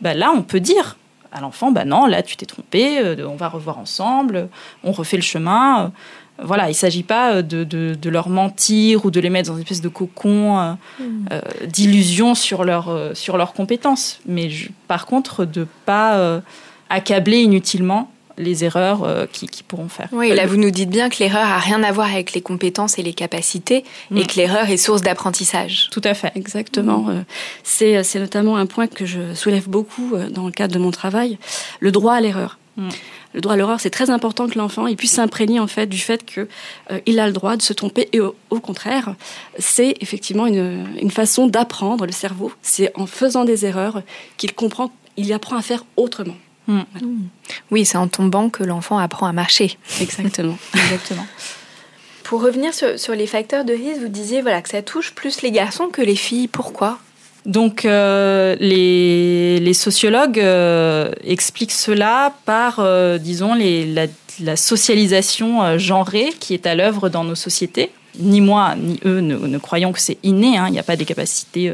Bah, 0.00 0.12
là, 0.12 0.32
on 0.34 0.42
peut 0.42 0.58
dire 0.58 0.96
à 1.30 1.40
l'enfant, 1.40 1.70
bah 1.70 1.84
non, 1.84 2.06
là 2.06 2.22
tu 2.24 2.36
t'es 2.36 2.46
trompé, 2.46 2.98
euh, 2.98 3.28
on 3.28 3.36
va 3.36 3.48
revoir 3.48 3.78
ensemble, 3.78 4.48
on 4.82 4.90
refait 4.90 5.16
le 5.16 5.22
chemin 5.22 5.92
voilà, 6.42 6.66
il 6.66 6.70
ne 6.70 6.74
s'agit 6.74 7.02
pas 7.02 7.34
euh, 7.34 7.42
de, 7.42 8.10
leur 8.10 8.28
mentir 8.28 9.04
ou 9.04 9.10
de 9.10 9.20
les 9.20 9.30
mettre 9.30 9.50
dans 9.50 9.56
une 9.56 9.62
espèce 9.62 9.80
de 9.80 9.88
cocon 9.88 10.58
euh, 10.58 10.72
mm. 10.98 11.04
euh, 11.32 11.40
d'illusion 11.66 12.34
sur, 12.34 12.64
leur, 12.64 13.10
sur 13.14 13.36
leurs 13.36 13.52
compétences, 13.52 14.20
mais 14.26 14.50
par 14.88 15.06
contre 15.06 15.44
de 15.44 15.60
ne 15.60 15.66
pas 15.84 16.40
accabler 16.88 17.38
inutilement 17.38 18.10
les 18.38 18.64
erreurs 18.64 19.28
qu'ils 19.32 19.50
qui 19.50 19.62
pourront 19.62 19.88
faire. 19.88 20.08
Oui, 20.12 20.34
là 20.34 20.46
vous 20.46 20.56
nous 20.56 20.70
dites 20.70 20.88
bien 20.88 21.10
que 21.10 21.18
l'erreur 21.18 21.46
a 21.46 21.58
rien 21.58 21.82
à 21.82 21.92
voir 21.92 22.10
avec 22.10 22.32
les 22.32 22.40
compétences 22.40 22.98
et 22.98 23.02
les 23.02 23.12
capacités 23.12 23.84
et 24.14 24.20
mm. 24.20 24.26
que 24.26 24.36
l'erreur 24.36 24.70
est 24.70 24.76
source 24.76 25.02
d'apprentissage. 25.02 25.88
Tout 25.90 26.00
à 26.04 26.14
fait. 26.14 26.32
Exactement. 26.34 27.06
C'est 27.62 28.02
c'est 28.02 28.18
notamment 28.18 28.56
un 28.56 28.66
point 28.66 28.86
que 28.86 29.04
je 29.04 29.34
soulève 29.34 29.68
beaucoup 29.68 30.12
dans 30.30 30.46
le 30.46 30.52
cadre 30.52 30.74
de 30.74 30.78
mon 30.78 30.90
travail, 30.90 31.38
le 31.80 31.92
droit 31.92 32.14
à 32.14 32.20
l'erreur. 32.20 32.58
Le 33.34 33.40
droit 33.40 33.54
à 33.54 33.56
l'erreur, 33.56 33.80
c'est 33.80 33.90
très 33.90 34.10
important 34.10 34.48
que 34.48 34.58
l'enfant 34.58 34.92
puisse 34.94 35.12
s'imprégner 35.12 35.60
en 35.60 35.66
fait 35.66 35.86
du 35.86 35.98
fait 35.98 36.24
qu'il 36.24 36.48
euh, 36.90 37.18
a 37.18 37.26
le 37.26 37.32
droit 37.32 37.56
de 37.56 37.62
se 37.62 37.72
tromper 37.72 38.08
et 38.12 38.20
au, 38.20 38.60
contraire, 38.60 39.14
c'est 39.58 39.94
effectivement 40.00 40.46
une, 40.46 40.86
une 41.00 41.10
façon 41.10 41.46
d'apprendre 41.46 42.06
le 42.06 42.12
cerveau. 42.12 42.52
C'est 42.62 42.92
en 42.96 43.06
faisant 43.06 43.44
des 43.44 43.66
erreurs 43.66 44.02
qu'il 44.36 44.52
comprend, 44.54 44.92
il 45.16 45.32
apprend 45.32 45.56
à 45.56 45.62
faire 45.62 45.84
autrement. 45.96 46.36
Hmm. 46.66 46.82
Oui, 47.70 47.84
c'est 47.84 47.98
en 47.98 48.06
tombant 48.06 48.48
que 48.48 48.62
l'enfant 48.62 48.98
apprend 48.98 49.26
à 49.26 49.32
marcher. 49.32 49.76
Exactement. 50.00 50.56
Exactement. 50.74 51.26
Pour 52.22 52.42
revenir 52.42 52.72
sur, 52.72 53.14
les 53.14 53.26
facteurs 53.26 53.64
de 53.64 53.72
risque, 53.72 54.02
vous 54.02 54.08
disiez 54.08 54.40
voilà, 54.40 54.62
que 54.62 54.68
ça 54.68 54.82
touche 54.82 55.12
plus 55.12 55.42
les 55.42 55.50
garçons 55.50 55.88
que 55.88 56.00
les 56.00 56.14
filles. 56.14 56.46
Pourquoi? 56.46 57.00
Donc 57.46 57.84
euh, 57.84 58.54
les, 58.60 59.72
sociologues 59.72 60.38
euh, 60.38 61.10
expliquent 61.24 61.72
cela 61.72 62.34
par, 62.44 62.76
euh, 62.80 63.18
disons, 63.18 63.54
la, 63.54 64.56
socialisation 64.56 65.78
genrée 65.78 66.32
qui 66.38 66.54
est 66.54 66.66
à 66.66 66.74
l'œuvre 66.74 67.08
dans 67.08 67.24
nos 67.24 67.34
sociétés. 67.34 67.90
Ni 68.18 68.40
moi, 68.40 68.74
ni 68.76 68.98
eux 69.04 69.20
ne, 69.20 69.58
croyons 69.58 69.92
que 69.92 70.00
c'est 70.00 70.18
inné. 70.22 70.56
Hein. 70.56 70.66
Il 70.68 70.72
n'y 70.72 70.78
a 70.78 70.82
pas 70.82 70.96
des 70.96 71.04
capacités 71.04 71.72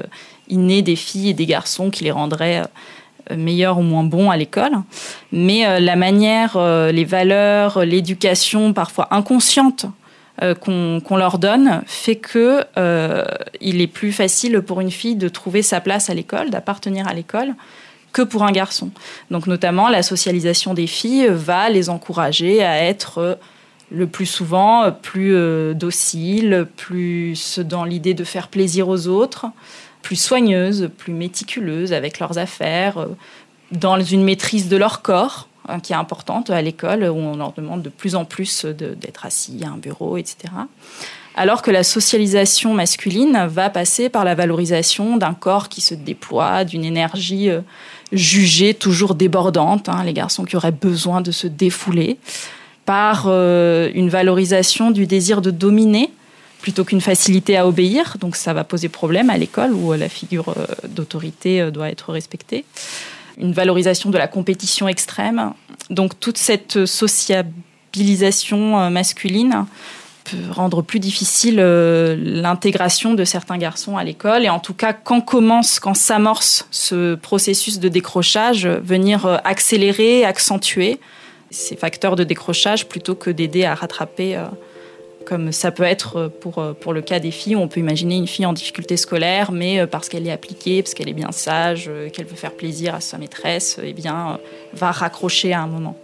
innées 0.49 0.83
des 0.83 0.97
filles 0.97 1.31
et 1.31 1.35
des 1.35 1.47
garçons 1.47 1.91
qui 1.91 2.05
les 2.05 2.11
rendraient 2.11 2.63
meilleurs 3.37 3.79
ou 3.79 3.83
moins 3.83 4.05
bons 4.05 4.31
à 4.31 4.37
l'école. 4.37 4.73
Mais 5.33 5.81
la 5.81 5.97
manière, 5.97 6.59
les 6.93 7.05
valeurs, 7.05 7.85
l'éducation 7.85 8.73
parfois 8.73 9.09
inconsciente 9.13 9.87
euh, 10.43 10.55
qu'on 10.55 11.17
leur 11.17 11.39
donne 11.39 11.83
fait 11.87 12.17
que 12.17 12.63
euh, 12.77 13.25
il 13.61 13.81
est 13.81 13.87
plus 13.87 14.13
facile 14.13 14.61
pour 14.61 14.83
une 14.83 14.91
fille 14.91 15.17
de 15.17 15.29
trouver 15.29 15.63
sa 15.63 15.81
place 15.81 16.11
à 16.11 16.15
l'école, 16.15 16.51
d'appartenir 16.51 17.09
à 17.09 17.15
l'école, 17.15 17.55
que 18.13 18.21
pour 18.21 18.45
un 18.45 18.53
garçon. 18.53 18.91
Donc 19.31 19.47
notamment 19.47 19.89
la 19.89 20.03
socialisation 20.03 20.75
des 20.75 20.87
filles 20.87 21.29
va 21.31 21.71
les 21.71 21.89
encourager 21.89 22.63
à 22.63 22.83
être 22.83 23.39
le 23.91 24.07
plus 24.07 24.27
souvent 24.27 24.93
plus 24.93 25.35
euh, 25.35 25.73
dociles, 25.73 26.67
plus 26.77 27.59
dans 27.61 27.85
l'idée 27.85 28.15
de 28.15 28.25
faire 28.25 28.49
plaisir 28.49 28.89
aux 28.89 29.07
autres, 29.07 29.47
plus 30.03 30.17
soigneuses, 30.17 30.91
plus 30.99 31.15
méticuleuses 31.15 31.93
avec 31.93 32.19
leurs 32.19 32.37
affaires, 32.37 33.07
dans 33.73 33.99
une 33.99 34.23
maîtrise 34.23 34.69
de 34.69 34.77
leur 34.77 35.03
corps 35.03 35.49
Hein, 35.69 35.81
qui 35.81 35.93
est 35.93 35.97
importante 35.97 36.51
à 36.51 36.63
l'école, 36.63 37.03
où 37.05 37.17
on 37.17 37.37
leur 37.37 37.53
demande 37.53 37.83
de 37.83 37.89
plus 37.89 38.15
en 38.15 38.25
plus 38.25 38.65
d'être 38.65 39.27
assis 39.27 39.63
à 39.65 39.71
un 39.71 39.77
bureau, 39.77 40.17
etc. 40.17 40.53
Alors 41.35 41.61
que 41.61 41.73
la 41.73 41.83
socialisation 41.83 42.73
masculine 42.73 43.47
va 43.49 43.69
passer 43.69 44.09
par 44.09 44.25
la 44.25 44.37
valorisation 44.37 45.17
d'un 45.17 45.35
corps 45.35 45.69
qui 45.69 45.81
se 45.81 45.95
déploie, 45.95 46.65
d'une 46.65 46.85
énergie 46.85 47.51
euh, 47.51 47.63
jugée 48.13 48.75
toujours 48.75 49.17
débordante, 49.17 49.89
hein, 49.89 50.05
les 50.05 50.13
garçons 50.13 50.45
qui 50.45 50.57
auraient 50.57 50.71
besoin 50.71 51.21
de 51.21 51.33
se 51.33 51.49
défouler, 51.49 52.19
par 52.85 53.25
euh, 53.27 53.91
une 53.93 54.09
valorisation 54.09 54.93
du 54.93 55.07
désir 55.07 55.43
de 55.43 55.51
dominer 55.51 56.13
plutôt 56.61 56.85
qu'une 56.85 57.01
facilité 57.01 57.57
à 57.57 57.67
obéir. 57.67 58.19
Donc 58.21 58.37
ça 58.37 58.53
va 58.53 58.63
poser 58.63 58.89
problème 58.89 59.31
à 59.31 59.37
l'école 59.37 59.73
où 59.73 59.93
la 59.95 60.09
figure 60.09 60.51
euh, 60.51 60.67
d'autorité 60.89 61.73
doit 61.73 61.89
être 61.91 62.13
respectée 62.13 62.65
une 63.39 63.53
valorisation 63.53 64.11
de 64.11 64.19
la 64.19 64.29
compétition 64.29 64.89
extrême. 64.89 65.53
Donc 65.91 66.19
toute 66.19 66.39
cette 66.39 66.87
sociabilisation 66.87 68.81
euh, 68.81 68.91
masculine 68.91 69.67
peut 70.25 70.51
rendre 70.51 70.83
plus 70.83 70.99
difficile 70.99 71.57
euh, 71.61 72.17
l'intégration 72.19 73.15
de 73.15 73.25
certains 73.25 73.59
garçons 73.59 73.97
à 73.97 74.05
l'école 74.05 74.45
et 74.45 74.49
en 74.49 74.59
tout 74.59 74.75
cas 74.75 74.93
quand 74.93 75.21
commence, 75.21 75.79
quand 75.79 75.95
s'amorce 75.95 76.67
ce 76.71 77.15
processus 77.15 77.79
de 77.79 77.89
décrochage, 77.89 78.67
venir 78.67 79.27
euh, 79.27 79.37
accélérer, 79.45 80.25
accentuer 80.25 80.99
ces 81.51 81.77
facteurs 81.77 82.17
de 82.17 82.25
décrochage 82.25 82.89
plutôt 82.89 83.15
que 83.15 83.31
d'aider 83.31 83.65
à 83.65 83.75
rattraper 83.75 84.37
comme 85.27 85.53
ça 85.53 85.71
peut 85.71 85.83
être 85.83 86.29
pour, 86.41 86.63
pour 86.81 86.93
le 86.95 87.03
cas 87.03 87.19
des 87.19 87.31
filles. 87.31 87.57
On 87.57 87.69
peut 87.69 87.81
imaginer 87.81 88.17
une 88.17 88.27
fille 88.27 88.47
en 88.47 88.53
difficulté 88.53 88.97
scolaire, 88.97 89.53
mais 89.53 89.87
parce 89.87 90.09
qu'elle 90.09 90.27
est 90.27 90.33
appliquée, 90.33 90.83
parce 90.83 90.95
qu'elle 90.95 91.09
est 91.09 91.15
bien 91.15 91.33
sage, 91.33 91.91
qu'elle 92.13 92.27
veut 92.27 92.37
faire 92.37 92.53
plaisir 92.53 92.95
à 92.95 93.01
sa 93.01 93.19
maîtresse, 93.19 93.79
eh 93.83 93.93
bien, 93.93 94.39
va 94.73 94.93
raccrocher 94.93 95.53
à 95.53 95.61
un 95.61 95.67
moment. 95.67 95.97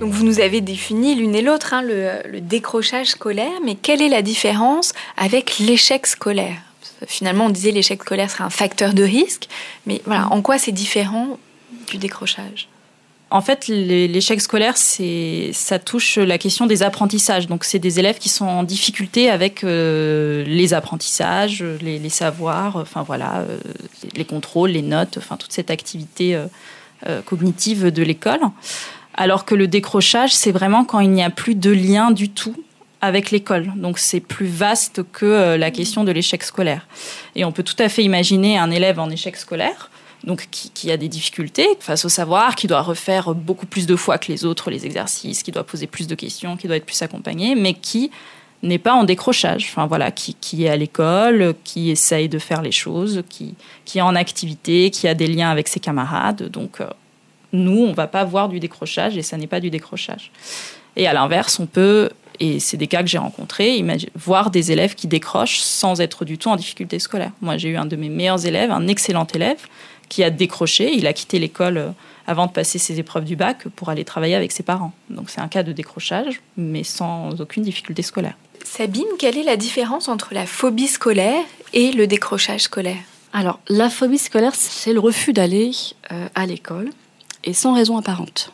Vous 0.00 0.24
nous 0.24 0.40
avez 0.40 0.62
défini 0.62 1.14
l'une 1.14 1.34
et 1.34 1.42
l'autre 1.42 1.74
hein, 1.74 1.82
le 1.82 2.40
décrochage 2.40 3.08
scolaire, 3.08 3.60
mais 3.64 3.74
quelle 3.74 4.00
est 4.00 4.08
la 4.08 4.22
différence 4.22 4.92
avec 5.18 5.58
l'échec 5.58 6.06
scolaire? 6.06 6.56
Finalement, 7.06 7.46
on 7.46 7.50
disait 7.50 7.70
l'échec 7.70 8.02
scolaire 8.02 8.30
serait 8.30 8.44
un 8.44 8.50
facteur 8.50 8.94
de 8.94 9.02
risque, 9.02 9.48
mais 9.86 10.02
voilà, 10.06 10.28
en 10.30 10.42
quoi 10.42 10.58
c'est 10.58 10.72
différent 10.72 11.38
du 11.88 11.98
décrochage? 11.98 12.68
En 13.28 13.40
fait, 13.40 13.66
l'échec 13.66 14.40
scolaire, 14.40 14.76
ça 14.76 15.78
touche 15.80 16.16
la 16.16 16.38
question 16.38 16.66
des 16.66 16.84
apprentissages. 16.84 17.48
Donc, 17.48 17.64
c'est 17.64 17.80
des 17.80 17.98
élèves 17.98 18.18
qui 18.18 18.28
sont 18.28 18.46
en 18.46 18.62
difficulté 18.62 19.30
avec 19.30 19.64
euh, 19.64 20.44
les 20.44 20.74
apprentissages, 20.74 21.64
les, 21.82 22.08
savoirs, 22.08 22.76
enfin 22.76 23.02
voilà, 23.02 23.38
euh, 23.38 23.58
les 24.14 24.24
contrôles, 24.24 24.70
les 24.70 24.82
notes, 24.82 25.18
enfin 25.18 25.36
toute 25.36 25.52
cette 25.52 25.72
activité 25.72 26.36
euh, 26.36 27.20
cognitive 27.22 27.90
de 27.90 28.02
l'école. 28.04 28.40
Alors 29.14 29.44
que 29.44 29.56
le 29.56 29.66
décrochage, 29.66 30.32
c'est 30.32 30.52
vraiment 30.52 30.84
quand 30.84 31.00
il 31.00 31.10
n'y 31.10 31.24
a 31.24 31.30
plus 31.30 31.56
de 31.56 31.70
lien 31.70 32.12
du 32.12 32.28
tout 32.28 32.54
avec 33.06 33.30
l'école. 33.30 33.72
Donc 33.76 33.98
c'est 33.98 34.20
plus 34.20 34.46
vaste 34.46 35.02
que 35.12 35.24
euh, 35.24 35.56
la 35.56 35.70
question 35.70 36.04
de 36.04 36.12
l'échec 36.12 36.42
scolaire. 36.42 36.86
Et 37.34 37.44
on 37.44 37.52
peut 37.52 37.62
tout 37.62 37.76
à 37.78 37.88
fait 37.88 38.04
imaginer 38.04 38.58
un 38.58 38.70
élève 38.70 38.98
en 38.98 39.08
échec 39.10 39.36
scolaire, 39.36 39.90
donc 40.24 40.48
qui, 40.50 40.90
a 40.90 40.96
des 40.96 41.08
difficultés 41.08 41.68
face 41.80 42.04
au 42.04 42.08
savoir, 42.08 42.56
qui 42.56 42.66
doit 42.66 42.82
refaire 42.82 43.34
beaucoup 43.34 43.66
plus 43.66 43.86
de 43.86 43.96
fois 43.96 44.18
que 44.18 44.30
les 44.30 44.44
autres 44.44 44.70
les 44.70 44.84
exercices, 44.84 45.42
qui 45.42 45.52
doit 45.52 45.64
poser 45.64 45.86
plus 45.86 46.06
de 46.06 46.14
questions, 46.14 46.56
qui 46.56 46.66
doit 46.66 46.76
être 46.76 46.86
plus 46.86 47.00
accompagné, 47.02 47.54
mais 47.54 47.74
qui 47.74 48.10
n'est 48.62 48.78
pas 48.78 48.94
en 48.94 49.04
décrochage. 49.04 49.68
Enfin 49.70 49.86
voilà, 49.86 50.10
qui, 50.10 50.64
est 50.64 50.68
à 50.68 50.76
l'école, 50.76 51.54
qui 51.62 51.90
essaye 51.90 52.28
de 52.28 52.38
faire 52.38 52.62
les 52.62 52.72
choses, 52.72 53.22
qui, 53.28 53.54
qui 53.84 53.98
est 53.98 54.02
en 54.02 54.14
activité, 54.14 54.90
qui 54.90 55.06
a 55.06 55.14
des 55.14 55.28
liens 55.28 55.50
avec 55.50 55.68
ses 55.68 55.80
camarades. 55.80 56.48
Donc 56.50 56.80
euh, 56.80 56.88
nous, 57.52 57.84
on 57.84 57.92
va 57.92 58.06
pas 58.06 58.24
voir 58.24 58.48
du 58.48 58.58
décrochage 58.58 59.16
et 59.16 59.22
ça 59.22 59.36
n'est 59.36 59.46
pas 59.46 59.60
du 59.60 59.70
décrochage. 59.70 60.32
Et 60.96 61.06
à 61.06 61.12
l'inverse, 61.12 61.60
on 61.60 61.66
peut 61.66 62.10
et 62.40 62.60
c'est 62.60 62.76
des 62.76 62.86
cas 62.86 63.02
que 63.02 63.08
j'ai 63.08 63.18
rencontrés, 63.18 63.84
voir 64.14 64.50
des 64.50 64.72
élèves 64.72 64.94
qui 64.94 65.06
décrochent 65.06 65.58
sans 65.58 66.00
être 66.00 66.24
du 66.24 66.38
tout 66.38 66.48
en 66.48 66.56
difficulté 66.56 66.98
scolaire. 66.98 67.32
Moi, 67.40 67.56
j'ai 67.56 67.68
eu 67.70 67.76
un 67.76 67.86
de 67.86 67.96
mes 67.96 68.08
meilleurs 68.08 68.46
élèves, 68.46 68.70
un 68.70 68.86
excellent 68.88 69.26
élève, 69.34 69.58
qui 70.08 70.22
a 70.22 70.30
décroché. 70.30 70.94
Il 70.94 71.06
a 71.06 71.12
quitté 71.12 71.38
l'école 71.38 71.78
euh, 71.78 71.90
avant 72.26 72.46
de 72.46 72.52
passer 72.52 72.78
ses 72.78 72.98
épreuves 72.98 73.24
du 73.24 73.36
bac 73.36 73.68
pour 73.74 73.88
aller 73.88 74.04
travailler 74.04 74.34
avec 74.34 74.52
ses 74.52 74.62
parents. 74.62 74.92
Donc 75.10 75.30
c'est 75.30 75.40
un 75.40 75.48
cas 75.48 75.62
de 75.62 75.72
décrochage, 75.72 76.40
mais 76.56 76.84
sans 76.84 77.40
aucune 77.40 77.62
difficulté 77.62 78.02
scolaire. 78.02 78.36
Sabine, 78.64 79.04
quelle 79.18 79.38
est 79.38 79.44
la 79.44 79.56
différence 79.56 80.08
entre 80.08 80.34
la 80.34 80.46
phobie 80.46 80.88
scolaire 80.88 81.42
et 81.72 81.92
le 81.92 82.06
décrochage 82.06 82.62
scolaire? 82.62 82.96
Alors, 83.32 83.60
la 83.68 83.90
phobie 83.90 84.18
scolaire, 84.18 84.54
c'est 84.54 84.92
le 84.92 85.00
refus 85.00 85.32
d'aller 85.32 85.70
euh, 86.10 86.28
à 86.34 86.46
l'école 86.46 86.90
et 87.44 87.52
sans 87.52 87.74
raison 87.74 87.96
apparente 87.96 88.52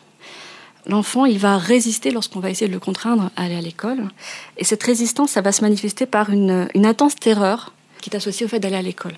l'enfant, 0.87 1.25
il 1.25 1.39
va 1.39 1.57
résister 1.57 2.11
lorsqu'on 2.11 2.39
va 2.39 2.49
essayer 2.49 2.67
de 2.67 2.73
le 2.73 2.79
contraindre 2.79 3.31
à 3.35 3.43
aller 3.43 3.55
à 3.55 3.61
l'école. 3.61 4.09
Et 4.57 4.63
cette 4.63 4.83
résistance, 4.83 5.31
ça 5.31 5.41
va 5.41 5.51
se 5.51 5.61
manifester 5.61 6.05
par 6.05 6.29
une, 6.29 6.67
intense 6.75 7.15
terreur 7.15 7.73
qui 8.01 8.09
est 8.09 8.15
associée 8.15 8.45
au 8.45 8.49
fait 8.49 8.59
d'aller 8.59 8.75
à 8.75 8.81
l'école. 8.81 9.15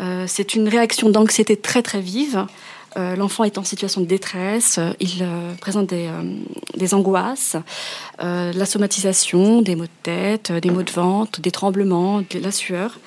Euh, 0.00 0.24
c'est 0.28 0.54
une 0.54 0.68
réaction 0.68 1.10
d'anxiété 1.10 1.56
très 1.56 1.82
très 1.82 2.00
vive. 2.00 2.46
Euh, 2.96 3.16
l'enfant 3.16 3.44
est 3.44 3.58
en 3.58 3.64
situation 3.64 4.00
de 4.00 4.06
détresse, 4.06 4.80
il 4.98 5.18
euh, 5.20 5.54
présente 5.60 5.88
des, 5.88 6.08
des 6.76 6.94
angoisses, 6.94 7.56
la 8.18 8.66
somatisation, 8.66 9.62
des 9.62 9.76
maux 9.76 9.84
de 9.84 9.90
tête, 10.02 10.52
des 10.52 10.70
maux 10.70 10.82
de 10.82 10.90
ventre, 10.90 11.40
des 11.40 11.50
tremblements, 11.50 12.22
de 12.22 12.38
la 12.38 12.50
sueur. 12.50 12.98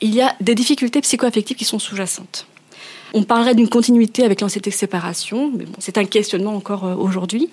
Il 0.00 0.14
y 0.14 0.20
a 0.20 0.34
des 0.40 0.54
difficultés 0.54 1.00
psychoaffectives 1.00 1.56
qui 1.56 1.64
sont 1.64 1.78
sous-jacentes. 1.78 2.46
On 3.14 3.22
parlerait 3.24 3.54
d'une 3.54 3.68
continuité 3.68 4.24
avec 4.24 4.40
l'anxiété 4.40 4.70
de 4.70 4.74
séparation, 4.74 5.52
mais 5.54 5.64
bon, 5.64 5.74
c'est 5.78 5.98
un 5.98 6.04
questionnement 6.04 6.54
encore 6.54 6.84
euh, 6.84 6.94
aujourd'hui, 6.94 7.50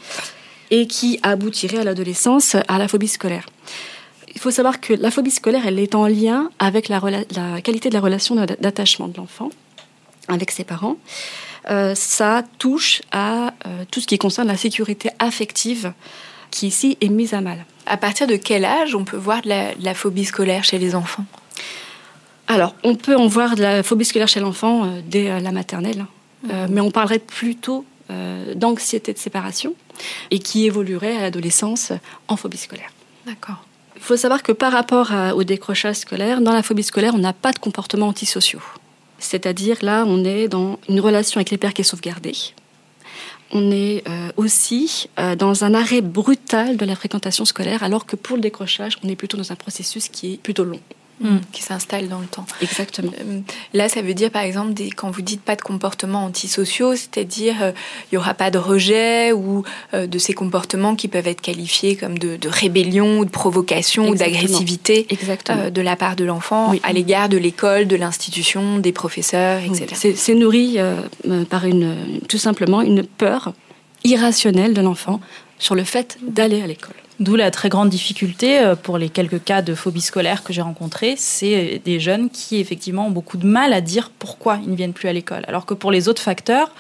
et 0.71 0.87
qui 0.87 1.19
aboutirait 1.23 1.79
à 1.79 1.83
l'adolescence 1.83 2.55
à 2.55 2.77
la 2.77 2.87
phobie 2.87 3.07
scolaire. 3.07 3.47
Il 4.33 4.39
faut 4.39 4.51
savoir 4.51 4.79
que 4.79 4.93
la 4.93 5.11
phobie 5.11 5.31
scolaire, 5.31 5.63
elle 5.65 5.79
est 5.79 5.95
en 5.95 6.07
lien 6.07 6.49
avec 6.59 6.87
la, 6.87 7.01
qualité 7.61 7.89
de 7.89 7.93
la 7.95 7.99
relation 7.99 8.35
d'attachement 8.35 9.07
de 9.07 9.17
l'enfant 9.17 9.49
avec 10.27 10.51
ses 10.51 10.63
parents. 10.63 10.95
Euh, 11.69 11.93
ça 11.95 12.43
touche 12.57 13.01
à 13.11 13.53
euh, 13.65 13.83
tout 13.91 13.99
ce 13.99 14.07
qui 14.07 14.17
concerne 14.17 14.47
la 14.47 14.55
sécurité 14.55 15.09
affective 15.19 15.91
qui 16.51 16.67
ici 16.67 16.97
est 17.01 17.09
mise 17.09 17.33
à 17.33 17.41
mal. 17.41 17.65
À 17.85 17.97
partir 17.97 18.27
de 18.27 18.35
quel 18.35 18.63
âge 18.63 18.95
on 18.95 19.03
peut 19.03 19.17
voir 19.17 19.41
de 19.41 19.49
la 19.83 19.93
phobie 19.93 20.25
scolaire 20.25 20.63
chez 20.63 20.77
les 20.77 20.95
enfants? 20.95 21.25
Alors, 22.49 22.73
on 22.83 22.95
peut 22.95 23.15
en 23.15 23.27
voir 23.27 23.55
de 23.55 23.61
la 23.61 23.83
phobie 23.83 24.05
scolaire 24.05 24.27
chez 24.27 24.39
l'enfant 24.39 24.83
euh, 24.83 25.01
dès 25.05 25.29
euh, 25.29 25.39
la 25.39 25.51
maternelle, 25.51 26.07
euh, 26.49 26.67
mais 26.67 26.81
on 26.81 26.91
parlerait 26.91 27.19
plutôt 27.19 27.85
d'anxiété 28.55 29.13
de 29.13 29.19
séparation 29.19 29.75
et 30.31 30.39
qui 30.39 30.65
évoluerait 30.65 31.15
à 31.15 31.21
l'adolescence 31.21 31.91
en 32.27 32.37
phobie 32.37 32.57
scolaire. 32.57 32.89
D'accord. 33.27 33.63
Il 33.95 34.01
faut 34.01 34.17
savoir 34.17 34.41
que 34.41 34.51
par 34.51 34.71
rapport 34.71 35.11
au 35.35 35.43
décrochage 35.43 35.97
scolaire, 35.97 36.41
dans 36.41 36.53
la 36.53 36.63
phobie 36.63 36.81
scolaire, 36.81 37.13
on 37.13 37.19
n'a 37.19 37.33
pas 37.33 37.51
de 37.51 37.59
comportement 37.59 38.07
antisociaux. 38.07 38.63
C'est-à-dire 39.19 39.77
là, 39.83 40.05
on 40.07 40.25
est 40.25 40.47
dans 40.47 40.79
une 40.89 40.99
relation 41.01 41.37
avec 41.37 41.51
les 41.51 41.59
pères 41.59 41.75
qui 41.75 41.81
est 41.81 41.83
sauvegardée. 41.83 42.33
On 43.51 43.69
est 43.69 44.03
aussi 44.35 45.07
dans 45.37 45.63
un 45.63 45.75
arrêt 45.75 46.01
brutal 46.01 46.77
de 46.77 46.85
la 46.85 46.95
fréquentation 46.95 47.45
scolaire, 47.45 47.83
alors 47.83 48.07
que 48.07 48.15
pour 48.15 48.37
le 48.37 48.41
décrochage, 48.41 48.97
on 49.03 49.07
est 49.07 49.15
plutôt 49.15 49.37
dans 49.37 49.51
un 49.51 49.55
processus 49.55 50.09
qui 50.09 50.33
est 50.33 50.37
plutôt 50.37 50.63
long. 50.63 50.79
Mm. 51.19 51.37
qui 51.51 51.63
s'installe 51.63 52.07
dans 52.07 52.19
le 52.19 52.25
temps. 52.25 52.45
Exactement. 52.61 53.11
Euh, 53.19 53.39
là, 53.73 53.89
ça 53.89 54.01
veut 54.01 54.13
dire, 54.13 54.31
par 54.31 54.43
exemple, 54.43 54.73
des, 54.73 54.89
quand 54.89 55.11
vous 55.11 55.21
dites 55.21 55.41
pas 55.41 55.55
de 55.55 55.61
comportements 55.61 56.25
antisociaux, 56.25 56.95
c'est-à-dire 56.95 57.55
euh, 57.61 57.71
il 58.11 58.15
y 58.15 58.17
aura 58.17 58.33
pas 58.33 58.51
de 58.51 58.57
rejet 58.57 59.31
ou 59.31 59.63
euh, 59.93 60.07
de 60.07 60.17
ces 60.17 60.33
comportements 60.33 60.95
qui 60.95 61.07
peuvent 61.07 61.27
être 61.27 61.41
qualifiés 61.41 61.95
comme 61.95 62.17
de, 62.17 62.37
de 62.37 62.49
rébellion 62.49 63.19
ou 63.19 63.25
de 63.25 63.29
provocation 63.29 64.09
ou 64.09 64.15
d'agressivité 64.15 65.07
de 65.09 65.81
la 65.81 65.95
part 65.95 66.15
de 66.15 66.23
l'enfant 66.23 66.73
à 66.83 66.93
l'égard 66.93 67.29
de 67.29 67.37
l'école, 67.37 67.87
de 67.87 67.95
l'institution, 67.95 68.79
des 68.79 68.91
professeurs, 68.91 69.61
etc. 69.63 70.13
C'est 70.15 70.35
nourri 70.35 70.77
par 71.49 71.65
une, 71.65 72.19
tout 72.27 72.37
simplement 72.37 72.81
une 72.81 73.03
peur 73.03 73.53
irrationnelle 74.03 74.73
de 74.73 74.81
l'enfant 74.81 75.19
sur 75.57 75.75
le 75.75 75.83
fait 75.83 76.17
d'aller 76.21 76.61
à 76.61 76.67
l'école. 76.67 76.95
D'où 77.19 77.35
la 77.35 77.51
très 77.51 77.67
grande 77.67 77.89
difficulté 77.89 78.59
euh, 78.59 78.75
pour 78.75 78.97
les 78.97 79.09
quelques 79.09 79.43
cas 79.43 79.61
de 79.61 79.75
phobie 79.75 79.99
scolaire 79.99 80.41
que 80.41 80.53
j'ai 80.53 80.61
rencontrés, 80.61 81.15
c'est 81.17 81.81
des 81.83 81.99
jeunes 81.99 82.29
qui 82.29 82.61
effectivement 82.61 83.07
ont 83.07 83.11
beaucoup 83.11 83.35
de 83.35 83.45
mal 83.45 83.73
à 83.73 83.81
dire 83.81 84.09
pourquoi 84.17 84.57
ils 84.63 84.71
ne 84.71 84.75
viennent 84.75 84.93
plus 84.93 85.09
à 85.09 85.13
l'école. 85.13 85.43
Alors 85.49 85.65
que 85.65 85.73
pour 85.73 85.91
les 85.91 86.07
autres 86.07 86.21
facteurs, 86.21 86.71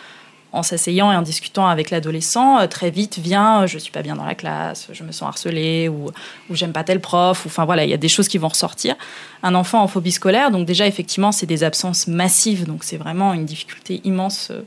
en 0.53 0.63
s'asseyant 0.63 1.11
et 1.11 1.15
en 1.17 1.23
discutant 1.23 1.67
avec 1.67 1.89
l'adolescent, 1.89 2.57
euh, 2.59 2.67
très 2.67 2.89
vite 2.89 3.19
vient 3.19 3.65
je 3.65 3.77
suis 3.77 3.91
pas 3.91 4.01
bien 4.01 4.15
dans 4.15 4.23
la 4.23 4.33
classe, 4.33 4.87
je 4.93 5.03
me 5.03 5.11
sens 5.11 5.27
harcelé 5.27 5.89
ou, 5.89 6.09
ou 6.49 6.55
j'aime 6.55 6.71
pas 6.71 6.85
tel 6.85 7.01
prof. 7.01 7.43
Ou, 7.43 7.49
enfin 7.49 7.65
voilà, 7.65 7.83
il 7.83 7.89
y 7.89 7.93
a 7.93 7.97
des 7.97 8.07
choses 8.07 8.29
qui 8.29 8.37
vont 8.37 8.47
ressortir. 8.47 8.95
Un 9.43 9.55
enfant 9.55 9.81
en 9.81 9.87
phobie 9.89 10.13
scolaire, 10.13 10.51
donc 10.51 10.65
déjà 10.65 10.87
effectivement 10.87 11.33
c'est 11.33 11.47
des 11.47 11.65
absences 11.65 12.07
massives, 12.07 12.65
donc 12.65 12.85
c'est 12.85 12.97
vraiment 12.97 13.33
une 13.33 13.45
difficulté 13.45 13.99
immense 14.05 14.51
euh, 14.51 14.61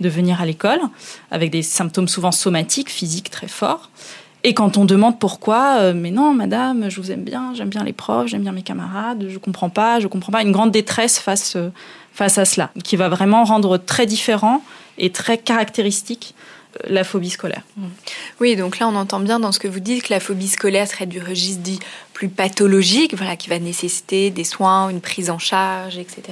de 0.00 0.08
venir 0.08 0.40
à 0.40 0.46
l'école 0.46 0.80
avec 1.30 1.50
des 1.50 1.62
symptômes 1.62 2.08
souvent 2.08 2.32
somatiques, 2.32 2.88
physiques 2.88 3.28
très 3.28 3.48
forts. 3.48 3.90
Et 4.42 4.54
quand 4.54 4.78
on 4.78 4.84
demande 4.86 5.18
pourquoi, 5.18 5.80
euh, 5.80 5.92
mais 5.94 6.10
non, 6.10 6.32
madame, 6.32 6.90
je 6.90 7.00
vous 7.00 7.10
aime 7.10 7.24
bien, 7.24 7.52
j'aime 7.54 7.68
bien 7.68 7.84
les 7.84 7.92
profs, 7.92 8.28
j'aime 8.28 8.42
bien 8.42 8.52
mes 8.52 8.62
camarades, 8.62 9.26
je 9.28 9.38
comprends 9.38 9.68
pas, 9.68 10.00
je 10.00 10.06
comprends 10.06 10.32
pas, 10.32 10.42
une 10.42 10.52
grande 10.52 10.70
détresse 10.70 11.18
face, 11.18 11.56
euh, 11.56 11.70
face 12.14 12.38
à 12.38 12.46
cela, 12.46 12.70
qui 12.82 12.96
va 12.96 13.10
vraiment 13.10 13.44
rendre 13.44 13.76
très 13.76 14.06
différent 14.06 14.62
et 14.96 15.10
très 15.10 15.36
caractéristique 15.36 16.34
la 16.88 17.04
phobie 17.04 17.30
scolaire. 17.30 17.62
Oui, 18.40 18.56
donc 18.56 18.78
là 18.78 18.88
on 18.88 18.96
entend 18.96 19.20
bien 19.20 19.40
dans 19.40 19.52
ce 19.52 19.58
que 19.58 19.68
vous 19.68 19.80
dites 19.80 20.04
que 20.04 20.12
la 20.12 20.20
phobie 20.20 20.48
scolaire 20.48 20.86
serait 20.86 21.06
du 21.06 21.20
registre 21.20 21.62
dit 21.62 21.80
plus 22.20 22.28
pathologique, 22.28 23.14
voilà, 23.16 23.34
qui 23.34 23.48
va 23.48 23.58
nécessiter 23.58 24.28
des 24.28 24.44
soins, 24.44 24.90
une 24.90 25.00
prise 25.00 25.30
en 25.30 25.38
charge, 25.38 25.96
etc. 25.96 26.22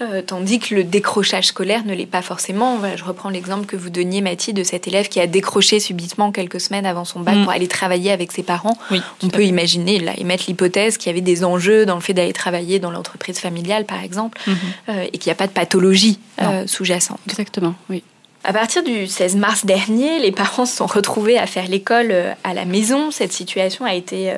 Euh, 0.00 0.22
tandis 0.22 0.58
que 0.58 0.74
le 0.74 0.82
décrochage 0.82 1.46
scolaire 1.46 1.84
ne 1.84 1.94
l'est 1.94 2.04
pas 2.04 2.20
forcément. 2.20 2.78
Voilà, 2.78 2.96
je 2.96 3.04
reprends 3.04 3.28
l'exemple 3.28 3.64
que 3.64 3.76
vous 3.76 3.90
donniez, 3.90 4.22
Mathilde, 4.22 4.56
de 4.56 4.64
cet 4.64 4.88
élève 4.88 5.08
qui 5.08 5.20
a 5.20 5.28
décroché 5.28 5.78
subitement 5.78 6.32
quelques 6.32 6.60
semaines 6.60 6.84
avant 6.84 7.04
son 7.04 7.20
bac 7.20 7.36
mm. 7.36 7.44
pour 7.44 7.52
aller 7.52 7.68
travailler 7.68 8.10
avec 8.10 8.32
ses 8.32 8.42
parents. 8.42 8.76
On 9.22 9.28
peut 9.28 9.44
imaginer, 9.44 10.00
là, 10.00 10.18
émettre 10.18 10.46
l'hypothèse 10.48 10.98
qu'il 10.98 11.10
y 11.10 11.10
avait 11.10 11.20
des 11.20 11.44
enjeux 11.44 11.86
dans 11.86 11.94
le 11.94 12.00
fait 12.00 12.12
d'aller 12.12 12.32
travailler 12.32 12.80
dans 12.80 12.90
l'entreprise 12.90 13.38
familiale, 13.38 13.84
par 13.84 14.02
exemple, 14.02 14.40
mm-hmm. 14.48 14.54
euh, 14.88 15.06
et 15.12 15.18
qu'il 15.18 15.30
n'y 15.30 15.34
a 15.34 15.36
pas 15.36 15.46
de 15.46 15.52
pathologie 15.52 16.18
euh, 16.42 16.66
sous-jacente. 16.66 17.20
Exactement, 17.28 17.76
oui. 17.88 18.02
À 18.44 18.52
partir 18.52 18.82
du 18.82 19.06
16 19.06 19.36
mars 19.36 19.64
dernier, 19.64 20.18
les 20.18 20.30
parents 20.30 20.66
se 20.66 20.76
sont 20.76 20.86
retrouvés 20.86 21.38
à 21.38 21.46
faire 21.46 21.66
l'école 21.66 22.14
à 22.44 22.54
la 22.54 22.64
maison. 22.66 23.10
Cette 23.10 23.32
situation 23.32 23.84
a 23.84 23.94
été 23.94 24.34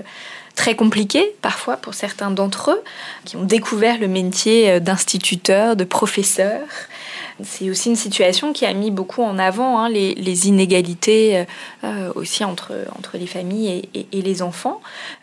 très 0.57 0.75
compliqué 0.75 1.35
parfois 1.43 1.77
pour 1.77 1.95
certains 1.95 2.31
d'entre 2.31 2.73
eux 2.73 2.83
qui 3.25 3.37
ont 3.37 3.45
découvert 3.45 4.01
le 4.01 4.09
métier 4.09 4.71
euh, 4.71 4.81
d'instituteur, 4.81 5.77
de 5.77 5.85
professeur. 5.85 6.63
C'est 7.45 7.69
aussi 7.69 7.91
une 7.91 7.97
situation 7.97 8.55
qui 8.55 8.65
a 8.65 8.73
mis 8.73 8.91
beaucoup 8.91 9.23
en 9.23 9.39
avant 9.39 9.79
hein, 9.79 9.91
les, 9.91 10.49
inégalités 10.49 11.37
euh, 11.37 11.45
euh, 11.85 12.13
aussi 12.15 12.45
entre, 12.45 12.73
entre 12.99 13.19
les 13.19 13.27
familles 13.27 13.83
et, 13.93 14.07
et, 14.11 14.23
les 14.23 14.41
enfants. 14.41 14.81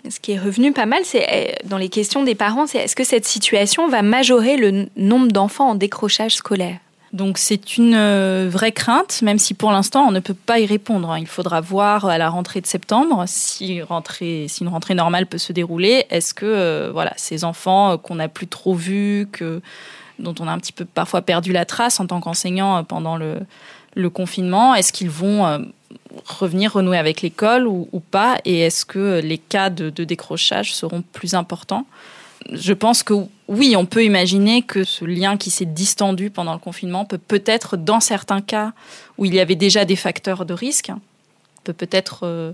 Ce 0.07 0.19
qui 0.19 0.33
est 0.33 0.39
revenu 0.39 0.71
pas 0.71 0.85
mal, 0.85 1.01
c'est 1.03 1.57
dans 1.65 1.79
les 1.79 1.89
questions 1.89 2.23
des 2.23 2.35
parents, 2.35 2.67
c'est 2.67 2.77
est-ce 2.77 2.95
que 2.95 3.03
cette 3.03 3.25
situation 3.25 3.87
va 3.87 4.03
majorer 4.03 4.57
le 4.57 4.85
nombre 4.95 5.31
d'enfants 5.31 5.71
en 5.71 5.75
décrochage 5.75 6.35
scolaire? 6.35 6.77
Donc 7.13 7.37
c'est 7.37 7.77
une 7.77 7.93
euh, 7.93 8.49
vraie 8.51 8.71
crainte, 8.71 9.21
même 9.21 9.37
si 9.37 9.53
pour 9.53 9.71
l'instant 9.71 10.07
on 10.07 10.11
ne 10.11 10.19
peut 10.19 10.33
pas 10.33 10.59
y 10.59 10.65
répondre. 10.65 11.11
Hein. 11.11 11.19
Il 11.19 11.27
faudra 11.27 11.61
voir 11.61 12.07
à 12.07 12.17
la 12.17 12.27
rentrée 12.27 12.59
de 12.59 12.65
septembre 12.65 13.23
si, 13.27 13.75
une 13.75 13.83
rentrée 14.67 14.95
normale 14.95 15.27
peut 15.27 15.37
se 15.37 15.53
dérouler. 15.53 16.05
Est-ce 16.09 16.33
que 16.33 16.47
euh, 16.47 16.89
voilà 16.91 17.13
ces 17.15 17.43
enfants 17.43 17.91
euh, 17.91 17.97
qu'on 17.97 18.15
n'a 18.15 18.27
plus 18.29 18.47
trop 18.47 18.73
vus, 18.73 19.27
que 19.31 19.61
dont 20.17 20.33
on 20.39 20.47
a 20.47 20.51
un 20.51 20.57
petit 20.57 20.71
peu 20.71 20.85
parfois 20.85 21.21
perdu 21.21 21.51
la 21.51 21.65
trace 21.65 21.99
en 21.99 22.07
tant 22.07 22.19
qu'enseignant 22.19 22.83
pendant 22.83 23.15
le, 23.15 23.39
confinement, 24.09 24.73
est-ce 24.73 24.91
qu'ils 24.91 25.09
vont 25.09 25.67
revenir 26.25 26.73
renouer 26.73 26.97
avec 26.97 27.21
l'école 27.21 27.67
ou, 27.67 28.01
pas? 28.11 28.37
Et 28.45 28.61
est-ce 28.61 28.85
que 28.85 29.19
les 29.23 29.37
cas 29.37 29.69
de 29.69 30.03
décrochage 30.03 30.73
seront 30.73 31.03
plus 31.13 31.33
importants? 31.33 31.85
Je 32.51 32.73
pense 32.73 33.03
que 33.03 33.13
oui, 33.47 33.75
on 33.75 33.85
peut 33.85 34.03
imaginer 34.03 34.61
que 34.61 34.83
ce 34.83 35.05
lien 35.05 35.37
qui 35.37 35.49
s'est 35.49 35.65
distendu 35.65 36.29
pendant 36.29 36.53
le 36.53 36.59
confinement 36.59 37.05
peut 37.05 37.17
peut-être, 37.17 37.77
dans 37.77 37.99
certains 37.99 38.41
cas 38.41 38.73
où 39.17 39.25
il 39.25 39.33
y 39.33 39.39
avait 39.39 39.55
déjà 39.55 39.85
des 39.85 39.95
facteurs 39.95 40.45
de 40.45 40.53
risque, 40.53 40.91
peut 41.63 41.73
peut-être 41.73 42.21
euh, 42.23 42.53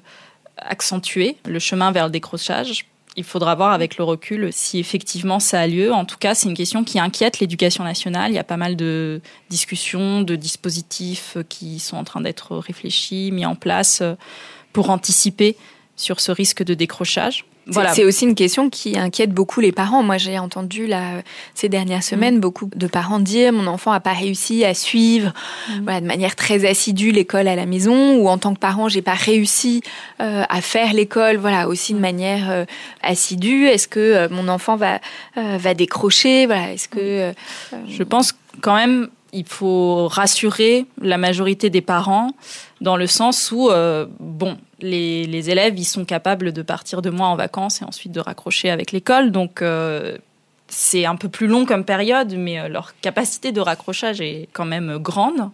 accentuer 0.57 1.37
le 1.45 1.59
chemin 1.59 1.91
vers 1.91 2.05
le 2.05 2.11
décrochage. 2.11 2.85
Il 3.15 3.23
faudra 3.23 3.55
voir 3.55 3.71
avec 3.71 3.97
le 3.97 4.03
recul 4.03 4.49
si 4.51 4.79
effectivement 4.79 5.39
ça 5.39 5.61
a 5.61 5.67
lieu. 5.67 5.91
En 5.91 6.05
tout 6.05 6.17
cas, 6.17 6.35
c'est 6.35 6.47
une 6.47 6.55
question 6.55 6.83
qui 6.83 6.99
inquiète 6.99 7.39
l'éducation 7.39 7.83
nationale. 7.83 8.31
Il 8.31 8.35
y 8.35 8.39
a 8.39 8.43
pas 8.43 8.57
mal 8.57 8.75
de 8.75 9.21
discussions, 9.49 10.21
de 10.21 10.35
dispositifs 10.35 11.37
qui 11.49 11.79
sont 11.79 11.97
en 11.97 12.03
train 12.03 12.21
d'être 12.21 12.55
réfléchis, 12.55 13.31
mis 13.31 13.45
en 13.45 13.55
place 13.55 14.01
euh, 14.01 14.13
pour 14.73 14.89
anticiper 14.89 15.57
sur 15.99 16.21
ce 16.21 16.31
risque 16.31 16.63
de 16.63 16.73
décrochage. 16.73 17.45
C'est 17.93 18.03
aussi 18.03 18.25
une 18.25 18.33
question 18.33 18.71
qui 18.71 18.97
inquiète 18.97 19.31
beaucoup 19.31 19.59
les 19.59 19.71
parents. 19.71 20.01
Moi, 20.01 20.17
j'ai 20.17 20.39
entendu 20.39 20.87
là, 20.87 21.21
ces 21.53 21.69
dernières 21.69 22.01
semaines 22.03 22.37
mm. 22.37 22.39
beaucoup 22.39 22.67
de 22.73 22.87
parents 22.87 23.19
dire 23.19 23.53
mon 23.53 23.67
enfant 23.67 23.91
n'a 23.91 23.99
pas 23.99 24.13
réussi 24.13 24.65
à 24.65 24.73
suivre 24.73 25.33
mm. 25.69 25.99
de 25.99 26.05
manière 26.07 26.35
très 26.35 26.67
assidue 26.67 27.11
l'école 27.11 27.47
à 27.47 27.55
la 27.55 27.67
maison 27.67 28.15
ou 28.15 28.27
en 28.27 28.39
tant 28.39 28.55
que 28.55 28.59
parent, 28.59 28.89
j'ai 28.89 29.03
pas 29.03 29.13
réussi 29.13 29.83
euh, 30.19 30.43
à 30.49 30.61
faire 30.61 30.93
l'école 30.93 31.37
voilà, 31.37 31.67
aussi 31.67 31.93
de 31.93 31.99
mm. 31.99 32.01
manière 32.01 32.49
euh, 32.49 32.65
assidue. 33.03 33.65
Est-ce 33.65 33.87
que 33.87 33.99
euh, 33.99 34.27
mon 34.31 34.47
enfant 34.47 34.75
va, 34.75 34.99
va 35.35 35.73
décrocher? 35.75 36.47
Voilà, 36.47 36.73
Est-ce 36.73 36.87
que 36.87 37.33
Je 37.87 38.03
pense 38.03 38.33
quand 38.61 38.75
même 38.75 39.09
il 39.33 39.45
faut 39.45 40.07
rassurer 40.07 40.85
la 41.01 41.17
majorité 41.17 41.69
des 41.69 41.81
parents 41.81 42.31
dans 42.81 42.95
le 42.95 43.07
sens 43.07 43.51
où, 43.51 43.69
euh, 43.69 44.05
bon, 44.19 44.57
les, 44.81 45.49
élèves, 45.49 45.77
ils 45.77 45.85
sont 45.85 46.05
capables 46.05 46.51
de 46.51 46.61
partir 46.61 47.01
de 47.01 47.09
mois 47.09 47.27
en 47.27 47.35
vacances 47.35 47.81
et 47.81 47.85
ensuite 47.85 48.11
de 48.11 48.19
raccrocher 48.19 48.69
avec 48.69 48.91
l'école. 48.91 49.31
Donc, 49.31 49.61
euh, 49.61 50.17
c'est 50.67 51.05
un 51.05 51.15
peu 51.15 51.29
plus 51.29 51.47
long 51.47 51.65
comme 51.65 51.83
période, 51.83 52.35
mais 52.37 52.59
euh, 52.59 52.67
leur 52.67 52.93
capacité 52.99 53.51
de 53.51 53.61
raccrochage 53.61 54.21
est 54.21 54.49
quand 54.53 54.65
même 54.65 54.97
grande. 54.97 55.49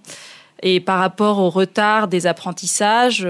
Et 0.62 0.80
par 0.80 1.00
rapport 1.00 1.40
au 1.40 1.50
retard 1.50 2.08
des 2.08 2.28
apprentissages, 2.28 3.28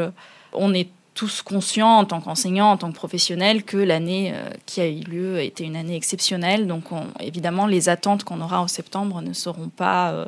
on 0.53 0.73
est 0.73 0.89
tous 1.13 1.41
conscients 1.41 1.97
en 1.99 2.05
tant 2.05 2.19
qu'enseignants, 2.19 2.71
en 2.71 2.77
tant 2.77 2.89
que 2.91 2.95
professionnels, 2.95 3.63
que 3.63 3.77
l'année 3.77 4.33
qui 4.65 4.81
a 4.81 4.87
eu 4.87 4.99
lieu 4.99 5.37
a 5.37 5.41
été 5.41 5.63
une 5.63 5.77
année 5.77 5.95
exceptionnelle. 5.95 6.67
Donc 6.67 6.83
évidemment, 7.21 7.67
les 7.67 7.87
attentes 7.87 8.25
qu'on 8.25 8.41
aura 8.41 8.61
en 8.61 8.67
septembre 8.67 9.21
ne 9.21 9.31
seront 9.31 9.69
pas 9.69 10.25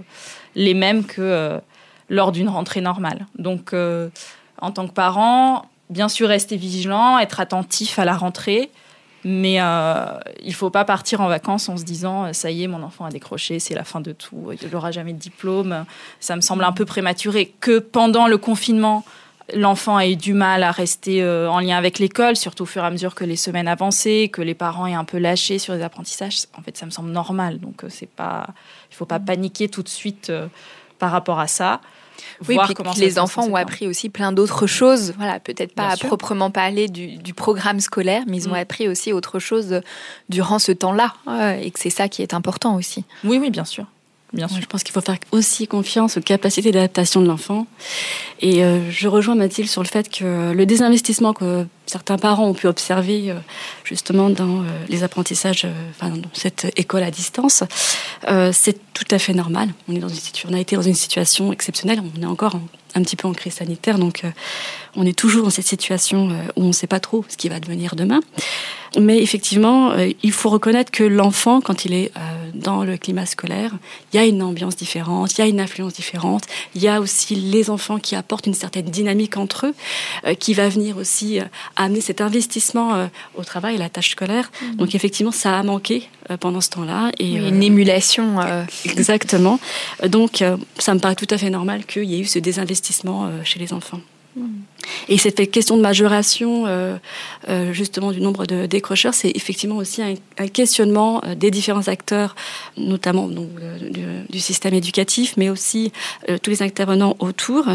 les 0.55 0.73
mêmes 0.73 1.03
que 1.03 1.59
lors 2.09 2.31
d'une 2.31 2.49
rentrée 2.49 2.81
normale. 2.81 3.27
Donc, 3.37 3.73
euh, 3.73 4.09
en 4.61 4.71
tant 4.71 4.87
que 4.87 4.93
parent, 4.93 5.65
bien 5.89 6.09
sûr, 6.09 6.27
rester 6.27 6.57
vigilant, 6.57 7.19
être 7.19 7.39
attentif 7.39 7.99
à 7.99 8.05
la 8.05 8.15
rentrée, 8.15 8.69
mais 9.23 9.57
euh, 9.59 10.05
il 10.41 10.49
ne 10.49 10.53
faut 10.53 10.69
pas 10.69 10.85
partir 10.85 11.21
en 11.21 11.27
vacances 11.27 11.69
en 11.69 11.77
se 11.77 11.83
disant 11.83 12.25
euh, 12.25 12.33
ça 12.33 12.51
y 12.51 12.63
est, 12.63 12.67
mon 12.67 12.83
enfant 12.83 13.05
a 13.05 13.09
décroché, 13.09 13.59
c'est 13.59 13.75
la 13.75 13.83
fin 13.83 13.99
de 13.99 14.11
tout, 14.11 14.51
il 14.61 14.69
n'aura 14.69 14.91
jamais 14.91 15.13
de 15.13 15.19
diplôme. 15.19 15.85
Ça 16.19 16.35
me 16.35 16.41
semble 16.41 16.63
un 16.63 16.71
peu 16.71 16.85
prématuré. 16.85 17.53
Que 17.59 17.79
pendant 17.79 18.27
le 18.27 18.37
confinement, 18.37 19.03
l'enfant 19.53 19.97
a 19.97 20.07
eu 20.07 20.15
du 20.15 20.33
mal 20.33 20.63
à 20.63 20.71
rester 20.71 21.25
en 21.25 21.59
lien 21.59 21.77
avec 21.77 21.99
l'école, 21.99 22.35
surtout 22.35 22.63
au 22.63 22.67
fur 22.67 22.83
et 22.83 22.85
à 22.85 22.91
mesure 22.91 23.15
que 23.15 23.23
les 23.23 23.35
semaines 23.35 23.67
avançaient, 23.67 24.29
que 24.31 24.41
les 24.41 24.55
parents 24.55 24.87
aient 24.87 24.93
un 24.93 25.05
peu 25.05 25.17
lâché 25.17 25.57
sur 25.57 25.73
les 25.73 25.81
apprentissages. 25.81 26.39
En 26.57 26.61
fait, 26.61 26.77
ça 26.77 26.85
me 26.85 26.91
semble 26.91 27.09
normal. 27.09 27.59
Donc, 27.59 27.83
c'est 27.89 28.09
pas, 28.09 28.47
il 28.91 28.95
faut 28.95 29.05
pas 29.05 29.19
paniquer 29.19 29.67
tout 29.67 29.83
de 29.83 29.89
suite 29.89 30.31
par 30.99 31.11
rapport 31.11 31.39
à 31.39 31.47
ça. 31.47 31.81
Oui, 32.47 32.57
puis 32.65 32.75
les 32.99 33.19
enfants 33.19 33.47
ont 33.47 33.55
appris 33.55 33.87
aussi 33.87 34.09
plein 34.09 34.31
d'autres 34.31 34.67
choses. 34.67 35.13
Voilà, 35.17 35.39
peut-être 35.39 35.73
pas 35.73 35.89
à 35.89 35.97
proprement 35.97 36.51
parler 36.51 36.87
du, 36.87 37.33
programme 37.33 37.79
scolaire, 37.79 38.23
mais 38.27 38.37
ils 38.37 38.47
ont 38.47 38.53
mm. 38.53 38.55
appris 38.55 38.87
aussi 38.87 39.13
autre 39.13 39.39
chose 39.39 39.81
durant 40.29 40.59
ce 40.59 40.71
temps-là, 40.71 41.13
et 41.61 41.71
que 41.71 41.79
c'est 41.79 41.89
ça 41.89 42.07
qui 42.07 42.21
est 42.21 42.33
important 42.33 42.75
aussi. 42.75 43.03
Oui, 43.23 43.37
oui, 43.39 43.49
bien 43.49 43.65
sûr. 43.65 43.85
Bien 44.33 44.47
sûr. 44.47 44.61
Je 44.61 44.65
pense 44.65 44.83
qu'il 44.83 44.93
faut 44.93 45.01
faire 45.01 45.17
aussi 45.31 45.67
confiance 45.67 46.17
aux 46.17 46.21
capacités 46.21 46.71
d'adaptation 46.71 47.21
de 47.21 47.27
l'enfant. 47.27 47.65
Et 48.41 48.63
euh, 48.63 48.91
je 48.91 49.07
rejoins 49.07 49.35
Mathilde 49.35 49.69
sur 49.69 49.81
le 49.81 49.87
fait 49.87 50.09
que 50.09 50.51
le 50.51 50.65
désinvestissement 50.65 51.33
que 51.33 51.65
certains 51.87 52.17
parents 52.17 52.47
ont 52.47 52.53
pu 52.53 52.67
observer 52.67 53.33
justement 53.83 54.29
dans 54.29 54.63
les 54.89 55.03
apprentissages, 55.03 55.65
enfin, 55.91 56.09
dans 56.09 56.29
cette 56.33 56.71
école 56.75 57.03
à 57.03 57.11
distance, 57.11 57.63
c'est 58.51 58.77
tout 58.93 59.05
à 59.11 59.19
fait 59.19 59.33
normal. 59.33 59.69
On, 59.87 59.95
est 59.95 59.99
dans 59.99 60.09
une, 60.09 60.19
on 60.49 60.53
a 60.53 60.59
été 60.59 60.75
dans 60.75 60.81
une 60.81 60.95
situation 60.95 61.51
exceptionnelle, 61.51 62.01
on 62.01 62.21
est 62.21 62.25
encore 62.25 62.59
un 62.95 63.01
petit 63.01 63.15
peu 63.15 63.27
en 63.27 63.33
crise 63.33 63.53
sanitaire, 63.53 63.99
donc 63.99 64.23
on 64.95 65.05
est 65.05 65.17
toujours 65.17 65.43
dans 65.43 65.49
cette 65.49 65.67
situation 65.67 66.29
où 66.55 66.63
on 66.63 66.67
ne 66.67 66.71
sait 66.71 66.87
pas 66.87 66.99
trop 66.99 67.25
ce 67.27 67.37
qui 67.37 67.49
va 67.49 67.59
devenir 67.59 67.95
demain. 67.95 68.21
Mais 68.97 69.21
effectivement, 69.21 69.91
euh, 69.91 70.09
il 70.23 70.31
faut 70.31 70.49
reconnaître 70.49 70.91
que 70.91 71.03
l'enfant, 71.03 71.61
quand 71.61 71.85
il 71.85 71.93
est 71.93 72.11
euh, 72.15 72.19
dans 72.53 72.83
le 72.83 72.97
climat 72.97 73.25
scolaire, 73.25 73.73
il 74.11 74.17
y 74.17 74.19
a 74.19 74.25
une 74.25 74.41
ambiance 74.41 74.75
différente, 74.75 75.37
il 75.37 75.41
y 75.41 75.43
a 75.43 75.47
une 75.47 75.59
influence 75.59 75.93
différente. 75.93 76.43
Il 76.73 76.81
y 76.81 76.87
a 76.87 77.01
aussi 77.01 77.35
les 77.35 77.69
enfants 77.69 77.99
qui 77.99 78.15
apportent 78.15 78.47
une 78.47 78.53
certaine 78.53 78.85
dynamique 78.85 79.37
entre 79.37 79.67
eux, 79.67 79.75
euh, 80.25 80.33
qui 80.33 80.53
va 80.53 80.69
venir 80.69 80.97
aussi 80.97 81.39
amener 81.83 82.01
cet 82.01 82.21
investissement 82.21 83.09
au 83.35 83.43
travail, 83.43 83.75
à 83.75 83.79
la 83.79 83.89
tâche 83.89 84.11
scolaire. 84.11 84.51
Mmh. 84.61 84.75
Donc 84.75 84.95
effectivement, 84.95 85.31
ça 85.31 85.57
a 85.57 85.63
manqué 85.63 86.09
pendant 86.39 86.61
ce 86.61 86.69
temps-là. 86.71 87.11
Et, 87.19 87.33
une 87.33 87.63
émulation. 87.63 88.37
Exactement. 88.85 89.59
Donc 90.07 90.43
ça 90.79 90.93
me 90.93 90.99
paraît 90.99 91.15
tout 91.15 91.27
à 91.29 91.37
fait 91.37 91.49
normal 91.49 91.85
qu'il 91.85 92.05
y 92.05 92.15
ait 92.15 92.19
eu 92.19 92.25
ce 92.25 92.39
désinvestissement 92.39 93.29
chez 93.43 93.59
les 93.59 93.73
enfants. 93.73 94.01
Mmh. 94.35 94.45
Et 95.09 95.17
cette 95.17 95.51
question 95.51 95.77
de 95.77 95.81
majoration, 95.81 96.65
euh, 96.67 96.97
euh, 97.49 97.73
justement, 97.73 98.11
du 98.11 98.21
nombre 98.21 98.45
de 98.45 98.65
décrocheurs, 98.65 99.13
c'est 99.13 99.31
effectivement 99.35 99.77
aussi 99.77 100.01
un, 100.01 100.47
questionnement 100.47 101.21
euh, 101.25 101.35
des 101.35 101.51
différents 101.51 101.87
acteurs, 101.87 102.35
notamment 102.77 103.27
donc, 103.27 103.49
du, 104.29 104.39
système 104.39 104.73
éducatif, 104.73 105.33
mais 105.35 105.49
aussi 105.49 105.91
tous 106.43 106.51
les 106.51 106.61
intervenants 106.61 107.15
autour. 107.19 107.65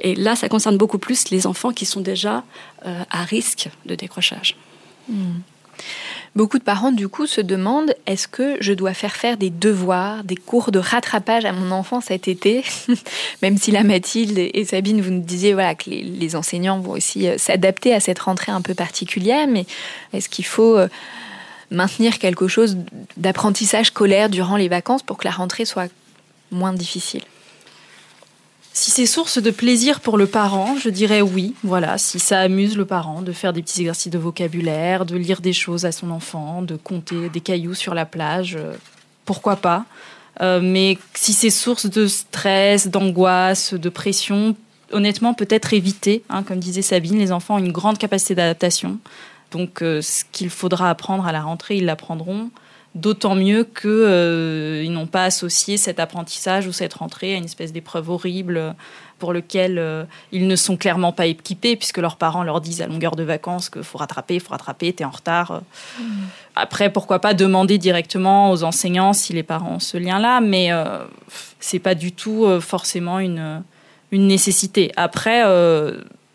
Et 0.00 0.14
là, 0.14 0.36
ça 0.36 0.48
concerne 0.48 0.76
beaucoup 0.76 0.98
plus 0.98 1.30
les 1.30 1.46
enfants 1.46 1.72
qui 1.72 1.84
sont 1.84 2.00
déjà 2.00 2.44
à 3.10 3.24
risque 3.24 3.68
de 3.86 3.94
décrochage. 3.94 4.56
Mmh. 5.08 5.40
Beaucoup 6.34 6.58
de 6.58 6.64
parents, 6.64 6.92
du 6.92 7.08
coup, 7.08 7.26
se 7.26 7.40
demandent 7.40 7.94
est-ce 8.04 8.28
que 8.28 8.58
je 8.60 8.74
dois 8.74 8.92
faire 8.92 9.16
faire 9.16 9.38
des 9.38 9.48
devoirs, 9.48 10.22
des 10.22 10.36
cours 10.36 10.70
de 10.70 10.78
rattrapage 10.78 11.46
à 11.46 11.52
mon 11.52 11.70
enfant 11.70 12.02
cet 12.02 12.28
été 12.28 12.62
Même 13.42 13.56
si 13.56 13.70
la 13.70 13.84
Mathilde 13.84 14.38
et 14.38 14.64
Sabine, 14.66 15.00
vous 15.00 15.10
nous 15.10 15.22
disiez 15.22 15.54
voilà, 15.54 15.74
que 15.74 15.88
les, 15.88 16.36
enseignants 16.36 16.78
vont 16.78 16.92
aussi 16.92 17.26
euh, 17.26 17.38
s'adapter 17.38 17.94
à 17.94 18.00
cette 18.00 18.18
rentrée 18.18 18.52
un 18.52 18.60
peu 18.60 18.74
particulière, 18.74 19.46
mais 19.48 19.64
est-ce 20.12 20.28
qu'il 20.28 20.44
faut 20.44 20.76
euh, 20.76 20.88
maintenir 21.70 22.18
quelque 22.18 22.48
chose 22.48 22.76
d'apprentissage 23.16 23.86
scolaire 23.86 24.28
durant 24.28 24.56
les 24.56 24.68
vacances 24.68 25.02
pour 25.02 25.16
que 25.16 25.24
la 25.24 25.32
rentrée 25.32 25.64
soit 25.64 25.90
moins 26.50 26.74
difficile? 26.74 27.22
Si 28.76 28.90
c'est 28.90 29.06
source 29.06 29.40
de 29.40 29.50
plaisir 29.50 30.00
pour 30.00 30.18
le 30.18 30.26
parent, 30.26 30.76
je 30.76 30.90
dirais 30.90 31.22
oui. 31.22 31.54
Voilà, 31.64 31.96
si 31.96 32.18
ça 32.18 32.40
amuse 32.40 32.76
le 32.76 32.84
parent 32.84 33.22
de 33.22 33.32
faire 33.32 33.54
des 33.54 33.62
petits 33.62 33.80
exercices 33.80 34.12
de 34.12 34.18
vocabulaire, 34.18 35.06
de 35.06 35.16
lire 35.16 35.40
des 35.40 35.54
choses 35.54 35.86
à 35.86 35.92
son 35.92 36.10
enfant, 36.10 36.60
de 36.60 36.76
compter 36.76 37.30
des 37.30 37.40
cailloux 37.40 37.72
sur 37.72 37.94
la 37.94 38.04
plage, 38.04 38.56
euh, 38.56 38.74
pourquoi 39.24 39.56
pas. 39.56 39.86
Euh, 40.42 40.60
mais 40.62 40.98
si 41.14 41.32
c'est 41.32 41.48
source 41.48 41.86
de 41.86 42.06
stress, 42.06 42.88
d'angoisse, 42.88 43.72
de 43.72 43.88
pression, 43.88 44.54
honnêtement, 44.92 45.32
peut-être 45.32 45.72
éviter. 45.72 46.22
Hein, 46.28 46.42
comme 46.42 46.58
disait 46.58 46.82
Sabine, 46.82 47.18
les 47.18 47.32
enfants 47.32 47.54
ont 47.54 47.64
une 47.64 47.72
grande 47.72 47.96
capacité 47.96 48.34
d'adaptation. 48.34 48.98
Donc, 49.52 49.80
euh, 49.80 50.02
ce 50.02 50.22
qu'il 50.32 50.50
faudra 50.50 50.90
apprendre 50.90 51.26
à 51.26 51.32
la 51.32 51.40
rentrée, 51.40 51.78
ils 51.78 51.86
l'apprendront. 51.86 52.50
D'autant 52.96 53.34
mieux 53.34 53.64
qu'ils 53.64 53.90
euh, 53.90 54.88
n'ont 54.88 55.06
pas 55.06 55.24
associé 55.24 55.76
cet 55.76 56.00
apprentissage 56.00 56.66
ou 56.66 56.72
cette 56.72 56.94
rentrée 56.94 57.34
à 57.34 57.36
une 57.36 57.44
espèce 57.44 57.70
d'épreuve 57.70 58.08
horrible 58.08 58.74
pour 59.18 59.34
lequel 59.34 59.78
euh, 59.78 60.04
ils 60.32 60.46
ne 60.46 60.56
sont 60.56 60.78
clairement 60.78 61.12
pas 61.12 61.26
équipés 61.26 61.76
puisque 61.76 61.98
leurs 61.98 62.16
parents 62.16 62.42
leur 62.42 62.62
disent 62.62 62.80
à 62.80 62.86
longueur 62.86 63.14
de 63.14 63.22
vacances 63.22 63.68
qu'il 63.68 63.82
faut 63.82 63.98
rattraper, 63.98 64.36
il 64.36 64.40
faut 64.40 64.52
rattraper, 64.52 64.94
t'es 64.94 65.04
en 65.04 65.10
retard. 65.10 65.60
Mmh. 66.00 66.04
Après, 66.54 66.90
pourquoi 66.90 67.18
pas 67.18 67.34
demander 67.34 67.76
directement 67.76 68.50
aux 68.50 68.64
enseignants 68.64 69.12
si 69.12 69.34
les 69.34 69.42
parents 69.42 69.74
ont 69.74 69.78
ce 69.78 69.98
lien-là, 69.98 70.40
mais 70.40 70.72
euh, 70.72 71.04
c'est 71.60 71.78
pas 71.78 71.94
du 71.94 72.12
tout 72.12 72.46
forcément 72.62 73.18
une, 73.18 73.62
une 74.10 74.26
nécessité. 74.26 74.90
Après, 74.96 75.42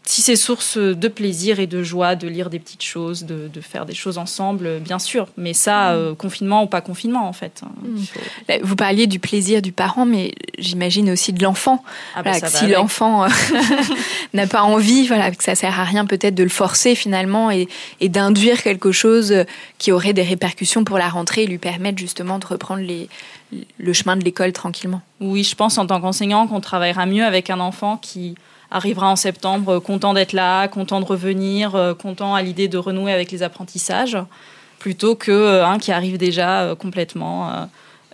si 0.04 0.22
c'est 0.22 0.36
source 0.36 0.78
de 0.78 1.08
plaisir 1.08 1.60
et 1.60 1.68
de 1.68 1.84
joie 1.84 2.16
de 2.16 2.28
lire 2.28 2.50
des 2.50 2.60
petites 2.60 2.84
choses, 2.84 3.24
de, 3.24 3.50
faire 3.62 3.86
des 3.86 3.94
choses 3.94 4.18
ensemble, 4.18 4.80
bien 4.80 4.98
sûr. 4.98 5.28
Mais 5.38 5.54
ça, 5.54 5.92
mm. 5.92 5.96
euh, 5.96 6.16
confinement 6.16 6.64
ou 6.64 6.68
pas 6.68 6.82
confinement, 6.82 7.28
en 7.28 7.34
fait. 7.34 7.62
Mm. 7.84 8.56
Vous 8.64 8.76
parliez 8.76 9.06
du 9.06 9.20
plaisir 9.20 9.62
du 9.62 9.72
parent, 9.72 10.06
mais 10.06 10.34
j'imagine 10.58 11.12
aussi 11.12 11.34
de 11.34 11.44
l'enfant. 11.44 11.84
Ah 12.16 12.24
bah 12.24 12.34
si 12.34 12.68
l'enfant 12.68 13.26
euh, 13.26 13.28
n'a 14.34 14.48
pas 14.48 14.64
envie, 14.64 15.08
voilà, 15.08 15.30
que 15.30 15.44
ça 15.44 15.54
sert 15.54 15.80
à 15.80 15.84
rien 15.84 16.06
peut-être 16.06 16.36
de 16.36 16.44
le 16.44 16.50
forcer 16.50 16.96
finalement 16.96 17.52
et, 17.52 17.68
d'induire 18.02 18.64
quelque 18.64 18.92
chose 18.92 19.34
qui 19.78 19.92
aurait 19.92 20.14
des 20.14 20.24
répercussions 20.24 20.84
pour 20.84 20.98
la 20.98 21.10
rentrée 21.10 21.44
et 21.44 21.48
lui 21.48 21.60
permettre 21.60 22.00
justement 22.00 22.40
de 22.40 22.46
reprendre 22.46 22.82
les, 22.82 23.08
le 23.78 23.94
chemin 23.94 24.18
de 24.18 24.24
l'école 24.24 24.52
tranquillement. 24.52 25.02
Oui, 25.20 25.44
je 25.44 25.56
pense 25.56 25.78
en 25.78 25.86
tant 25.86 26.02
qu'enseignant 26.02 26.48
qu'on 26.48 26.60
travaillera 26.60 27.06
mieux 27.06 27.24
avec 27.24 27.50
un 27.50 27.60
enfant 27.60 27.98
qui 27.98 28.36
arrivera 28.72 29.10
en 29.10 29.18
septembre 29.18 29.80
content 29.80 30.14
d'être 30.14 30.34
là, 30.34 30.68
content 30.68 31.02
de 31.02 31.06
revenir, 31.06 31.76
euh, 31.76 31.94
content 31.94 32.34
à 32.34 32.42
l'idée 32.42 32.70
de 32.70 32.78
renouer 32.78 33.12
avec 33.12 33.32
les 33.32 33.44
apprentissages, 33.44 34.18
plutôt 34.80 35.16
que 35.16 35.32
euh, 35.32 35.68
un 35.68 35.78
qui 35.78 35.92
arrive 35.92 36.18
déjà 36.18 36.62
euh, 36.62 36.76
complètement 36.76 37.70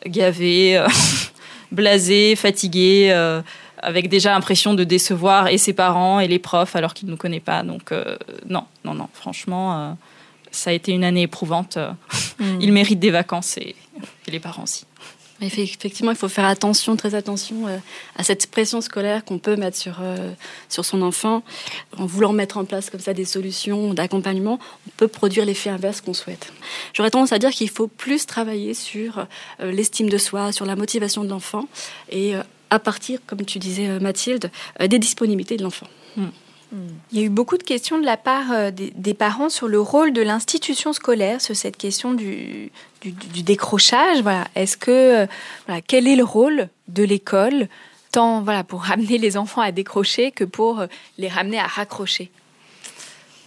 gavé, 0.06 0.84
blasé, 1.72 2.36
fatigué, 2.36 3.12
avec 3.80 4.10
déjà 4.10 4.32
l'impression 4.32 4.74
de 4.74 4.84
décevoir 4.84 5.48
et 5.48 5.58
ses 5.58 5.74
parents 5.74 6.20
et 6.20 6.28
les 6.28 6.40
profs 6.40 6.76
alors 6.76 6.94
qu'il 6.94 7.08
ne 7.08 7.12
nous 7.12 7.18
connaît 7.18 7.40
pas. 7.40 7.64
Donc 7.64 7.94
non, 8.48 8.66
non, 8.84 8.94
non, 8.94 9.08
franchement, 9.14 9.98
ça 10.52 10.72
a 10.72 10.74
été 10.74 10.92
une 10.92 11.04
année 11.04 11.24
éprouvante. 11.24 11.78
Mm. 12.40 12.62
Il 12.62 12.72
mérite 12.72 13.00
des 13.00 13.10
vacances 13.10 13.58
et 13.58 13.76
les 14.28 14.40
parents 14.40 14.62
aussi. 14.62 14.86
Effectivement, 15.40 16.12
il 16.12 16.18
faut 16.18 16.30
faire 16.30 16.46
attention, 16.46 16.96
très 16.96 17.14
attention 17.14 17.68
euh, 17.68 17.78
à 18.16 18.24
cette 18.24 18.48
pression 18.48 18.82
scolaire 18.82 19.24
qu'on 19.24 19.38
peut 19.38 19.56
mettre 19.56 19.78
sur, 19.78 19.98
euh, 20.02 20.32
sur 20.68 20.84
son 20.84 21.04
enfant. 21.04 21.44
En 21.98 22.08
voulant 22.08 22.34
mettre 22.34 22.58
en 22.58 22.66
place 22.66 22.90
comme 22.90 23.00
ça 23.00 23.14
des 23.14 23.26
solutions 23.26 23.94
d'accompagnement, 23.94 24.60
on 24.88 24.92
peut 24.98 25.08
produire 25.08 25.46
l'effet 25.46 25.70
inverse 25.70 26.02
qu'on 26.02 26.16
souhaite. 26.16 26.52
J'aurais 26.94 27.12
tendance 27.12 27.34
à 27.34 27.40
dire 27.40 27.52
qu'il 27.52 27.70
faut 27.70 27.88
plus 27.88 28.26
travailler 28.26 28.74
sur 28.74 29.28
euh, 29.60 29.72
l'estime 29.72 30.10
de 30.10 30.18
soi, 30.18 30.52
sur 30.52 30.66
la 30.66 30.76
motivation 30.76 31.24
de 31.24 31.30
l'enfant 31.30 31.68
et 32.12 32.34
à 32.70 32.80
partir, 32.80 33.20
comme 33.28 33.46
tu 33.46 33.60
disais 33.60 34.00
Mathilde, 34.00 34.52
des 34.80 35.00
disponibilités 35.00 35.56
de 35.56 35.64
l'enfant. 35.64 35.88
Hmm. 36.18 36.28
Il 37.14 37.20
y 37.20 37.22
a 37.22 37.26
eu 37.26 37.30
beaucoup 37.30 37.58
de 37.58 37.64
questions 37.64 37.98
de 37.98 38.06
la 38.06 38.18
part 38.18 38.74
des, 38.74 39.14
parents 39.14 39.48
sur 39.48 39.70
le 39.70 39.80
rôle 39.80 40.12
de 40.12 40.22
l'institution 40.22 40.92
scolaire, 40.92 41.40
sur 41.40 41.56
cette 41.56 41.78
question 41.78 42.14
du, 42.14 42.72
décrochage. 43.12 44.22
Voilà. 44.22 44.48
Est-ce 44.56 44.78
que, 44.78 45.26
euh, 45.26 45.80
quel 45.88 46.08
est 46.08 46.16
le 46.16 46.24
rôle 46.24 46.70
de 46.88 47.04
l'école, 47.04 47.68
tant 48.12 48.42
voilà, 48.42 48.64
pour 48.64 48.84
ramener 48.84 49.18
les 49.18 49.38
enfants 49.38 49.62
à 49.62 49.72
décrocher 49.72 50.32
que 50.32 50.44
pour 50.44 50.80
euh, 50.80 50.88
les 51.18 51.28
ramener 51.28 51.60
à 51.60 51.68
raccrocher? 51.68 52.32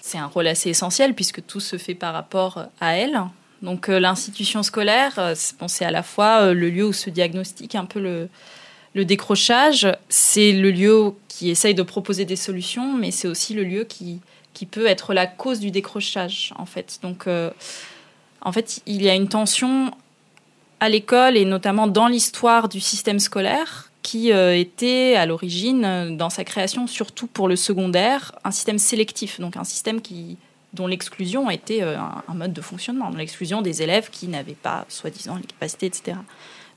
C'est 0.01 0.19
un 0.19 0.27
rôle 0.27 0.47
assez 0.47 0.71
essentiel 0.71 1.15
puisque 1.15 1.45
tout 1.47 1.61
se 1.61 1.79
fait 1.79 1.95
par 1.95 2.13
rapport 2.13 2.67
à 2.81 2.97
elle. 2.97 3.21
Donc 3.63 3.89
l'institution 3.89 4.63
scolaire, 4.63 5.35
c'est 5.35 5.85
à 5.85 5.91
la 5.91 6.03
fois 6.03 6.53
le 6.55 6.71
lieu 6.71 6.87
où 6.87 6.93
se 6.95 7.11
diagnostique 7.11 7.75
un 7.75 7.85
peu 7.85 8.01
le, 8.95 9.05
décrochage, 9.05 9.87
c'est 10.09 10.53
le 10.53 10.71
lieu 10.71 11.13
qui 11.29 11.51
essaye 11.51 11.75
de 11.75 11.83
proposer 11.83 12.25
des 12.25 12.37
solutions, 12.37 12.95
mais 12.95 13.11
c'est 13.11 13.29
aussi 13.29 13.53
le 13.53 13.63
lieu 13.63 13.85
qui, 13.85 14.21
qui 14.55 14.67
peut 14.67 14.87
être 14.87 15.15
la 15.15 15.27
cause 15.27 15.61
du 15.61 15.71
décrochage, 15.71 16.53
en 16.57 16.67
fait. 16.67 16.99
Donc, 17.03 17.27
euh, 17.27 17.51
en 18.43 18.53
fait, 18.53 18.83
il 18.87 19.03
y 19.03 19.09
a 19.09 19.15
une 19.15 19.29
tension 19.29 19.91
à 20.81 20.89
l'école 20.89 21.37
et 21.37 21.45
notamment 21.45 21.87
dans 21.87 22.09
l'histoire 22.09 22.69
du 22.69 22.81
système 22.81 23.19
scolaire 23.21 23.91
qui 24.03 24.33
euh, 24.33 24.57
était 24.57 25.15
à 25.15 25.27
l'origine, 25.27 26.17
dans 26.17 26.31
sa 26.31 26.45
création, 26.45 26.87
surtout 26.87 27.27
pour 27.27 27.49
le 27.49 27.57
secondaire, 27.57 28.33
un 28.45 28.51
système 28.51 28.79
sélectif, 28.79 29.41
donc 29.41 29.57
un 29.57 29.65
système 29.65 30.01
qui, 30.01 30.39
dont 30.73 30.87
l'exclusion 30.87 31.51
était 31.51 31.83
euh, 31.83 31.99
un, 31.99 32.35
mode 32.35 32.55
de 32.55 32.63
fonctionnement, 32.63 33.11
l'exclusion 33.11 33.61
des 33.61 33.83
élèves 33.83 34.09
qui 34.11 34.29
n'avaient 34.29 34.55
pas, 34.55 34.87
soi-disant, 34.89 35.37
les 35.37 35.43
capacités, 35.43 35.87
etc. 35.87 36.17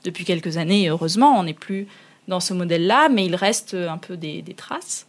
Depuis 0.04 0.26
quelques 0.26 0.58
années, 0.58 0.88
heureusement, 0.88 1.38
on 1.38 1.44
n'est 1.44 1.54
plus 1.54 1.86
dans 2.28 2.40
ce 2.40 2.52
modèle-là, 2.52 3.08
mais 3.08 3.24
il 3.24 3.36
reste 3.36 3.74
un 3.74 3.98
peu 3.98 4.18
des, 4.18 4.42
traces. 4.54 5.06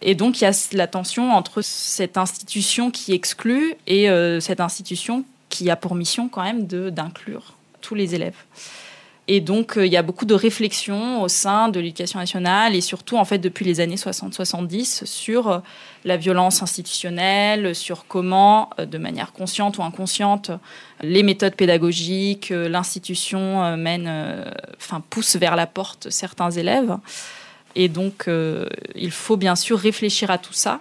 Et 0.00 0.14
donc, 0.14 0.40
il 0.40 0.44
y 0.44 0.46
a 0.46 0.68
la 0.72 0.86
tension 0.86 1.32
entre 1.32 1.62
cette 1.62 2.16
institution 2.16 2.90
qui 2.90 3.12
exclut 3.12 3.74
et 3.86 4.08
euh, 4.08 4.40
cette 4.40 4.60
institution 4.60 5.24
qui 5.54 5.70
a 5.70 5.76
pour 5.76 5.94
mission 5.94 6.28
quand 6.28 6.42
même 6.42 6.66
d'inclure 6.66 7.54
tous 7.80 7.94
les 7.94 8.16
élèves. 8.16 8.34
Et 9.28 9.40
donc, 9.40 9.78
euh, 9.78 9.86
il 9.86 9.92
y 9.92 9.96
a 9.96 10.02
beaucoup 10.02 10.26
de 10.26 10.34
réflexions 10.34 11.22
au 11.22 11.28
sein 11.28 11.68
de 11.68 11.80
l'éducation 11.80 12.18
nationale 12.18 12.74
et 12.74 12.82
surtout, 12.82 13.16
en 13.16 13.24
fait, 13.24 13.38
depuis 13.38 13.64
les 13.64 13.80
années 13.80 13.94
60-70 13.94 15.06
sur 15.06 15.48
euh, 15.48 15.58
la 16.04 16.18
violence 16.18 16.62
institutionnelle, 16.62 17.74
sur 17.74 18.06
comment, 18.06 18.68
euh, 18.78 18.84
de 18.84 18.98
manière 18.98 19.32
consciente 19.32 19.78
ou 19.78 19.82
inconsciente, 19.82 20.50
les 21.02 21.22
méthodes 21.22 21.54
pédagogiques, 21.54 22.50
l'institution 22.50 23.76
mène, 23.76 24.10
enfin, 24.76 25.02
pousse 25.08 25.36
vers 25.36 25.56
la 25.56 25.66
porte 25.66 26.10
certains 26.10 26.50
élèves. 26.50 26.96
Et 27.74 27.88
donc, 27.88 28.28
il 28.94 29.10
faut 29.10 29.36
bien 29.36 29.56
sûr 29.56 29.78
réfléchir 29.78 30.30
à 30.30 30.38
tout 30.38 30.52
ça 30.52 30.80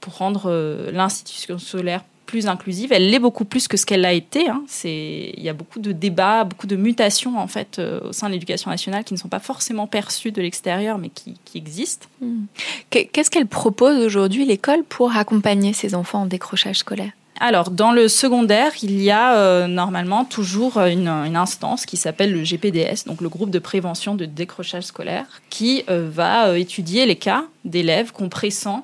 pour 0.00 0.16
rendre 0.16 0.90
l'institution 0.92 1.58
scolaire 1.58 2.02
plus 2.30 2.46
inclusive. 2.46 2.92
Elle 2.92 3.10
l'est 3.10 3.18
beaucoup 3.18 3.44
plus 3.44 3.66
que 3.66 3.76
ce 3.76 3.84
qu'elle 3.84 4.04
a 4.04 4.12
été. 4.12 4.48
Hein. 4.48 4.62
C'est, 4.68 5.34
il 5.36 5.42
y 5.42 5.48
a 5.48 5.52
beaucoup 5.52 5.80
de 5.80 5.90
débats, 5.90 6.44
beaucoup 6.44 6.68
de 6.68 6.76
mutations 6.76 7.38
en 7.38 7.48
fait 7.48 7.80
au 7.80 8.12
sein 8.12 8.28
de 8.28 8.34
l'éducation 8.34 8.70
nationale 8.70 9.04
qui 9.04 9.14
ne 9.14 9.18
sont 9.18 9.28
pas 9.28 9.40
forcément 9.40 9.86
perçues 9.86 10.30
de 10.30 10.40
l'extérieur, 10.40 10.98
mais 10.98 11.08
qui, 11.08 11.34
qui 11.44 11.58
existent. 11.58 12.06
Hmm. 12.20 12.44
Qu'est-ce 12.90 13.30
qu'elle 13.30 13.46
propose 13.46 13.98
aujourd'hui 13.98 14.44
l'école 14.44 14.84
pour 14.84 15.16
accompagner 15.16 15.72
ces 15.72 15.94
enfants 15.94 16.22
en 16.22 16.26
décrochage 16.26 16.76
scolaire? 16.76 17.10
Alors, 17.42 17.70
dans 17.70 17.90
le 17.90 18.06
secondaire, 18.08 18.72
il 18.82 19.00
y 19.00 19.10
a 19.10 19.34
euh, 19.34 19.66
normalement 19.66 20.26
toujours 20.26 20.76
une, 20.76 21.08
instance 21.08 21.86
qui 21.86 21.96
s'appelle 21.96 22.34
le 22.34 22.44
GPDS, 22.44 23.06
donc 23.06 23.22
le 23.22 23.30
groupe 23.30 23.48
de 23.48 23.58
prévention 23.58 24.14
de 24.14 24.26
décrochage 24.26 24.84
scolaire, 24.84 25.24
qui 25.48 25.82
euh, 25.88 26.06
va 26.12 26.48
euh, 26.48 26.56
étudier 26.56 27.06
les 27.06 27.16
cas 27.16 27.44
d'élèves 27.64 28.12
qu'on 28.12 28.28
pressent 28.28 28.82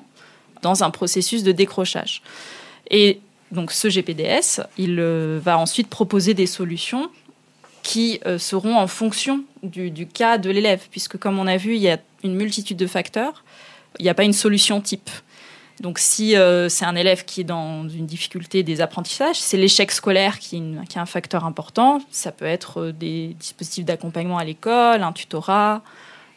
dans 0.63 0.83
un 0.83 0.89
processus 0.89 1.43
de 1.43 1.51
décrochage. 1.51 2.23
Et 2.89 3.19
donc, 3.51 3.71
ce 3.71 3.87
GPDS, 3.87 4.61
il 4.77 4.99
va 5.41 5.57
ensuite 5.57 5.87
proposer 5.87 6.33
des 6.33 6.47
solutions 6.47 7.09
qui 7.81 8.19
seront 8.37 8.75
en 8.75 8.87
fonction 8.87 9.43
du, 9.63 10.07
cas 10.07 10.37
de 10.37 10.49
l'élève, 10.49 10.87
puisque 10.91 11.17
comme 11.17 11.39
on 11.39 11.47
a 11.47 11.55
vu, 11.55 11.75
il 11.75 11.81
y 11.81 11.89
a 11.89 11.97
une 12.23 12.35
multitude 12.35 12.77
de 12.77 12.87
facteurs. 12.87 13.45
Il 13.99 14.03
n'y 14.03 14.09
a 14.09 14.13
pas 14.13 14.25
une 14.25 14.33
solution 14.33 14.81
type. 14.81 15.09
Donc 15.79 15.99
si 15.99 16.35
euh, 16.35 16.69
c'est 16.69 16.85
un 16.85 16.95
élève 16.95 17.23
qui 17.25 17.41
est 17.41 17.43
dans 17.43 17.87
une 17.87 18.07
difficulté 18.07 18.63
des 18.63 18.81
apprentissages, 18.81 19.39
c'est 19.39 19.57
l'échec 19.57 19.91
scolaire 19.91 20.39
qui 20.39 20.57
est, 20.57 20.97
un 20.97 21.05
facteur 21.05 21.45
important. 21.45 22.01
Ça 22.09 22.31
peut 22.31 22.45
être 22.45 22.81
euh, 22.81 22.91
des 22.91 23.35
dispositifs 23.39 23.85
d'accompagnement 23.85 24.39
à 24.39 24.43
l'école, 24.43 25.03
un 25.03 25.11
tutorat, 25.11 25.83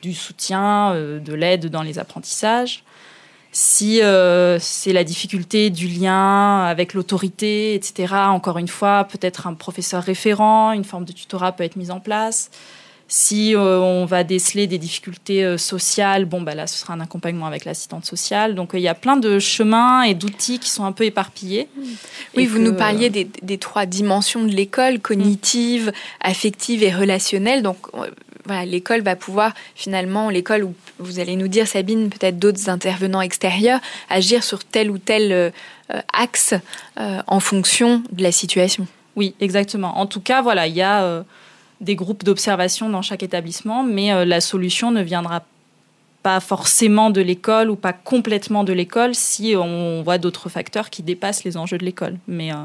du 0.02 0.12
soutien, 0.12 0.92
euh, 0.92 1.20
de 1.20 1.32
l'aide 1.32 1.66
dans 1.66 1.82
les 1.82 1.98
apprentissages. 1.98 2.84
Si 3.52 4.00
c'est 4.60 4.92
la 4.92 5.04
difficulté 5.04 5.70
du 5.70 5.88
lien 5.88 6.64
avec 6.64 6.94
l'autorité, 6.94 7.74
etc., 7.74 8.14
encore 8.28 8.58
une 8.58 8.68
fois, 8.68 9.04
peut-être 9.04 9.46
un 9.46 9.54
professeur 9.54 10.02
référent, 10.02 10.72
une 10.72 10.84
forme 10.84 11.04
de 11.04 11.12
tutorat 11.12 11.52
peut 11.52 11.64
être 11.64 11.76
mise 11.76 11.90
en 11.90 12.00
place. 12.00 12.50
Si 13.12 13.56
euh, 13.56 13.80
on 13.80 14.04
va 14.04 14.22
déceler 14.22 14.68
des 14.68 14.78
difficultés 14.78 15.44
euh, 15.44 15.58
sociales, 15.58 16.26
bon, 16.26 16.42
bah 16.42 16.54
là, 16.54 16.68
ce 16.68 16.78
sera 16.78 16.94
un 16.94 17.00
accompagnement 17.00 17.46
avec 17.46 17.64
l'assistante 17.64 18.04
sociale. 18.06 18.54
Donc, 18.54 18.72
euh, 18.72 18.78
il 18.78 18.82
y 18.82 18.88
a 18.88 18.94
plein 18.94 19.16
de 19.16 19.40
chemins 19.40 20.02
et 20.02 20.14
d'outils 20.14 20.60
qui 20.60 20.70
sont 20.70 20.84
un 20.84 20.92
peu 20.92 21.02
éparpillés. 21.02 21.66
Oui, 22.36 22.46
vous 22.46 22.60
nous 22.60 22.72
parliez 22.72 23.10
des, 23.10 23.58
trois 23.58 23.84
dimensions 23.84 24.44
de 24.44 24.52
l'école, 24.52 25.00
cognitive, 25.00 25.90
affective 26.20 26.84
et 26.84 26.94
relationnelle. 26.94 27.64
Donc, 27.64 27.78
voilà, 28.50 28.66
l'école 28.66 29.02
va 29.02 29.16
pouvoir 29.16 29.54
finalement, 29.74 30.30
l'école 30.30 30.64
où 30.64 30.74
vous 30.98 31.18
allez 31.18 31.36
nous 31.36 31.48
dire, 31.48 31.66
Sabine, 31.66 32.10
peut-être 32.10 32.38
d'autres 32.38 32.68
intervenants 32.68 33.20
extérieurs, 33.20 33.80
agir 34.08 34.44
sur 34.44 34.64
tel 34.64 34.90
ou 34.90 34.98
tel 34.98 35.52
axe 36.12 36.54
en 36.96 37.40
fonction 37.40 38.02
de 38.12 38.22
la 38.22 38.32
situation. 38.32 38.86
Oui, 39.16 39.34
exactement. 39.40 39.98
En 39.98 40.06
tout 40.06 40.20
cas, 40.20 40.42
voilà, 40.42 40.66
il 40.66 40.74
y 40.74 40.82
a 40.82 41.24
des 41.80 41.96
groupes 41.96 42.24
d'observation 42.24 42.88
dans 42.88 43.02
chaque 43.02 43.22
établissement, 43.22 43.82
mais 43.82 44.12
euh, 44.12 44.24
la 44.24 44.40
solution 44.40 44.90
ne 44.90 45.02
viendra 45.02 45.42
pas 46.22 46.40
forcément 46.40 47.08
de 47.08 47.22
l'école 47.22 47.70
ou 47.70 47.76
pas 47.76 47.94
complètement 47.94 48.62
de 48.64 48.74
l'école 48.74 49.14
si 49.14 49.54
on 49.56 50.02
voit 50.02 50.18
d'autres 50.18 50.50
facteurs 50.50 50.90
qui 50.90 51.02
dépassent 51.02 51.44
les 51.44 51.56
enjeux 51.56 51.78
de 51.78 51.84
l'école. 51.84 52.18
Mais, 52.28 52.52
euh, 52.52 52.56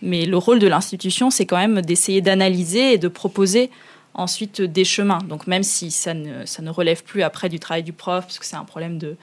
mais 0.00 0.24
le 0.24 0.38
rôle 0.38 0.58
de 0.58 0.66
l'institution, 0.66 1.30
c'est 1.30 1.44
quand 1.44 1.58
même 1.58 1.82
d'essayer 1.82 2.22
d'analyser 2.22 2.94
et 2.94 2.98
de 2.98 3.08
proposer 3.08 3.70
ensuite 4.16 4.60
des 4.60 4.84
chemins. 4.84 5.18
Donc 5.28 5.46
même 5.46 5.62
si 5.62 5.90
ça 5.90 6.14
ne, 6.14 6.44
ça 6.44 6.62
ne 6.62 6.70
relève 6.70 7.04
plus 7.04 7.22
après 7.22 7.48
du 7.48 7.60
travail 7.60 7.82
du 7.82 7.92
prof, 7.92 8.24
parce 8.24 8.38
que 8.38 8.46
c'est 8.46 8.56
un 8.56 8.64
problème 8.64 8.98
de, 8.98 9.16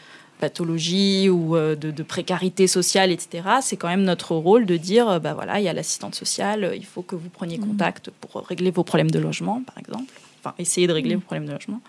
pathologie 0.43 1.29
ou 1.29 1.55
euh, 1.55 1.75
de, 1.75 2.03
précarité 2.03 2.67
sociale, 2.67 3.11
etc., 3.11 3.47
c'est 3.61 3.77
quand 3.77 3.87
même 3.87 4.03
notre 4.03 4.35
rôle 4.35 4.65
de 4.65 4.75
dire, 4.75 5.07
euh, 5.07 5.19
bah 5.19 5.33
voilà, 5.33 5.61
il 5.61 5.63
y 5.63 5.69
a 5.69 5.73
l'assistante 5.73 6.15
sociale, 6.15 6.73
il 6.75 6.85
faut 6.85 7.01
que 7.01 7.15
vous 7.15 7.29
preniez 7.29 7.57
mmh. 7.57 7.65
contact 7.65 8.09
pour 8.19 8.45
régler 8.45 8.69
vos 8.69 8.83
problèmes 8.83 9.11
de 9.11 9.19
logement, 9.19 9.61
par 9.65 9.77
exemple, 9.77 10.13
enfin 10.39 10.53
essayer 10.59 10.85
de 10.85 10.91
régler 10.91 11.15
mmh. 11.15 11.19
vos 11.19 11.25
problèmes 11.25 11.45
de 11.45 11.53
logement. 11.53 11.79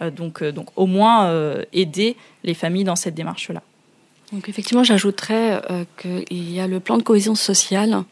Euh, 0.00 0.12
donc, 0.12 0.44
donc 0.44 0.68
au 0.76 0.86
moins 0.86 1.34
aider 1.72 2.16
les 2.44 2.54
familles 2.54 2.84
dans 2.84 2.94
cette 2.94 3.16
démarche-là. 3.16 3.62
Donc 4.32 4.48
effectivement, 4.48 4.84
j'ajouterais 4.84 5.62
qu'il 6.00 6.52
y 6.52 6.60
a 6.60 6.68
le 6.68 6.80
plan 6.80 6.98
de 6.98 7.02
cohésion 7.02 7.34
sociale 7.34 7.94
euh, 7.94 8.02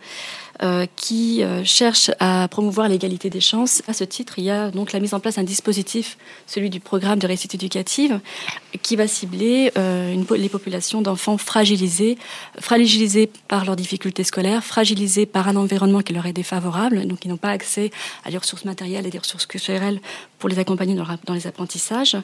qui 0.97 1.43
euh, 1.43 1.65
cherche 1.65 2.11
à 2.21 2.49
promouvoir 2.49 2.89
l'égalité 2.89 3.31
des 3.31 3.41
chances. 3.41 3.83
À 3.89 3.93
ce 3.93 4.05
titre, 4.05 4.39
il 4.39 4.45
y 4.45 4.51
a 4.51 4.71
donc 4.71 4.93
la 4.93 5.01
mise 5.01 5.15
en 5.15 5.21
place 5.21 5.37
d'un 5.37 5.43
dispositif, 5.43 6.17
celui 6.47 6.71
du 6.71 6.81
programme 6.81 7.19
de 7.19 7.27
réussite 7.27 7.55
éducative, 7.55 8.21
qui 8.83 8.97
va 8.97 9.07
cibler 9.09 9.73
euh, 9.77 10.15
les 10.37 10.49
populations 10.49 11.03
d'enfants 11.03 11.39
fragilisés, 11.39 12.17
fragilisés 12.59 13.31
par 13.49 13.65
leurs 13.65 13.77
difficultés 13.77 14.25
scolaires, 14.25 14.65
fragilisés 14.65 15.27
par 15.27 15.49
un 15.49 15.57
environnement 15.57 16.01
qui 16.01 16.13
leur 16.13 16.27
est 16.27 16.33
défavorable, 16.33 17.07
donc 17.07 17.25
ils 17.25 17.29
n'ont 17.29 17.37
pas 17.37 17.51
accès 17.51 17.91
à 18.25 18.31
des 18.31 18.39
ressources 18.39 18.65
matérielles 18.65 19.07
et 19.07 19.11
des 19.11 19.19
ressources 19.19 19.47
culturelles 19.47 20.01
pour 20.39 20.49
les 20.49 20.59
accompagner 20.59 20.95
dans, 20.95 21.35
les 21.35 21.47
apprentissages. 21.47 22.17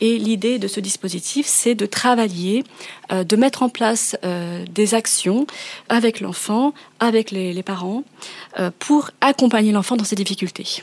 Et 0.00 0.18
l'idée 0.18 0.58
de 0.58 0.68
ce 0.68 0.80
dispositif, 0.80 1.46
c'est 1.46 1.74
de 1.74 1.86
travailler, 1.86 2.64
euh, 3.12 3.24
de 3.24 3.36
mettre 3.36 3.62
en 3.62 3.68
place 3.68 4.16
euh, 4.24 4.64
des 4.70 4.94
actions 4.94 5.46
avec 5.88 6.20
l'enfant, 6.20 6.72
avec 7.00 7.30
les, 7.30 7.62
parents, 7.70 8.02
euh, 8.58 8.70
pour 8.78 9.10
accompagner 9.20 9.72
l'enfant 9.72 9.96
dans 9.96 10.04
ses 10.04 10.16
difficultés. 10.16 10.82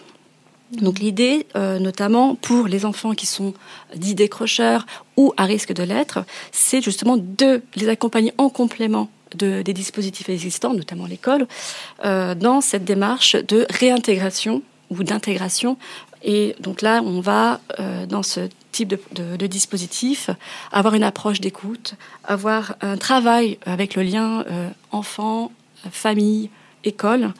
Donc 0.71 0.97
l'idée, 0.97 1.45
notamment 1.55 2.33
pour 2.33 2.67
les 2.67 2.85
enfants 2.85 3.13
qui 3.13 3.27
sont 3.27 3.53
dits 3.95 4.15
décrocheurs 4.15 4.87
ou 5.15 5.31
à 5.37 5.45
risque 5.45 5.73
de 5.73 5.83
l'être, 5.83 6.25
c'est 6.51 6.81
justement 6.81 7.17
de 7.17 7.61
les 7.75 7.87
accompagner 7.87 8.33
en 8.39 8.49
complément 8.49 9.07
de, 9.35 9.61
des 9.61 9.73
dispositifs 9.73 10.27
existants, 10.27 10.73
notamment 10.73 11.05
l'école, 11.05 11.47
dans 12.03 12.61
cette 12.61 12.83
démarche 12.83 13.35
de 13.35 13.67
réintégration 13.69 14.63
ou 14.89 15.03
d'intégration 15.03 15.77
et 16.25 16.55
donc 16.59 16.81
là, 16.81 17.01
on 17.05 17.21
va, 17.21 17.61
euh, 17.79 18.07
dans 18.07 18.23
ce 18.23 18.49
type 18.71 18.95
de, 19.13 19.47
dispositif, 19.47 20.31
avoir 20.71 20.95
une 20.95 21.03
approche 21.03 21.39
d'écoute, 21.39 21.93
avoir 22.23 22.75
un 22.81 22.97
travail 22.97 23.59
avec 23.65 23.95
le 23.95 24.01
lien 24.01 24.43
euh, 24.49 24.69
enfant, 24.91 25.51
famille, 25.91 26.49
école, 26.85 27.33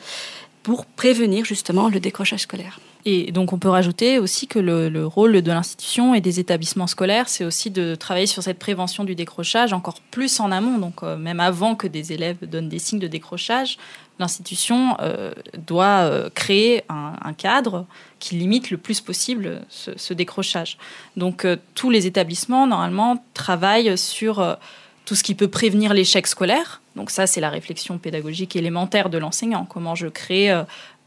pour 0.63 0.85
prévenir 0.85 1.45
justement 1.45 1.89
le 1.89 1.99
décrochage 1.99 2.41
scolaire. 2.41 2.79
Et 3.07 3.31
donc 3.31 3.53
on 3.53 3.59
peut 3.59 3.69
rajouter 3.69 4.17
aussi 4.17 4.47
que 4.47 4.57
le, 4.57 5.05
rôle 5.05 5.39
de 5.43 5.51
l'institution 5.51 6.15
et 6.15 6.21
des 6.21 6.39
établissements 6.39 6.87
scolaires, 6.87 7.29
c'est 7.29 7.45
aussi 7.45 7.69
de 7.69 7.93
travailler 7.93 8.25
sur 8.25 8.41
cette 8.41 8.57
prévention 8.57 9.03
du 9.03 9.13
décrochage 9.13 9.73
encore 9.73 10.01
plus 10.09 10.39
en 10.39 10.51
amont, 10.51 10.79
donc 10.79 11.03
euh, 11.03 11.15
même 11.15 11.39
avant 11.39 11.75
que 11.75 11.85
des 11.85 12.13
élèves 12.13 12.37
donnent 12.49 12.67
des 12.67 12.79
signes 12.79 12.99
de 12.99 13.07
décrochage, 13.07 13.77
l'institution 14.17 14.97
euh, 15.01 15.31
doit 15.67 16.01
euh, 16.01 16.31
créer 16.33 16.81
un, 16.89 17.33
cadre 17.37 17.85
qui 18.17 18.35
limite 18.35 18.71
le 18.71 18.77
plus 18.77 19.01
possible 19.01 19.61
ce, 19.69 20.13
décrochage. 20.13 20.79
Donc 21.15 21.45
tous 21.75 21.91
les 21.91 22.07
établissements, 22.07 22.65
normalement, 22.65 23.23
travaillent 23.33 23.97
sur 23.97 24.57
tout 25.05 25.15
ce 25.15 25.23
qui 25.23 25.35
peut 25.35 25.47
prévenir 25.47 25.93
l'échec 25.93 26.27
scolaire. 26.27 26.81
Donc 26.95 27.11
ça, 27.11 27.27
c'est 27.27 27.41
la 27.41 27.49
réflexion 27.49 27.97
pédagogique 27.97 28.55
élémentaire 28.55 29.09
de 29.09 29.17
l'enseignant. 29.17 29.65
Comment 29.65 29.95
je 29.95 30.07
crée 30.07 30.51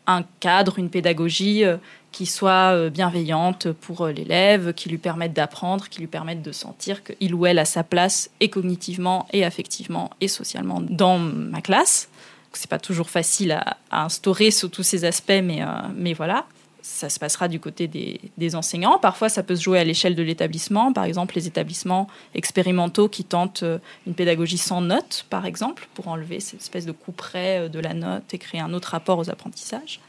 un 0.08 0.24
cadre, 0.40 0.78
une 0.78 0.88
pédagogie 0.88 1.64
euh, 1.64 1.76
qui 2.10 2.26
soit 2.26 2.72
euh, 2.72 2.90
bienveillante 2.90 3.70
pour 3.70 4.06
euh, 4.06 4.12
l'élève, 4.12 4.72
qui 4.72 4.88
lui 4.88 4.98
permette 4.98 5.34
d'apprendre, 5.34 5.88
qui 5.88 6.00
lui 6.00 6.06
permette 6.06 6.42
de 6.42 6.50
sentir 6.50 7.04
qu'il 7.04 7.34
ou 7.34 7.46
elle 7.46 7.58
a 7.58 7.66
sa 7.66 7.84
place 7.84 8.30
et 8.40 8.48
cognitivement 8.48 9.28
et 9.32 9.44
affectivement 9.44 10.10
et 10.20 10.26
socialement 10.26 10.80
dans 10.80 11.18
ma 11.18 11.60
classe. 11.60 12.08
C'est 12.54 12.70
pas 12.70 12.78
toujours 12.78 13.10
facile 13.10 13.52
à, 13.52 13.76
instaurer 13.90 14.50
sur 14.50 14.70
tous 14.70 14.82
ces 14.82 15.04
aspects, 15.04 15.42
mais, 15.42 15.60
mais 15.94 16.14
voilà 16.14 16.46
ça 16.88 17.10
se 17.10 17.18
passera 17.18 17.48
du 17.48 17.60
côté 17.60 17.86
des, 17.86 18.56
enseignants. 18.56 18.98
Parfois, 18.98 19.28
ça 19.28 19.42
peut 19.42 19.54
se 19.54 19.62
jouer 19.62 19.78
à 19.78 19.84
l'échelle 19.84 20.14
de 20.14 20.22
l'établissement. 20.22 20.92
Par 20.92 21.04
exemple, 21.04 21.34
les 21.36 21.46
établissements 21.46 22.08
expérimentaux 22.34 23.08
qui 23.08 23.24
tentent 23.24 23.62
euh, 23.62 23.78
une 24.06 24.14
pédagogie 24.14 24.58
sans 24.58 24.80
notes, 24.80 25.26
par 25.28 25.44
exemple, 25.44 25.86
pour 25.94 26.08
enlever 26.08 26.40
cette 26.40 26.60
espèce 26.60 26.86
de 26.86 26.92
coup 26.92 27.12
près 27.12 27.60
euh, 27.60 27.68
de 27.68 27.78
la 27.78 27.92
note 27.92 28.32
et 28.32 28.38
créer 28.38 28.60
un 28.60 28.72
autre 28.72 28.88
rapport 28.88 29.18
aux 29.18 29.28
apprentissages. 29.28 30.00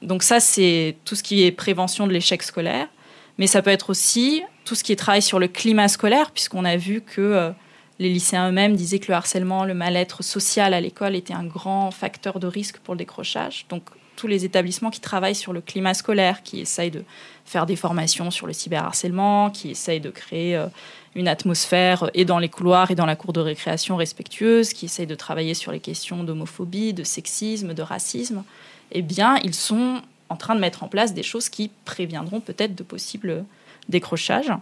Donc 0.00 0.22
ça, 0.22 0.40
c'est 0.40 0.96
tout 1.04 1.14
ce 1.14 1.22
qui 1.22 1.44
est 1.44 1.52
prévention 1.52 2.06
de 2.06 2.12
l'échec 2.12 2.42
scolaire. 2.42 2.88
Mais 3.36 3.46
ça 3.46 3.60
peut 3.60 3.70
être 3.70 3.90
aussi 3.90 4.42
tout 4.64 4.74
ce 4.74 4.82
qui 4.82 4.92
est 4.92 4.96
travail 4.96 5.22
sur 5.22 5.38
le 5.38 5.46
climat 5.46 5.88
scolaire, 5.88 6.30
puisqu'on 6.30 6.64
a 6.64 6.76
vu 6.76 7.02
que 7.02 7.20
euh, 7.20 7.50
les 7.98 8.08
lycéens 8.08 8.48
eux-mêmes 8.48 8.76
disaient 8.76 8.98
que 8.98 9.08
le 9.08 9.14
harcèlement, 9.14 9.64
le 9.64 9.74
mal-être 9.74 10.24
social 10.24 10.72
à 10.72 10.80
l'école 10.80 11.14
était 11.14 11.34
un 11.34 11.44
grand 11.44 11.90
facteur 11.90 12.40
de 12.40 12.46
risque 12.46 12.78
pour 12.78 12.94
le 12.94 12.98
décrochage. 12.98 13.66
Donc 13.68 13.84
tous 14.18 14.26
les 14.26 14.44
établissements 14.44 14.90
qui 14.90 15.00
travaillent 15.00 15.36
sur 15.36 15.52
le 15.52 15.60
climat 15.60 15.94
scolaire, 15.94 16.42
qui 16.42 16.58
essayent 16.58 16.90
de 16.90 17.04
faire 17.46 17.66
des 17.66 17.76
formations 17.76 18.32
sur 18.32 18.48
le 18.48 18.52
cyberharcèlement, 18.52 19.48
qui 19.50 19.70
essayent 19.70 20.00
de 20.00 20.10
créer 20.10 20.56
euh, 20.56 20.66
une 21.14 21.28
atmosphère 21.28 22.02
euh, 22.02 22.08
et 22.14 22.24
dans 22.24 22.40
les 22.40 22.48
couloirs 22.48 22.90
et 22.90 22.96
dans 22.96 23.06
la 23.06 23.14
cour 23.14 23.32
de 23.32 23.38
récréation 23.38 23.94
respectueuse, 23.94 24.72
qui 24.72 24.86
essayent 24.86 25.06
de 25.06 25.14
travailler 25.14 25.54
sur 25.54 25.70
les 25.70 25.78
questions 25.78 26.24
d'homophobie, 26.24 26.92
de 26.92 27.04
sexisme, 27.04 27.74
de 27.74 27.82
racisme, 27.82 28.42
eh 28.90 29.02
bien, 29.02 29.38
ils 29.44 29.54
sont 29.54 30.02
en 30.30 30.36
train 30.36 30.56
de 30.56 30.60
mettre 30.60 30.82
en 30.82 30.88
place 30.88 31.14
des 31.14 31.22
choses 31.22 31.48
qui 31.48 31.70
préviendront 31.84 32.40
peut-être 32.40 32.74
de 32.74 32.82
possibles 32.82 33.44
décrochages. 33.88 34.52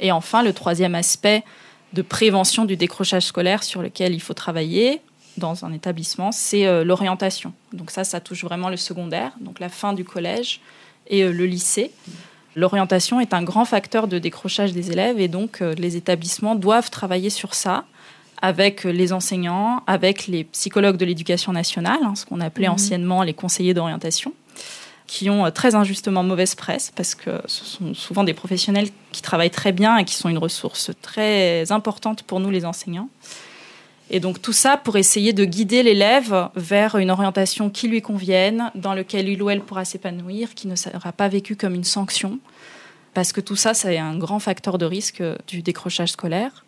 Et 0.00 0.10
enfin, 0.10 0.42
le 0.42 0.54
troisième 0.54 0.94
aspect 0.94 1.44
de 1.92 2.00
prévention 2.00 2.64
du 2.64 2.76
décrochage 2.76 3.26
scolaire 3.26 3.62
sur 3.62 3.82
lequel 3.82 4.14
il 4.14 4.22
faut 4.22 4.34
travailler 4.34 5.02
dans 5.38 5.64
un 5.64 5.72
établissement, 5.72 6.32
c'est 6.32 6.66
euh, 6.66 6.84
l'orientation. 6.84 7.52
Donc 7.72 7.90
ça, 7.90 8.04
ça 8.04 8.20
touche 8.20 8.44
vraiment 8.44 8.68
le 8.68 8.76
secondaire, 8.76 9.32
donc 9.40 9.60
la 9.60 9.68
fin 9.68 9.92
du 9.92 10.04
collège 10.04 10.60
et 11.08 11.22
euh, 11.22 11.32
le 11.32 11.46
lycée. 11.46 11.90
L'orientation 12.56 13.20
est 13.20 13.34
un 13.34 13.42
grand 13.42 13.64
facteur 13.64 14.08
de 14.08 14.18
décrochage 14.18 14.72
des 14.72 14.90
élèves 14.90 15.20
et 15.20 15.28
donc 15.28 15.62
euh, 15.62 15.74
les 15.74 15.96
établissements 15.96 16.54
doivent 16.54 16.90
travailler 16.90 17.30
sur 17.30 17.54
ça 17.54 17.84
avec 18.40 18.84
les 18.84 19.12
enseignants, 19.12 19.82
avec 19.86 20.26
les 20.28 20.44
psychologues 20.44 20.96
de 20.96 21.04
l'éducation 21.04 21.52
nationale, 21.52 21.98
hein, 22.04 22.14
ce 22.14 22.24
qu'on 22.24 22.40
appelait 22.40 22.68
anciennement 22.68 23.24
les 23.24 23.34
conseillers 23.34 23.74
d'orientation, 23.74 24.32
qui 25.08 25.28
ont 25.28 25.50
très 25.50 25.74
injustement 25.74 26.22
mauvaise 26.22 26.54
presse 26.54 26.92
parce 26.94 27.16
que 27.16 27.40
ce 27.46 27.64
sont 27.64 27.94
souvent 27.94 28.22
des 28.22 28.34
professionnels 28.34 28.90
qui 29.10 29.22
travaillent 29.22 29.50
très 29.50 29.72
bien 29.72 29.96
et 29.96 30.04
qui 30.04 30.14
sont 30.14 30.28
une 30.28 30.38
ressource 30.38 30.92
très 31.02 31.72
importante 31.72 32.22
pour 32.22 32.38
nous 32.38 32.50
les 32.50 32.64
enseignants. 32.64 33.08
Et 34.10 34.20
donc 34.20 34.40
tout 34.40 34.52
ça 34.52 34.76
pour 34.76 34.96
essayer 34.96 35.32
de 35.32 35.44
guider 35.44 35.82
l'élève 35.82 36.48
vers 36.56 36.96
une 36.96 37.10
orientation 37.10 37.68
qui 37.68 37.88
lui 37.88 38.00
convienne, 38.00 38.70
dans 38.74 38.94
laquelle 38.94 39.28
il 39.28 39.42
ou 39.42 39.50
elle 39.50 39.60
pourra 39.60 39.84
s'épanouir, 39.84 40.54
qui 40.54 40.66
ne 40.66 40.76
sera 40.76 41.12
pas 41.12 41.28
vécu 41.28 41.56
comme 41.56 41.74
une 41.74 41.84
sanction, 41.84 42.38
parce 43.14 43.32
que 43.32 43.40
tout 43.40 43.56
ça, 43.56 43.74
c'est 43.74 43.98
un 43.98 44.16
grand 44.16 44.38
facteur 44.38 44.78
de 44.78 44.86
risque 44.86 45.22
du 45.46 45.62
décrochage 45.62 46.12
scolaire. 46.12 46.64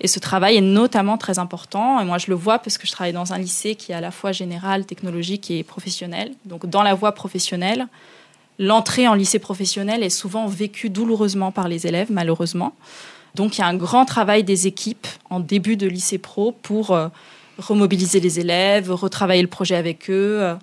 Et 0.00 0.06
ce 0.06 0.20
travail 0.20 0.56
est 0.56 0.62
notamment 0.62 1.18
très 1.18 1.38
important. 1.38 2.00
Et 2.00 2.04
moi, 2.04 2.18
je 2.18 2.28
le 2.28 2.36
vois 2.36 2.60
parce 2.60 2.78
que 2.78 2.86
je 2.86 2.92
travaille 2.92 3.12
dans 3.12 3.32
un 3.32 3.38
lycée 3.38 3.74
qui 3.74 3.92
est 3.92 3.96
à 3.96 4.00
la 4.00 4.12
fois 4.12 4.30
général, 4.32 4.86
technologique 4.86 5.50
et 5.50 5.64
professionnel. 5.64 6.32
Donc, 6.44 6.66
dans 6.66 6.82
la 6.82 6.94
voie 6.94 7.12
professionnelle, 7.12 7.88
l'entrée 8.60 9.08
en 9.08 9.14
lycée 9.14 9.40
professionnel 9.40 10.04
est 10.04 10.10
souvent 10.10 10.46
vécue 10.46 10.88
douloureusement 10.88 11.50
par 11.50 11.68
les 11.68 11.86
élèves, 11.86 12.12
malheureusement. 12.12 12.74
Donc 13.38 13.56
il 13.56 13.60
y 13.60 13.64
a 13.64 13.68
un 13.68 13.76
grand 13.76 14.04
travail 14.04 14.42
des 14.42 14.66
équipes 14.66 15.06
en 15.30 15.38
début 15.38 15.76
de 15.76 15.86
lycée 15.86 16.18
pro 16.18 16.50
pour 16.50 16.90
euh, 16.90 17.06
remobiliser 17.56 18.18
les 18.18 18.40
élèves, 18.40 18.90
retravailler 18.90 19.42
le 19.42 19.48
projet 19.48 19.76
avec 19.76 20.10
eux, 20.10 20.42
euh, 20.42 20.54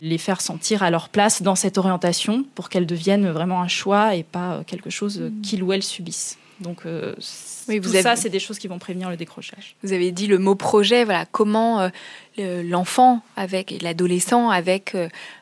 les 0.00 0.16
faire 0.16 0.40
sentir 0.40 0.84
à 0.84 0.90
leur 0.90 1.08
place 1.08 1.42
dans 1.42 1.56
cette 1.56 1.76
orientation 1.76 2.44
pour 2.54 2.68
qu'elles 2.68 2.86
deviennent 2.86 3.28
vraiment 3.30 3.60
un 3.60 3.68
choix 3.68 4.14
et 4.14 4.22
pas 4.22 4.52
euh, 4.52 4.62
quelque 4.64 4.90
chose 4.90 5.20
qu'ils 5.42 5.64
ou 5.64 5.72
elles 5.72 5.82
subissent. 5.82 6.38
Donc 6.60 6.84
oui, 7.68 7.80
tout 7.80 7.90
ça, 7.90 8.16
c'est 8.16 8.28
des 8.28 8.38
choses 8.38 8.58
qui 8.58 8.68
vont 8.68 8.78
prévenir 8.78 9.10
le 9.10 9.16
décrochage. 9.16 9.76
Vous 9.82 9.92
avez 9.92 10.10
dit 10.10 10.26
le 10.26 10.38
mot 10.38 10.54
projet, 10.54 11.04
voilà, 11.04 11.26
comment 11.30 11.90
l'enfant 12.38 13.20
avec 13.36 13.74
l'adolescent, 13.82 14.50
avec 14.50 14.96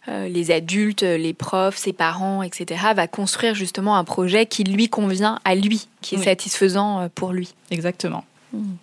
les 0.06 0.50
adultes, 0.50 1.02
les 1.02 1.32
profs, 1.32 1.76
ses 1.76 1.92
parents, 1.92 2.42
etc., 2.42 2.80
va 2.94 3.06
construire 3.06 3.54
justement 3.54 3.96
un 3.96 4.04
projet 4.04 4.46
qui 4.46 4.64
lui 4.64 4.88
convient 4.88 5.38
à 5.44 5.54
lui, 5.54 5.88
qui 6.00 6.16
est 6.16 6.22
satisfaisant 6.24 7.08
pour 7.14 7.32
lui. 7.32 7.54
Exactement. 7.70 8.24
Hmm. 8.52 8.74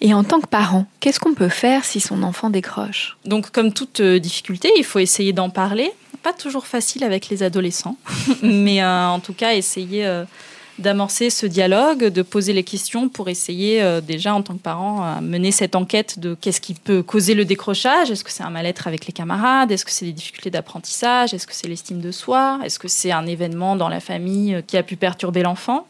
Et 0.00 0.14
en 0.14 0.24
tant 0.24 0.40
que 0.40 0.46
parent, 0.46 0.86
qu'est-ce 1.00 1.20
qu'on 1.20 1.34
peut 1.34 1.50
faire 1.50 1.84
si 1.84 2.00
son 2.00 2.22
enfant 2.22 2.48
décroche? 2.48 3.18
Donc, 3.26 3.50
comme 3.50 3.72
toute 3.72 4.00
difficulté, 4.00 4.70
il 4.76 4.84
faut 4.84 4.98
essayer 4.98 5.32
d'en 5.32 5.50
parler. 5.50 5.92
Pas 6.22 6.32
toujours 6.32 6.66
facile 6.66 7.04
avec 7.04 7.28
les 7.28 7.42
adolescents, 7.42 7.96
mais 8.42 8.84
en 8.84 9.20
tout 9.20 9.34
cas, 9.34 9.54
essayer 9.54 10.06
d'amorcer 10.80 11.30
ce 11.30 11.46
dialogue, 11.46 12.06
de 12.06 12.22
poser 12.22 12.52
les 12.52 12.64
questions 12.64 13.08
pour 13.08 13.28
essayer 13.28 13.82
euh, 13.82 14.00
déjà 14.00 14.34
en 14.34 14.42
tant 14.42 14.54
que 14.54 14.62
parent 14.62 15.02
à 15.02 15.20
mener 15.20 15.52
cette 15.52 15.76
enquête 15.76 16.18
de 16.18 16.36
qu'est-ce 16.40 16.60
qui 16.60 16.74
peut 16.74 17.02
causer 17.02 17.34
le 17.34 17.44
décrochage. 17.44 18.10
Est-ce 18.10 18.24
que 18.24 18.30
c'est 18.30 18.42
un 18.42 18.50
mal-être 18.50 18.86
avec 18.86 19.06
les 19.06 19.12
camarades? 19.12 19.70
Est-ce 19.70 19.84
que 19.84 19.90
c'est 19.90 20.06
des 20.06 20.12
difficultés 20.12 20.50
d'apprentissage? 20.50 21.34
Est-ce 21.34 21.46
que 21.46 21.54
c'est 21.54 21.68
l'estime 21.68 22.00
de 22.00 22.10
soi? 22.10 22.60
Est-ce 22.64 22.78
que 22.78 22.88
c'est 22.88 23.12
un 23.12 23.26
événement 23.26 23.76
dans 23.76 23.88
la 23.88 24.00
famille 24.00 24.54
euh, 24.54 24.62
qui 24.62 24.76
a 24.76 24.82
pu 24.82 24.96
perturber 24.96 25.42
l'enfant? 25.42 25.86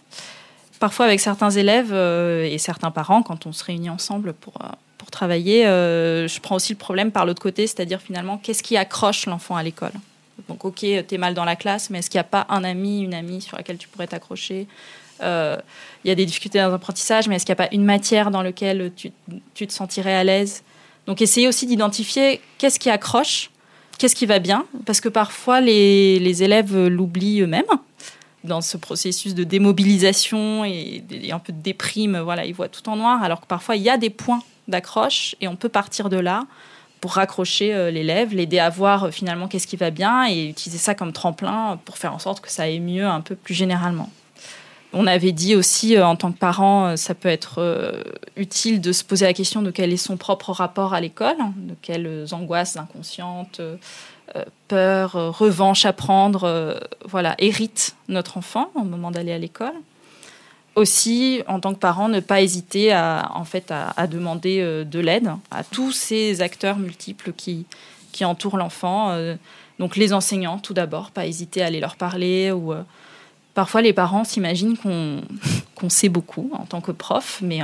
Parfois 0.78 1.06
avec 1.06 1.20
certains 1.20 1.50
élèves 1.50 1.92
euh, 1.92 2.44
et 2.44 2.58
certains 2.58 2.90
parents, 2.90 3.22
quand 3.22 3.46
on 3.46 3.52
se 3.52 3.62
réunit 3.64 3.90
ensemble 3.90 4.32
pour, 4.32 4.54
pour 4.98 5.10
travailler, 5.10 5.64
je 5.64 6.40
prends 6.40 6.56
aussi 6.56 6.72
le 6.72 6.78
problème 6.78 7.12
par 7.12 7.26
l'autre 7.26 7.42
côté, 7.42 7.66
c'est-à-dire 7.66 8.00
finalement 8.00 8.38
qu'est-ce 8.38 8.62
qui 8.62 8.78
accroche 8.78 9.26
l'enfant 9.26 9.56
à 9.56 9.62
l'école? 9.62 9.92
Donc, 10.48 10.64
ok, 10.64 10.84
t'es 11.06 11.18
mal 11.18 11.34
dans 11.34 11.44
la 11.44 11.56
classe, 11.56 11.90
mais 11.90 11.98
est-ce 11.98 12.10
qu'il 12.10 12.18
n'y 12.18 12.22
a 12.22 12.24
pas 12.24 12.46
un 12.48 12.64
ami, 12.64 13.00
une 13.00 13.14
amie 13.14 13.40
sur 13.40 13.56
laquelle 13.56 13.78
tu 13.78 13.88
pourrais 13.88 14.06
t'accrocher 14.06 14.66
euh, 15.22 15.56
Il 16.04 16.08
y 16.08 16.10
a 16.10 16.14
des 16.14 16.26
difficultés 16.26 16.58
dans 16.58 16.68
l'apprentissage, 16.68 17.28
mais 17.28 17.36
est-ce 17.36 17.46
qu'il 17.46 17.54
n'y 17.54 17.60
a 17.60 17.66
pas 17.66 17.74
une 17.74 17.84
matière 17.84 18.30
dans 18.30 18.42
laquelle 18.42 18.92
tu, 18.94 19.12
te 19.66 19.72
sentirais 19.72 20.14
à 20.14 20.24
l'aise? 20.24 20.62
Donc, 21.06 21.22
essayer 21.22 21.48
aussi 21.48 21.66
d'identifier 21.66 22.40
qu'est-ce 22.58 22.78
qui 22.78 22.90
accroche, 22.90 23.50
qu'est-ce 23.98 24.14
qui 24.14 24.26
va 24.26 24.38
bien, 24.38 24.66
parce 24.86 25.00
que 25.00 25.08
parfois 25.08 25.60
les, 25.60 26.42
élèves 26.42 26.76
l'oublient 26.86 27.42
eux-mêmes 27.42 27.64
dans 28.42 28.62
ce 28.62 28.78
processus 28.78 29.34
de 29.34 29.44
démobilisation 29.44 30.64
et, 30.64 31.04
et, 31.10 31.32
un 31.32 31.38
peu 31.38 31.52
de 31.52 31.60
déprime. 31.60 32.18
Voilà, 32.18 32.46
ils 32.46 32.54
voient 32.54 32.68
tout 32.68 32.88
en 32.88 32.96
noir, 32.96 33.22
alors 33.22 33.42
que 33.42 33.46
parfois 33.46 33.76
il 33.76 33.82
y 33.82 33.90
a 33.90 33.98
des 33.98 34.08
points 34.08 34.42
d'accroche 34.68 35.34
et 35.40 35.48
on 35.48 35.56
peut 35.56 35.68
partir 35.68 36.08
de 36.08 36.16
là 36.16 36.46
pour 37.00 37.12
raccrocher 37.12 37.74
euh, 37.74 37.90
l'élève, 37.90 38.34
l'aider 38.34 38.58
à 38.58 38.68
voir 38.68 39.04
euh, 39.04 39.10
finalement 39.10 39.48
qu'est-ce 39.48 39.66
qui 39.66 39.76
va 39.76 39.90
bien 39.90 40.28
et 40.28 40.48
utiliser 40.48 40.78
ça 40.78 40.94
comme 40.94 41.12
tremplin 41.12 41.78
pour 41.84 41.98
faire 41.98 42.14
en 42.14 42.18
sorte 42.18 42.40
que 42.40 42.50
ça 42.50 42.64
aille 42.64 42.80
mieux 42.80 43.06
un 43.06 43.20
peu 43.20 43.34
plus 43.34 43.54
généralement. 43.54 44.10
On 44.92 45.06
avait 45.06 45.32
dit 45.32 45.54
aussi, 45.54 45.96
euh, 45.96 46.06
en 46.06 46.16
tant 46.16 46.32
que 46.32 46.38
parent, 46.38 46.96
ça 46.96 47.14
peut 47.14 47.28
être 47.28 47.94
utile 48.36 48.80
de 48.80 48.92
se 48.92 49.04
poser 49.04 49.24
la 49.24 49.32
question 49.32 49.62
de 49.62 49.70
quel 49.70 49.92
est 49.92 49.96
son 49.96 50.16
propre 50.16 50.50
rapport 50.52 50.94
à 50.94 51.00
l'école, 51.00 51.36
hein, 51.40 51.52
de 51.56 51.74
quelles 51.80 52.26
angoisses 52.32 52.76
inconscientes, 52.76 53.60
peur, 54.68 55.12
revanche 55.12 55.86
à 55.86 55.92
prendre, 55.92 56.80
voilà, 57.04 57.34
hérite 57.38 57.94
notre 58.08 58.36
enfant 58.36 58.70
au 58.74 58.82
moment 58.82 59.10
d'aller 59.10 59.32
à 59.32 59.38
l'école 59.38 59.74
aussi, 60.76 61.42
en 61.46 61.60
tant 61.60 61.74
que 61.74 61.78
parent, 61.78 62.08
ne 62.08 62.20
pas 62.20 62.40
hésiter 62.40 62.92
à, 62.92 63.30
en 63.34 63.44
fait, 63.44 63.70
à, 63.70 64.06
demander 64.06 64.60
euh, 64.60 64.84
de 64.84 64.98
l'aide 64.98 65.30
à 65.50 65.64
tous 65.64 65.92
ces 65.92 66.42
acteurs 66.42 66.78
multiples 66.78 67.32
qui, 67.32 67.66
entourent 68.22 68.58
l'enfant. 68.58 69.10
Euh, 69.10 69.36
donc 69.78 69.96
les 69.96 70.12
enseignants, 70.12 70.58
tout 70.58 70.74
d'abord, 70.74 71.10
pas 71.10 71.26
hésiter 71.26 71.62
à 71.62 71.66
aller 71.66 71.80
leur 71.80 71.96
parler. 71.96 72.52
Ou, 72.52 72.72
euh, 72.72 72.82
parfois, 73.54 73.82
les 73.82 73.92
parents 73.92 74.24
s'imaginent 74.24 74.76
qu'on 74.76 75.88
sait 75.88 76.08
beaucoup 76.08 76.50
en 76.52 76.66
tant 76.66 76.80
que 76.80 76.92
prof, 76.92 77.40
mais 77.42 77.60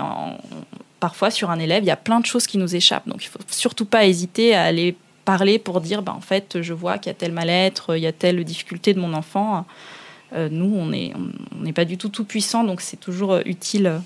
parfois, 0.99 1.31
sur 1.31 1.51
un 1.51 1.59
élève, 1.59 1.85
il 1.85 1.89
y 1.89 1.91
a 1.91 1.97
plein 1.97 2.21
de 2.21 2.27
choses 2.27 2.47
qui 2.47 2.59
nous 2.59 2.75
échappent. 2.75 3.09
Donc 3.09 3.25
il 3.25 3.29
faut 3.29 3.39
surtout 3.49 3.85
pas 3.85 4.07
hésiter 4.07 4.55
à 4.55 4.63
aller 4.63 4.97
parler 5.25 5.59
pour 5.59 5.81
dire, 5.81 6.03
ben, 6.03 6.13
en 6.13 6.21
fait, 6.21 6.63
je 6.63 6.73
vois 6.73 6.99
qu'il 6.99 7.11
y 7.11 7.15
a 7.15 7.15
tel 7.15 7.33
mal-être, 7.33 7.97
il 7.97 8.03
y 8.03 8.07
a 8.07 8.13
telle 8.13 8.43
difficulté 8.45 8.95
de 8.95 9.01
mon 9.01 9.13
enfant 9.13 9.67
nous, 10.33 10.75
on 10.77 10.87
n'est 10.87 11.13
on, 11.15 11.73
pas 11.73 11.85
du 11.85 11.99
tout 11.99 12.09
tout 12.09 12.25
puissant, 12.25 12.65
donc 12.65 12.81
c'est 12.81 12.99
toujours 12.99 13.33
euh, 13.33 13.43
utile 13.45 13.87
euh, 13.87 13.99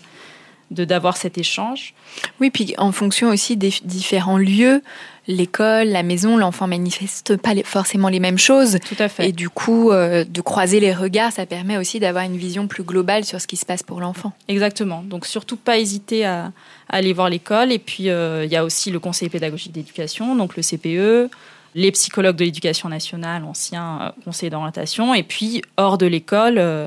de 0.70 0.84
d'avoir 0.84 1.16
cet 1.16 1.38
échange. 1.38 1.94
Oui, 2.40 2.50
puis 2.50 2.74
en 2.78 2.92
fonction 2.92 3.28
aussi 3.28 3.56
des 3.56 3.72
différents 3.84 4.38
lieux, 4.38 4.82
l'école, 5.26 5.88
la 5.88 6.02
maison, 6.02 6.36
l'enfant 6.36 6.68
manifeste 6.68 7.36
pas 7.36 7.54
forcément 7.64 8.08
les 8.08 8.20
mêmes 8.20 8.38
choses. 8.38 8.78
Tout 8.86 9.02
à 9.02 9.08
fait. 9.08 9.28
Et 9.28 9.32
du 9.32 9.48
coup, 9.48 9.90
de 9.90 10.40
croiser 10.40 10.78
les 10.78 10.94
regards, 10.94 11.32
ça 11.32 11.44
permet 11.44 11.76
aussi 11.76 11.98
d'avoir 11.98 12.24
une 12.24 12.36
vision 12.36 12.68
plus 12.68 12.84
globale 12.84 13.24
sur 13.24 13.40
ce 13.40 13.48
qui 13.48 13.56
se 13.56 13.66
passe 13.66 13.82
pour 13.82 14.00
l'enfant. 14.00 14.32
Exactement. 14.46 15.02
Donc 15.02 15.26
surtout 15.26 15.56
pas 15.56 15.76
hésiter 15.76 16.24
à, 16.24 16.52
à 16.88 16.96
aller 16.96 17.12
voir 17.12 17.30
l'école. 17.30 17.72
Et 17.72 17.80
puis 17.80 18.04
il 18.04 18.48
y 18.48 18.56
a 18.56 18.64
aussi 18.64 18.92
le 18.92 19.00
conseil 19.00 19.28
pédagogique 19.28 19.72
d'éducation, 19.72 20.36
donc 20.36 20.56
le 20.56 20.62
CPE 20.62 21.32
les 21.74 21.92
psychologues 21.92 22.36
de 22.36 22.44
l'éducation 22.44 22.88
nationale, 22.88 23.44
anciens 23.44 23.98
euh, 24.02 24.22
conseillers 24.24 24.50
d'orientation, 24.50 25.14
et 25.14 25.22
puis 25.22 25.62
hors 25.76 25.98
de 25.98 26.06
l'école, 26.06 26.58
euh, 26.58 26.86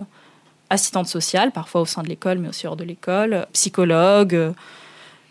assistante 0.69 1.07
sociale, 1.07 1.51
parfois 1.51 1.81
au 1.81 1.85
sein 1.85 2.03
de 2.03 2.09
l'école, 2.09 2.39
mais 2.39 2.49
aussi 2.49 2.67
hors 2.67 2.75
de 2.75 2.83
l'école, 2.83 3.47
psychologue, 3.53 4.35
euh, 4.35 4.51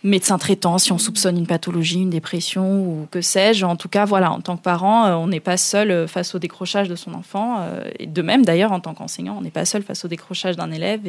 médecin 0.04 0.38
traitant 0.38 0.78
si 0.78 0.90
on 0.90 0.98
soupçonne 0.98 1.38
une 1.38 1.46
pathologie, 1.46 2.00
une 2.00 2.10
dépression 2.10 2.82
ou 2.82 3.08
que 3.10 3.20
sais-je. 3.20 3.64
En 3.64 3.76
tout 3.76 3.88
cas, 3.88 4.04
voilà, 4.04 4.32
en 4.32 4.40
tant 4.40 4.56
que 4.56 4.62
parent, 4.62 5.12
on 5.16 5.28
n'est 5.28 5.38
pas 5.38 5.56
seul 5.56 6.08
face 6.08 6.34
au 6.34 6.40
décrochage 6.40 6.88
de 6.88 6.96
son 6.96 7.14
enfant. 7.14 7.64
Et 8.00 8.08
de 8.08 8.20
même, 8.20 8.44
d'ailleurs, 8.44 8.72
en 8.72 8.80
tant 8.80 8.94
qu'enseignant, 8.94 9.36
on 9.38 9.42
n'est 9.42 9.52
pas 9.52 9.64
seul 9.64 9.84
face 9.84 10.04
au 10.04 10.08
décrochage 10.08 10.56
d'un 10.56 10.72
élève. 10.72 11.02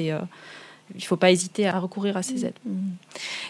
Il 0.91 0.97
ne 0.97 1.05
faut 1.05 1.17
pas 1.17 1.31
hésiter 1.31 1.67
à 1.67 1.79
recourir 1.79 2.17
à 2.17 2.23
ces 2.23 2.45
aides. 2.45 2.57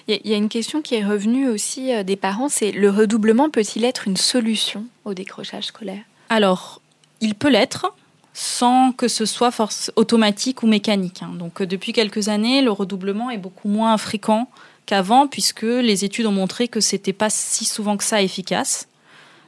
Il 0.07 0.19
y 0.25 0.33
a 0.33 0.37
une 0.37 0.49
question 0.49 0.81
qui 0.81 0.95
est 0.95 1.05
revenue 1.05 1.47
aussi 1.49 1.93
euh, 1.93 2.03
des 2.03 2.15
parents, 2.15 2.49
c'est 2.49 2.71
le 2.71 2.89
redoublement 2.89 3.49
peut-il 3.49 3.83
être 3.85 4.07
une 4.07 4.17
solution 4.17 4.85
au 5.05 5.13
décrochage 5.13 5.65
scolaire? 5.65 6.03
Alors, 6.29 6.81
il 7.21 7.35
peut 7.35 7.49
l'être 7.49 7.93
sans 8.33 8.91
que 8.91 9.07
ce 9.07 9.25
soit 9.25 9.51
force 9.51 9.91
automatique 9.95 10.63
ou 10.63 10.67
mécanique. 10.67 11.21
Hein. 11.21 11.33
Donc 11.37 11.61
euh, 11.61 11.67
depuis 11.67 11.93
quelques 11.93 12.29
années, 12.29 12.61
le 12.61 12.71
redoublement 12.71 13.29
est 13.29 13.37
beaucoup 13.37 13.67
moins 13.67 13.97
fréquent 13.97 14.49
qu'avant 14.85 15.27
puisque 15.27 15.61
les 15.61 16.03
études 16.03 16.25
ont 16.25 16.31
montré 16.31 16.67
que 16.67 16.79
c'était 16.79 17.13
pas 17.13 17.29
si 17.29 17.65
souvent 17.65 17.97
que 17.97 18.03
ça 18.03 18.21
efficace. 18.21 18.87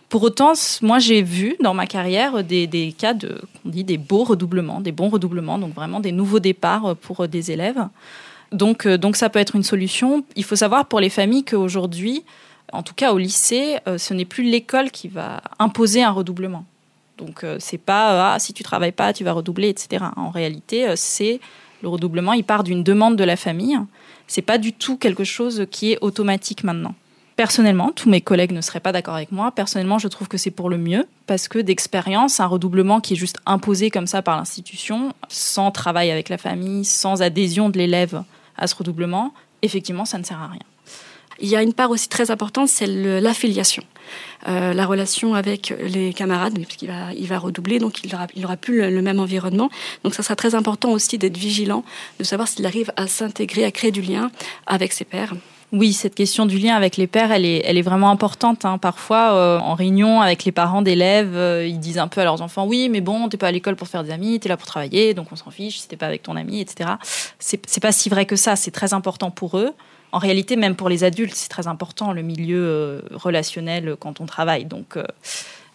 Pour 0.10 0.24
autant, 0.24 0.54
moi 0.82 1.00
j'ai 1.00 1.22
vu 1.22 1.56
dans 1.62 1.74
ma 1.74 1.88
carrière 1.88 2.44
des, 2.44 2.96
cas 2.98 3.14
de, 3.14 3.42
on 3.66 3.70
dit 3.70 3.84
des 3.84 3.98
beaux 3.98 4.24
redoublements, 4.24 4.80
des 4.80 4.92
bons 4.92 5.10
redoublements, 5.10 5.58
donc 5.58 5.74
vraiment 5.74 6.00
des 6.00 6.12
nouveaux 6.12 6.40
départs 6.40 6.96
pour 6.96 7.28
des 7.28 7.52
élèves. 7.52 7.88
Donc, 8.52 8.86
euh, 8.86 8.98
donc 8.98 9.16
ça 9.16 9.30
peut 9.30 9.40
être 9.40 9.56
une 9.56 9.64
solution. 9.64 10.24
Il 10.36 10.44
faut 10.44 10.56
savoir 10.56 10.86
pour 10.86 11.00
les 11.00 11.10
familles 11.10 11.44
qu'aujourd'hui, 11.44 12.24
en 12.72 12.84
tout 12.84 12.94
cas 12.94 13.14
au 13.14 13.18
lycée, 13.18 13.78
euh, 13.88 13.98
ce 13.98 14.14
n'est 14.14 14.26
plus 14.26 14.44
l'école 14.44 14.92
qui 14.92 15.08
va 15.08 15.42
imposer 15.60 16.04
un 16.04 16.12
redoublement. 16.12 16.66
Donc 17.18 17.44
euh, 17.44 17.58
c'est 17.60 17.78
pas 17.78 18.34
ah, 18.34 18.40
si 18.40 18.54
tu 18.54 18.64
travailles 18.64 18.92
pas, 18.92 19.14
tu 19.14 19.24
vas 19.24 19.34
redoubler, 19.34 19.70
etc. 19.70 20.06
En 20.16 20.30
réalité, 20.30 20.94
c'est 20.96 21.40
Le 21.82 21.90
redoublement, 21.90 22.34
il 22.34 22.44
part 22.44 22.64
d'une 22.64 22.84
demande 22.84 23.16
de 23.16 23.24
la 23.24 23.36
famille. 23.36 23.78
C'est 24.28 24.42
pas 24.42 24.58
du 24.58 24.74
tout 24.74 24.98
quelque 24.98 25.24
chose 25.24 25.66
qui 25.70 25.92
est 25.92 25.98
automatique 26.02 26.64
maintenant. 26.64 26.96
Personnellement, 27.36 27.92
tous 27.94 28.10
mes 28.10 28.22
collègues 28.22 28.54
ne 28.54 28.62
seraient 28.62 28.80
pas 28.80 28.94
d'accord 28.94 29.16
avec 29.16 29.32
moi. 29.32 29.52
Personnellement, 29.52 30.00
je 30.00 30.08
trouve 30.08 30.30
que 30.30 30.38
c'est 30.38 30.52
pour 30.52 30.70
le 30.70 30.78
mieux 30.78 31.06
parce 31.28 31.50
que 31.50 31.60
d'expérience, 31.60 32.40
un 32.40 32.46
redoublement 32.46 33.02
qui 33.02 33.14
est 33.14 33.18
juste 33.18 33.40
imposé 33.46 33.90
comme 33.90 34.08
ça 34.08 34.22
par 34.22 34.38
l'institution, 34.38 35.14
sans 35.28 35.72
travail 35.72 36.12
avec 36.12 36.30
la 36.30 36.38
famille, 36.38 36.86
sans 36.86 37.22
adhésion 37.22 37.70
de 37.70 37.78
l'élève 37.78 38.24
à 38.58 38.68
ce 38.68 38.76
redoublement, 38.76 39.34
effectivement, 39.64 40.06
ça 40.06 40.18
ne 40.18 40.24
sert 40.24 40.42
à 40.42 40.48
rien. 40.48 40.62
Il 41.42 41.50
y 41.50 41.58
a 41.58 41.62
une 41.62 41.74
part 41.74 41.90
aussi 41.90 42.08
très 42.08 42.32
importante, 42.32 42.70
c'est 42.70 42.88
l'affiliation. 42.88 43.84
Euh, 44.48 44.74
la 44.74 44.86
relation 44.86 45.34
avec 45.34 45.74
les 45.82 46.14
camarades, 46.14 46.54
puisqu'il 46.54 46.88
va, 46.88 47.12
il 47.14 47.28
va 47.28 47.38
redoubler, 47.38 47.80
donc 47.80 48.04
il 48.06 48.12
n'aura 48.12 48.28
aura 48.44 48.56
plus 48.56 48.90
le, 48.90 49.02
même 49.02 49.20
environnement. 49.20 49.70
Donc 50.06 50.14
ça 50.14 50.24
sera 50.24 50.38
très 50.38 50.56
important 50.56 50.92
aussi 50.92 51.18
d'être 51.18 51.36
vigilant, 51.36 51.84
de 52.20 52.24
savoir 52.24 52.48
s'il 52.48 52.66
arrive 52.66 52.94
à 52.96 53.08
s'intégrer, 53.08 53.66
à 53.66 53.72
créer 53.72 53.92
du 53.92 54.02
lien 54.02 54.32
avec 54.68 54.94
ses 54.94 55.04
pairs. 55.04 55.34
Oui, 55.78 55.92
cette 55.92 56.16
question 56.16 56.46
du 56.46 56.58
lien 56.58 56.74
avec 56.74 56.96
les 56.96 57.06
pères, 57.06 57.34
elle 57.34 57.44
est, 57.44 57.62
elle 57.66 57.78
est 57.78 57.82
vraiment 57.82 58.10
importante. 58.10 58.64
Hein. 58.64 58.78
Parfois, 58.78 59.34
euh, 59.34 59.60
en 59.60 59.74
réunion 59.74 60.22
avec 60.22 60.46
les 60.46 60.54
parents 60.54 60.82
d'élèves, 60.82 61.36
euh, 61.36 61.68
ils 61.68 61.82
disent 61.82 61.98
un 61.98 62.08
peu 62.08 62.22
à 62.22 62.24
leurs 62.24 62.42
enfants, 62.42 62.66
oui, 62.66 62.88
mais 62.88 63.02
bon, 63.02 63.28
t'es 63.28 63.36
pas 63.36 63.50
à 63.50 63.52
l'école 63.52 63.76
pour 63.76 63.90
faire 63.90 64.02
des 64.02 64.12
amis, 64.12 64.40
t'es 64.40 64.48
là 64.48 64.56
pour 64.56 64.68
travailler, 64.68 65.14
donc 65.14 65.34
on 65.34 65.36
s'en 65.36 65.52
fiche 65.52 65.80
si 65.80 65.90
t'es 65.90 65.98
pas 65.98 66.06
avec 66.06 66.24
ton 66.24 66.38
ami, 66.38 66.62
etc. 66.62 66.92
C'est 67.40 67.82
pas 67.82 67.92
si 67.92 68.08
vrai 68.08 68.26
que 68.26 68.38
ça. 68.38 68.56
C'est 68.56 68.72
très 68.72 68.94
important 68.94 69.32
pour 69.32 69.58
eux. 69.58 69.74
En 70.14 70.18
réalité, 70.18 70.56
même 70.56 70.78
pour 70.78 70.88
les 70.88 71.04
adultes, 71.04 71.36
c'est 71.36 71.50
très 71.50 71.68
important 71.68 72.14
le 72.14 72.22
milieu 72.22 72.64
euh, 72.64 73.02
relationnel 73.12 73.98
quand 74.00 74.22
on 74.22 74.26
travaille. 74.26 74.64
Donc, 74.64 74.98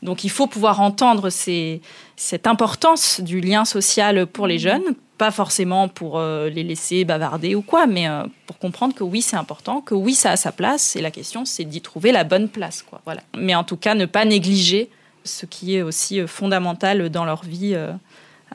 donc 0.03 0.24
il 0.24 0.30
faut 0.30 0.46
pouvoir 0.46 0.80
entendre 0.80 1.28
cette 1.28 2.46
importance 2.46 3.20
du 3.20 3.42
lien 3.42 3.66
social 3.66 4.26
pour 4.26 4.46
les 4.46 4.59
jeunes, 4.59 4.94
pas 5.21 5.31
forcément 5.31 5.87
pour 5.87 6.18
euh, 6.18 6.49
les 6.49 6.62
laisser 6.62 7.05
bavarder 7.05 7.55
ou 7.55 7.61
quoi, 7.61 7.87
mais 7.87 8.09
euh, 8.09 8.25
pour 8.47 8.57
comprendre 8.57 8.95
que 8.95 9.05
oui, 9.05 9.21
c'est 9.21 9.37
important, 9.37 9.83
que 9.83 9.95
oui, 9.95 10.14
ça 10.14 10.31
a 10.31 10.37
sa 10.39 10.51
place. 10.51 10.97
Et 10.97 11.03
la 11.03 11.11
question, 11.11 11.45
c'est 11.45 11.64
d'y 11.64 11.83
trouver 11.83 12.11
la 12.11 12.25
bonne 12.25 12.49
place. 12.49 12.83
Quoi, 12.83 13.03
voilà. 13.05 13.21
Mais 13.37 13.55
en 13.55 13.62
tout 13.62 13.77
cas, 13.77 13.95
ne 13.95 14.07
pas 14.07 14.25
négliger 14.25 14.89
ce 15.25 15.45
qui 15.45 15.77
est 15.77 15.83
aussi 15.83 16.21
euh, 16.21 16.27
fondamental 16.27 17.11
dans 17.11 17.27
leur 17.27 17.45
vie 17.45 17.77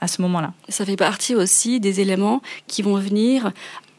à 0.02 0.08
ce 0.08 0.24
moment-là. 0.24 0.54
Ça 0.68 0.88
fait 0.88 0.96
partie 0.96 1.36
aussi 1.36 1.80
des 1.80 2.02
éléments 2.02 2.42
qui 2.66 2.82
vont 2.82 2.96
venir 2.96 3.52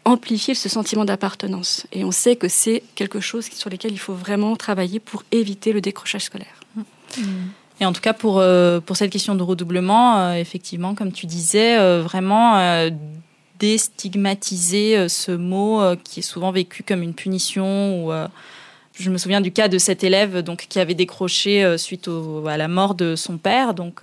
amplifier 0.05 0.57
ce 0.57 0.69
sentiment 0.69 1.05
d'appartenance. 1.05 1.87
Et 1.93 2.03
on 2.03 2.11
sait 2.11 2.35
que 2.35 2.49
c'est 2.49 2.83
quelque 2.97 3.21
chose 3.21 3.45
sur 3.45 3.71
lequel 3.71 3.93
il 3.93 4.01
faut 4.01 4.15
vraiment 4.15 4.57
travailler 4.57 4.99
pour 4.99 5.23
éviter 5.31 5.73
le 5.73 5.81
décrochage 5.81 6.25
scolaire. 6.25 6.61
Mmh. 6.75 7.23
Et 7.81 7.85
en 7.85 7.93
tout 7.93 8.01
cas, 8.01 8.15
pour, 8.15 8.39
euh, 8.39 8.81
pour 8.81 8.97
cette 8.97 9.11
question 9.11 9.35
de 9.35 9.43
redoublement, 9.43 10.19
euh, 10.19 10.33
effectivement, 10.35 10.95
comme 10.95 11.13
tu 11.13 11.27
disais, 11.27 11.79
euh, 11.79 12.01
vraiment 12.03 12.59
déstigmatiser 13.59 15.09
ce 15.09 15.33
mot 15.33 15.81
qui 16.05 16.21
est 16.21 16.23
souvent 16.23 16.53
vécu 16.53 16.83
comme 16.83 17.03
une 17.03 17.15
punition. 17.15 18.07
Ou, 18.07 18.13
je 18.99 19.11
me 19.11 19.19
souviens 19.19 19.41
du 19.41 19.51
cas 19.51 19.69
de 19.69 19.79
cet 19.79 20.05
élève 20.05 20.43
donc, 20.43 20.67
qui 20.69 20.79
avait 20.79 20.95
décroché 20.95 21.79
suite 21.79 22.09
à 22.47 22.57
la 22.59 22.69
mort 22.69 22.95
de 22.95 23.17
son 23.17 23.39
père. 23.39 23.73
Donc, 23.73 24.03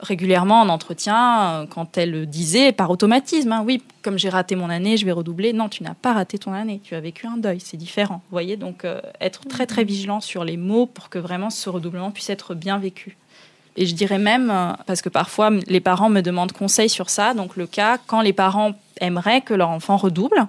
régulièrement 0.00 0.60
en 0.60 0.68
entretien, 0.68 1.40
euh, 1.62 1.66
quand 1.66 1.98
elle 1.98 2.26
disait 2.26 2.72
par 2.72 2.90
automatisme, 2.90 3.52
hein, 3.52 3.62
oui, 3.64 3.82
comme 4.02 4.18
j'ai 4.18 4.28
raté 4.28 4.56
mon 4.56 4.70
année, 4.70 4.96
je 4.96 5.06
vais 5.06 5.12
redoubler. 5.12 5.52
Non, 5.52 5.68
tu 5.68 5.82
n'as 5.82 5.94
pas 5.94 6.12
raté 6.12 6.38
ton 6.38 6.52
année, 6.52 6.80
tu 6.82 6.94
as 6.94 7.00
vécu 7.00 7.26
un 7.26 7.36
deuil, 7.36 7.60
c'est 7.60 7.76
différent. 7.76 8.16
Vous 8.16 8.34
voyez, 8.34 8.56
donc 8.56 8.84
euh, 8.84 9.00
être 9.20 9.46
très 9.46 9.66
très 9.66 9.84
vigilant 9.84 10.20
sur 10.20 10.44
les 10.44 10.56
mots 10.56 10.86
pour 10.86 11.08
que 11.08 11.18
vraiment 11.18 11.50
ce 11.50 11.68
redoublement 11.70 12.10
puisse 12.10 12.30
être 12.30 12.54
bien 12.54 12.78
vécu. 12.78 13.16
Et 13.76 13.84
je 13.86 13.94
dirais 13.94 14.18
même, 14.18 14.50
euh, 14.50 14.72
parce 14.86 15.02
que 15.02 15.08
parfois 15.08 15.50
les 15.50 15.80
parents 15.80 16.08
me 16.08 16.20
demandent 16.20 16.52
conseil 16.52 16.88
sur 16.88 17.10
ça, 17.10 17.34
donc 17.34 17.56
le 17.56 17.66
cas 17.66 17.98
quand 18.06 18.20
les 18.20 18.32
parents 18.32 18.72
aimeraient 19.00 19.42
que 19.42 19.54
leur 19.54 19.70
enfant 19.70 19.96
redouble, 19.96 20.46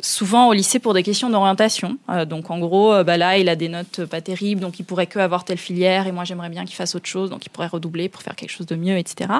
souvent 0.00 0.48
au 0.48 0.52
lycée 0.52 0.78
pour 0.78 0.94
des 0.94 1.02
questions 1.02 1.30
d'orientation. 1.30 1.98
Euh, 2.08 2.24
donc 2.24 2.50
en 2.50 2.58
gros, 2.58 2.92
euh, 2.92 3.04
bah 3.04 3.16
là, 3.16 3.38
il 3.38 3.48
a 3.48 3.56
des 3.56 3.68
notes 3.68 4.04
pas 4.04 4.20
terribles, 4.20 4.60
donc 4.60 4.78
il 4.78 4.84
pourrait 4.84 5.06
que 5.06 5.18
avoir 5.18 5.44
telle 5.44 5.58
filière, 5.58 6.06
et 6.06 6.12
moi 6.12 6.24
j'aimerais 6.24 6.48
bien 6.48 6.64
qu'il 6.64 6.74
fasse 6.74 6.94
autre 6.94 7.06
chose, 7.06 7.30
donc 7.30 7.46
il 7.46 7.50
pourrait 7.50 7.66
redoubler 7.66 8.08
pour 8.08 8.22
faire 8.22 8.36
quelque 8.36 8.50
chose 8.50 8.66
de 8.66 8.76
mieux, 8.76 8.98
etc. 8.98 9.30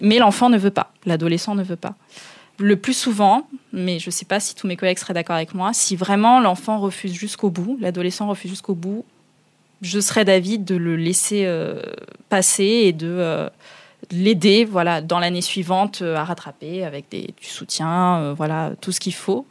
Mais 0.00 0.18
l'enfant 0.18 0.48
ne 0.50 0.58
veut 0.58 0.70
pas, 0.70 0.92
l'adolescent 1.06 1.54
ne 1.54 1.62
veut 1.62 1.76
pas. 1.76 1.94
Le 2.58 2.76
plus 2.76 2.96
souvent, 2.96 3.48
mais 3.72 4.00
je 4.00 4.08
ne 4.08 4.10
sais 4.10 4.24
pas 4.24 4.40
si 4.40 4.54
tous 4.56 4.66
mes 4.66 4.76
collègues 4.76 4.98
seraient 4.98 5.14
d'accord 5.14 5.36
avec 5.36 5.54
moi, 5.54 5.72
si 5.72 5.94
vraiment 5.94 6.40
l'enfant 6.40 6.78
refuse 6.78 7.12
jusqu'au 7.12 7.50
bout, 7.50 7.78
l'adolescent 7.80 8.26
refuse 8.28 8.50
jusqu'au 8.50 8.74
bout, 8.74 9.04
je 9.80 10.00
serais 10.00 10.24
d'avis 10.24 10.58
de 10.58 10.74
le 10.74 10.96
laisser 10.96 11.44
euh, 11.46 11.80
passer 12.28 12.64
et 12.64 12.92
de 12.92 13.48
l'aider 14.10 14.64
voilà, 14.64 15.00
dans 15.00 15.20
l'année 15.20 15.40
suivante 15.40 16.02
à 16.02 16.24
rattraper 16.24 16.84
avec 16.84 17.10
du 17.10 17.46
soutien, 17.46 18.32
voilà, 18.32 18.72
tout 18.80 18.90
ce 18.90 18.98
qu'il 18.98 19.14
faut 19.14 19.46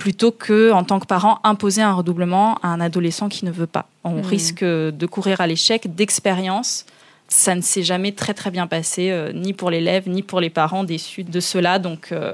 plutôt 0.00 0.32
que, 0.32 0.72
en 0.72 0.82
tant 0.82 0.98
que 0.98 1.06
parent, 1.06 1.40
imposer 1.44 1.82
un 1.82 1.92
redoublement 1.92 2.56
à 2.62 2.68
un 2.68 2.80
adolescent 2.80 3.28
qui 3.28 3.44
ne 3.44 3.50
veut 3.50 3.66
pas. 3.66 3.86
On 4.02 4.14
hmm. 4.14 4.26
risque 4.26 4.64
de 4.64 5.06
courir 5.06 5.42
à 5.42 5.46
l'échec 5.46 5.94
d'expérience. 5.94 6.86
Ça 7.28 7.54
ne 7.54 7.60
s'est 7.60 7.82
jamais 7.82 8.12
très 8.12 8.32
très 8.32 8.50
bien 8.50 8.66
passé, 8.66 9.10
euh, 9.10 9.30
ni 9.32 9.52
pour 9.52 9.70
l'élève, 9.70 10.08
ni 10.08 10.22
pour 10.22 10.40
les 10.40 10.48
parents 10.48 10.84
déçus 10.84 11.22
de 11.22 11.38
cela. 11.38 11.78
Donc, 11.78 12.12
euh, 12.12 12.32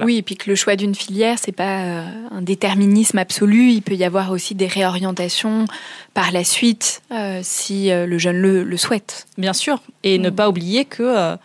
Oui, 0.00 0.18
et 0.18 0.22
puis 0.22 0.36
que 0.36 0.48
le 0.48 0.54
choix 0.54 0.76
d'une 0.76 0.94
filière, 0.94 1.38
c'est 1.40 1.50
pas 1.50 1.82
euh, 1.82 2.06
un 2.30 2.40
déterminisme 2.40 3.18
absolu. 3.18 3.70
Il 3.72 3.82
peut 3.82 3.96
y 3.96 4.04
avoir 4.04 4.30
aussi 4.30 4.54
des 4.54 4.68
réorientations 4.68 5.66
par 6.14 6.30
la 6.30 6.44
suite, 6.44 7.02
si 7.42 7.90
le 7.90 8.18
jeune 8.18 8.36
le, 8.38 8.76
souhaite. 8.76 9.26
Bien 9.38 9.52
sûr. 9.52 9.82
Et 10.04 10.18
ne 10.18 10.30
hmm. 10.30 10.34
pas 10.34 10.48
oublier 10.48 10.84
que 10.84 11.36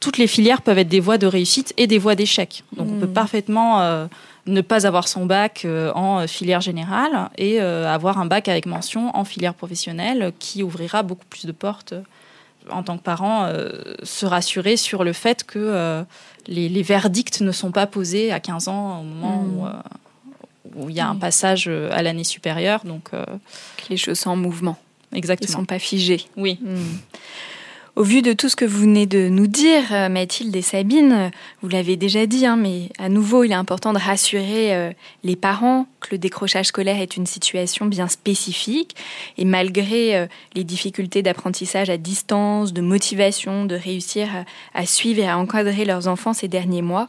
toutes 0.00 0.18
les 0.18 0.26
filières 0.26 0.62
peuvent 0.62 0.78
être 0.78 0.88
des 0.88 1.00
voies 1.00 1.16
de 1.16 1.28
réussite 1.28 1.72
et 1.76 1.86
des 1.86 1.98
voies 1.98 2.16
d'échec. 2.16 2.64
Donc, 2.76 2.88
on 2.90 2.98
peut 2.98 3.06
hmm. 3.06 3.12
parfaitement 3.12 4.08
ne 4.46 4.60
pas 4.60 4.86
avoir 4.86 5.08
son 5.08 5.26
bac 5.26 5.62
euh, 5.64 5.92
en 5.94 6.26
filière 6.26 6.60
générale 6.60 7.30
et 7.36 7.60
euh, 7.60 7.92
avoir 7.92 8.18
un 8.18 8.26
bac 8.26 8.48
avec 8.48 8.66
mention 8.66 9.14
en 9.16 9.24
filière 9.24 9.54
professionnelle 9.54 10.32
qui 10.38 10.62
ouvrira 10.62 11.02
beaucoup 11.02 11.26
plus 11.28 11.46
de 11.46 11.52
portes 11.52 11.94
en 12.70 12.82
tant 12.82 12.98
que 12.98 13.02
parent, 13.02 13.44
euh, 13.44 13.94
se 14.02 14.26
rassurer 14.26 14.76
sur 14.76 15.04
le 15.04 15.12
fait 15.12 15.44
que 15.44 16.04
les, 16.48 16.82
verdicts 16.82 17.40
ne 17.40 17.52
sont 17.52 17.70
pas 17.70 17.86
posés 17.86 18.32
à 18.32 18.40
15 18.40 18.66
ans 18.66 19.00
au 19.00 19.04
moment 19.04 19.42
mmh. 19.42 19.82
où, 20.74 20.90
il 20.90 20.96
y 20.96 21.00
a 21.00 21.06
un 21.06 21.14
passage 21.14 21.68
à 21.68 22.02
l'année 22.02 22.24
supérieure. 22.24 22.84
Donc, 22.84 23.10
les 23.88 23.96
choses 23.96 24.18
sont 24.18 24.30
en 24.30 24.36
mouvement. 24.36 24.76
Exactement. 25.12 25.46
Ils 25.46 25.52
ne 25.52 25.56
sont 25.58 25.64
pas 25.64 25.78
figés. 25.78 26.24
Oui. 26.36 26.58
Mmh. 26.60 26.76
Au 27.96 28.02
vu 28.02 28.20
de 28.20 28.34
tout 28.34 28.50
ce 28.50 28.56
que 28.56 28.66
vous 28.66 28.80
venez 28.80 29.06
de 29.06 29.30
nous 29.30 29.46
dire, 29.46 29.84
euh, 29.90 30.10
Mathilde 30.10 30.54
et 30.54 30.60
Sabine, 30.60 31.30
vous 31.62 31.68
l'avez 31.70 31.96
déjà 31.96 32.26
dit, 32.26 32.44
hein, 32.44 32.56
mais 32.56 32.90
à 32.98 33.08
nouveau, 33.08 33.42
il 33.42 33.52
est 33.52 33.54
important 33.54 33.94
de 33.94 33.98
rassurer 33.98 34.74
euh, 34.74 34.92
les 35.24 35.34
parents 35.34 35.86
que 36.00 36.08
le 36.10 36.18
décrochage 36.18 36.66
scolaire 36.66 37.00
est 37.00 37.16
une 37.16 37.24
situation 37.24 37.86
bien 37.86 38.06
spécifique. 38.06 38.96
Et 39.38 39.46
malgré 39.46 40.14
euh, 40.14 40.26
les 40.54 40.62
difficultés 40.62 41.22
d'apprentissage 41.22 41.88
à 41.88 41.96
distance, 41.96 42.74
de 42.74 42.82
motivation, 42.82 43.64
de 43.64 43.76
réussir 43.76 44.28
à 44.74 44.84
suivre 44.84 45.20
et 45.20 45.28
à 45.28 45.38
encadrer 45.38 45.86
leurs 45.86 46.06
enfants 46.06 46.34
ces 46.34 46.48
derniers 46.48 46.82
mois, 46.82 47.08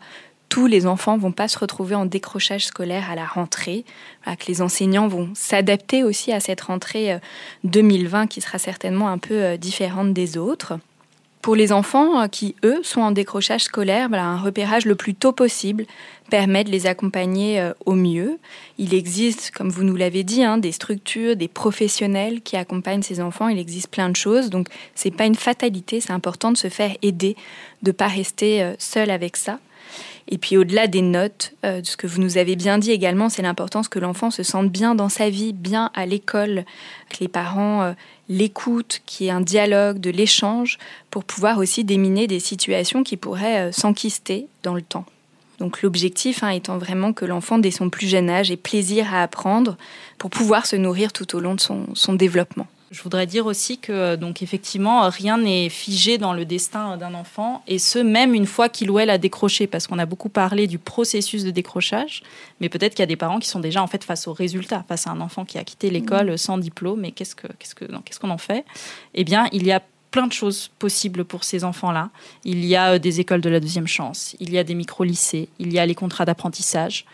tous 0.50 0.66
les 0.66 0.88
enfants 0.88 1.18
vont 1.18 1.32
pas 1.32 1.48
se 1.48 1.60
retrouver 1.60 1.96
en 1.96 2.06
décrochage 2.06 2.66
scolaire 2.66 3.12
à 3.12 3.16
la 3.16 3.26
rentrée, 3.26 3.86
que 4.26 4.46
les 4.48 4.62
enseignants 4.62 5.08
vont 5.08 5.30
s'adapter 5.34 6.04
aussi 6.04 6.32
à 6.32 6.40
cette 6.40 6.62
rentrée 6.62 7.20
2020 7.64 8.24
euh, 8.24 8.26
qui 8.28 8.42
sera 8.42 8.58
certainement 8.58 9.10
un 9.10 9.18
peu 9.18 9.36
euh, 9.36 9.58
différente 9.58 10.14
des 10.14 10.38
autres. 10.38 10.80
Pour 11.42 11.56
les 11.56 11.72
enfants 11.72 12.22
euh, 12.22 12.28
qui, 12.28 12.56
eux, 12.64 12.80
sont 12.84 13.02
en 13.02 13.12
décrochage 13.12 13.64
scolaire, 13.64 14.10
un 14.14 14.38
repérage 14.38 14.86
le 14.86 14.96
plus 14.96 15.16
tôt 15.16 15.32
possible 15.32 15.86
permet 16.30 16.66
de 16.66 16.72
les 16.72 16.88
accompagner 16.88 17.72
au 17.86 17.94
mieux. 17.94 18.38
Il 18.78 18.94
existe, 18.94 19.52
comme 19.52 19.70
vous 19.70 19.84
nous 19.84 19.96
l'avez 19.96 20.24
dit, 20.24 20.44
hein, 20.44 20.58
des 20.58 20.74
structures, 20.74 21.38
des 21.38 21.48
professionnels 21.48 22.42
qui 22.42 22.58
accompagnent 22.58 23.02
ces 23.02 23.22
enfants. 23.22 23.48
Il 23.48 23.60
existe 23.60 23.88
plein 23.90 24.10
de 24.10 24.16
choses, 24.18 24.50
donc 24.50 24.68
c'est 24.94 25.12
pas 25.12 25.26
une 25.26 25.36
fatalité. 25.36 26.02
C'est 26.02 26.12
important 26.12 26.52
de 26.52 26.58
se 26.58 26.68
faire 26.68 26.92
aider, 27.02 27.38
de 27.82 27.94
pas 27.94 28.08
rester 28.08 28.74
seul 28.78 29.10
avec 29.10 29.38
ça. 29.38 29.60
Et 30.30 30.38
puis 30.38 30.58
au-delà 30.58 30.88
des 30.88 31.02
notes, 31.02 31.54
euh, 31.64 31.82
ce 31.84 31.96
que 31.96 32.08
vous 32.08 32.22
nous 32.22 32.38
avez 32.38 32.56
bien 32.56 32.78
dit 32.78 32.92
également, 32.92 33.30
c'est 33.30 33.42
l'importance 33.42 33.88
que 33.88 34.00
l'enfant 34.00 34.30
se 34.30 34.44
sente 34.44 34.70
bien 34.70 34.94
dans 34.94 35.10
sa 35.10 35.30
vie, 35.30 35.54
bien 35.54 35.90
à 35.94 36.06
l'école, 36.06 36.66
que 37.10 37.18
les 37.22 37.30
parents 37.30 37.84
euh, 37.84 37.94
l'écoutent, 38.28 39.02
qu'il 39.06 39.26
y 39.26 39.30
ait 39.30 39.34
un 39.34 39.42
dialogue, 39.42 40.00
de 40.00 40.10
l'échange, 40.10 40.80
pour 41.12 41.24
pouvoir 41.24 41.58
aussi 41.60 41.86
déminer 41.86 42.28
des 42.28 42.42
situations 42.42 43.04
qui 43.04 43.16
pourraient 43.16 43.70
euh, 43.70 43.72
s'enquister 43.72 44.48
dans 44.64 44.74
le 44.74 44.82
temps. 44.82 45.06
Donc 45.60 45.82
l'objectif 45.82 46.44
hein, 46.44 46.50
étant 46.50 46.78
vraiment 46.78 47.14
que 47.14 47.26
l'enfant, 47.26 47.58
dès 47.58 47.72
son 47.72 47.90
plus 47.90 48.08
jeune 48.08 48.30
âge, 48.30 48.52
ait 48.52 48.58
plaisir 48.58 49.14
à 49.14 49.24
apprendre 49.24 49.78
pour 50.18 50.30
pouvoir 50.30 50.66
se 50.66 50.76
nourrir 50.76 51.14
tout 51.14 51.36
au 51.36 51.40
long 51.40 51.56
de 51.56 51.62
son 51.62 52.14
développement. 52.14 52.68
Je 52.90 53.02
voudrais 53.02 53.26
dire 53.26 53.46
aussi 53.46 53.78
que, 53.78 53.92
euh, 53.92 54.18
donc 54.18 54.42
effectivement, 54.42 55.10
rien 55.10 55.38
n'est 55.38 55.68
figé 55.68 56.18
dans 56.18 56.32
le 56.32 56.46
destin 56.46 56.96
d'un 56.96 57.14
enfant, 57.14 57.62
et 57.68 57.80
ce, 57.80 58.00
même 58.00 58.34
une 58.34 58.46
fois 58.46 58.70
qu'il 58.70 58.90
ou 58.90 59.00
elle 59.00 59.10
a 59.10 59.18
décroché, 59.18 59.68
parce 59.68 59.88
qu'on 59.88 60.00
a 60.00 60.06
beaucoup 60.06 60.30
parlé 60.30 60.68
du 60.68 60.80
processus 60.80 61.44
de 61.44 61.52
décrochage, 61.52 62.24
mais 62.62 62.70
peut-être 62.70 62.94
qu'il 62.96 63.02
y 63.02 63.04
a 63.04 63.08
des 63.08 63.18
parents 63.18 63.40
qui 63.40 63.50
sont 63.50 63.60
déjà 63.60 63.84
en 63.84 63.88
fait 63.88 64.04
face 64.06 64.28
au 64.28 64.34
résultat, 64.34 64.86
face 64.88 65.06
à 65.06 65.12
un 65.12 65.20
enfant 65.20 65.44
qui 65.44 65.58
a 65.58 65.66
quitté 65.66 65.90
l'école 65.90 66.32
mmh. 66.32 66.38
sans 66.38 66.58
diplôme, 66.58 67.04
et 67.04 67.12
qu'est-ce 67.12 67.36
qu'on 67.36 67.48
que, 67.48 68.28
en 68.28 68.38
fait? 68.38 68.64
Eh 69.14 69.26
bien, 69.26 69.48
il 69.52 69.66
y 69.66 69.72
a 69.72 69.82
plein 70.12 70.28
de 70.28 70.34
choses 70.34 70.70
possibles 70.80 71.26
pour 71.26 71.44
ces 71.44 71.66
enfants-là. 71.66 72.10
Il 72.46 72.66
y 72.66 72.76
a 72.76 72.98
des 73.00 73.20
écoles 73.20 73.42
de 73.42 73.50
la 73.50 73.60
deuxième 73.60 73.88
chance, 73.88 74.36
il 74.40 74.52
y 74.52 74.58
a 74.58 74.64
des 74.64 74.76
micro-lycées, 74.76 75.50
il 75.60 75.74
y 75.74 75.80
a 75.80 75.86
les 75.86 75.96
contrats 75.96 76.26
d'apprentissage. 76.26 77.06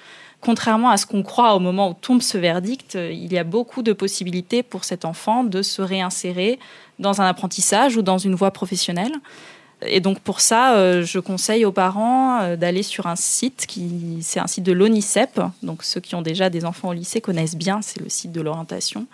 Contrairement 0.43 0.89
à 0.89 0.97
ce 0.97 1.05
qu'on 1.05 1.23
croit 1.23 1.55
au 1.55 1.59
moment 1.59 1.89
où 1.89 1.93
tombe 1.93 2.21
ce 2.21 2.37
verdict, 2.37 2.95
il 2.95 3.31
y 3.31 3.37
a 3.37 3.45
beaucoup 3.45 3.81
de 3.81 3.93
possibilités 3.93 4.61
pour 4.61 4.83
cet 4.83 5.05
enfant 5.05 5.45
de 5.45 5.61
se 5.61 5.81
réinsérer 5.81 6.59
dans 6.99 7.21
un 7.21 7.25
apprentissage 7.25 7.95
ou 7.95 8.01
dans 8.01 8.17
une 8.17 8.35
voie 8.35 8.51
professionnelle. 8.51 9.13
Et 9.85 9.99
donc 9.99 10.19
pour 10.19 10.39
ça, 10.41 10.75
euh, 10.75 11.03
je 11.03 11.19
conseille 11.19 11.65
aux 11.65 11.71
parents 11.71 12.41
euh, 12.41 12.55
d'aller 12.55 12.83
sur 12.83 13.07
un 13.07 13.15
site 13.15 13.65
qui, 13.67 14.19
c'est 14.21 14.39
un 14.39 14.47
site 14.47 14.63
de 14.63 14.71
l'ONICEP. 14.71 15.41
Donc 15.61 15.83
ceux 15.83 15.99
qui 15.99 16.15
ont 16.15 16.21
déjà 16.21 16.49
des 16.49 16.65
enfants 16.65 16.89
au 16.89 16.93
lycée 16.93 17.21
connaissent 17.21 17.55
bien, 17.55 17.81
c'est 17.81 18.01
le 18.01 18.09
site 18.09 18.31
de 18.31 18.41
l'orientation, 18.41 19.07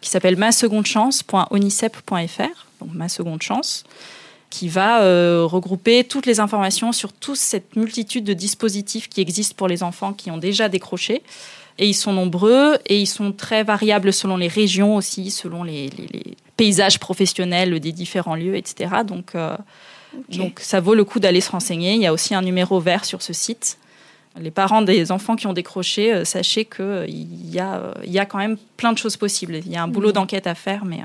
qui 0.00 0.10
s'appelle 0.10 0.36
ma 0.36 0.52
seconde 0.52 0.86
chance.onicep.fr. 0.86 2.66
Donc 2.80 2.94
ma 2.94 3.08
seconde 3.08 3.42
chance 3.42 3.84
qui 4.54 4.68
va 4.68 5.02
euh, 5.02 5.44
regrouper 5.44 6.04
toutes 6.04 6.26
les 6.26 6.38
informations 6.38 6.92
sur 6.92 7.12
toute 7.12 7.38
cette 7.38 7.74
multitude 7.74 8.22
de 8.22 8.34
dispositifs 8.34 9.08
qui 9.08 9.20
existent 9.20 9.56
pour 9.56 9.66
les 9.66 9.82
enfants 9.82 10.12
qui 10.12 10.30
ont 10.30 10.38
déjà 10.38 10.68
décroché. 10.68 11.24
Et 11.78 11.88
ils 11.88 11.94
sont 11.94 12.12
nombreux 12.12 12.78
et 12.86 13.00
ils 13.00 13.08
sont 13.08 13.32
très 13.32 13.64
variables 13.64 14.12
selon 14.12 14.36
les 14.36 14.46
régions 14.46 14.94
aussi, 14.94 15.32
selon 15.32 15.64
les, 15.64 15.90
paysages 16.56 17.00
professionnels 17.00 17.80
des 17.80 17.90
différents 17.90 18.36
lieux, 18.36 18.54
etc. 18.54 19.02
Donc, 19.04 19.34
euh, 19.34 19.56
donc 20.28 20.60
ça 20.60 20.78
vaut 20.78 20.94
le 20.94 21.02
coup 21.02 21.18
d'aller 21.18 21.40
se 21.40 21.50
renseigner. 21.50 21.94
Il 21.94 22.00
y 22.00 22.06
a 22.06 22.12
aussi 22.12 22.32
un 22.32 22.42
numéro 22.42 22.78
vert 22.78 23.04
sur 23.04 23.22
ce 23.22 23.32
site. 23.32 23.76
Les 24.38 24.52
parents 24.52 24.82
des 24.82 25.10
enfants 25.10 25.34
qui 25.34 25.48
ont 25.48 25.52
décroché, 25.52 26.14
euh, 26.14 26.24
sachez 26.24 26.64
qu'il 26.64 27.50
y, 27.52 27.58
a, 27.58 27.92
il 28.04 28.12
y 28.12 28.20
a 28.20 28.24
quand 28.24 28.38
même 28.38 28.56
plein 28.76 28.92
de 28.92 28.98
choses 28.98 29.16
possibles. 29.16 29.56
Il 29.66 29.72
y 29.72 29.76
a 29.76 29.82
un 29.82 29.88
boulot 29.88 30.10
mmh. 30.10 30.12
d'enquête 30.12 30.46
à 30.46 30.54
faire, 30.54 30.84
mais 30.84 31.00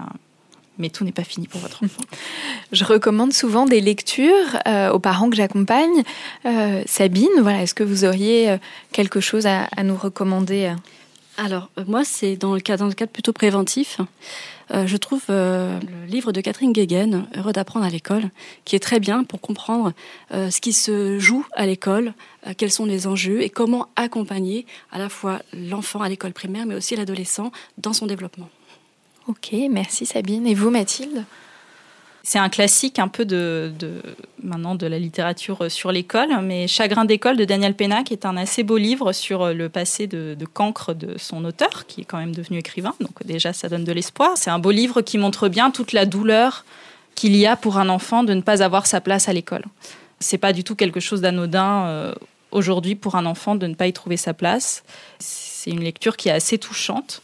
mais 0.79 0.89
tout 0.89 1.03
n'est 1.03 1.11
pas 1.11 1.23
fini 1.23 1.47
pour 1.47 1.61
votre 1.61 1.83
enfant. 1.83 2.01
Je 2.71 2.83
recommande 2.85 3.33
souvent 3.33 3.65
des 3.65 3.81
lectures 3.81 4.57
euh, 4.67 4.89
aux 4.89 4.99
parents 4.99 5.29
que 5.29 5.35
j'accompagne. 5.35 6.03
Euh, 6.45 6.81
Sabine, 6.87 7.27
voilà, 7.41 7.61
est-ce 7.61 7.75
que 7.75 7.83
vous 7.83 8.05
auriez 8.05 8.49
euh, 8.49 8.57
quelque 8.91 9.19
chose 9.19 9.45
à, 9.45 9.67
nous 9.83 9.95
recommander 9.95 10.73
Alors, 11.37 11.69
moi, 11.87 12.03
c'est 12.03 12.37
dans 12.37 12.53
le 12.53 12.61
cadre, 12.61 12.89
plutôt 13.07 13.33
préventif. 13.33 13.99
je 14.71 14.97
trouve 14.97 15.23
le 15.29 15.79
livre 16.07 16.31
de 16.31 16.41
Catherine 16.41 16.71
Guéguen, 16.71 17.27
Heureux 17.35 17.53
d'apprendre 17.53 17.85
à 17.85 17.89
l'école, 17.89 18.29
qui 18.65 18.75
est 18.75 18.79
très 18.79 18.99
bien 18.99 19.23
pour 19.23 19.41
comprendre 19.41 19.93
ce 20.31 20.61
qui 20.61 20.73
se 20.73 21.17
joue 21.17 21.45
à 21.55 21.65
l'école, 21.65 22.13
quels 22.57 22.71
sont 22.71 22.85
les 22.85 23.07
enjeux 23.07 23.41
et 23.41 23.49
comment 23.49 23.87
accompagner 23.95 24.65
à 24.91 24.99
la 24.99 25.09
fois 25.09 25.41
l'enfant 25.53 26.01
à 26.01 26.09
l'école 26.09 26.33
primaire, 26.33 26.65
mais 26.65 26.75
aussi 26.75 26.95
l'adolescent 26.95 27.51
dans 27.77 27.93
son 27.93 28.05
développement. 28.05 28.49
Ok, 29.29 29.53
merci 29.69 30.07
Sabine. 30.07 30.47
Et 30.47 30.55
vous, 30.55 30.71
Mathilde? 30.71 31.23
C'est 32.23 32.39
un 32.39 32.49
classique 32.49 32.97
un 32.97 33.07
peu 33.07 33.25
de, 33.25 33.71
maintenant 34.41 34.73
de 34.73 34.87
la 34.87 34.97
littérature 34.97 35.69
sur 35.71 35.91
l'école, 35.91 36.29
mais 36.41 36.67
Chagrin 36.67 37.05
d'école 37.05 37.37
de 37.37 37.45
Daniel 37.45 37.75
Pénac 37.75 38.11
est 38.11 38.25
un 38.25 38.37
assez 38.37 38.63
beau 38.63 38.77
livre 38.77 39.13
sur 39.13 39.53
le 39.53 39.69
passé 39.69 40.07
de, 40.07 40.35
cancre 40.51 40.95
de 40.95 41.15
son 41.19 41.45
auteur, 41.45 41.85
qui 41.85 42.01
est 42.01 42.05
quand 42.05 42.17
même 42.17 42.33
devenu 42.33 42.57
écrivain. 42.57 42.95
Donc 42.99 43.23
déjà, 43.23 43.53
ça 43.53 43.69
donne 43.69 43.83
de 43.83 43.91
l'espoir. 43.91 44.31
C'est 44.35 44.49
un 44.49 44.57
beau 44.57 44.71
livre 44.71 45.01
qui 45.01 45.19
montre 45.19 45.47
bien 45.47 45.69
toute 45.69 45.93
la 45.93 46.07
douleur 46.07 46.65
qu'il 47.13 47.35
y 47.35 47.45
a 47.45 47.55
pour 47.55 47.77
un 47.77 47.87
enfant 47.87 48.23
de 48.23 48.33
ne 48.33 48.41
pas 48.41 48.63
avoir 48.63 48.87
sa 48.87 48.99
place 48.99 49.29
à 49.29 49.33
l'école. 49.33 49.65
C'est 50.19 50.39
pas 50.39 50.53
du 50.53 50.63
tout 50.63 50.75
quelque 50.75 50.99
chose 50.99 51.21
d'anodin 51.21 51.85
euh, 51.85 52.15
aujourd'hui 52.49 52.95
pour 52.95 53.13
un 53.13 53.27
enfant 53.27 53.53
de 53.53 53.67
ne 53.67 53.75
pas 53.75 53.85
y 53.85 53.93
trouver 53.93 54.17
sa 54.17 54.33
place. 54.33 54.83
C'est 55.19 55.69
une 55.69 55.83
lecture 55.83 56.17
qui 56.17 56.29
est 56.29 56.33
assez 56.33 56.57
touchante. 56.57 57.21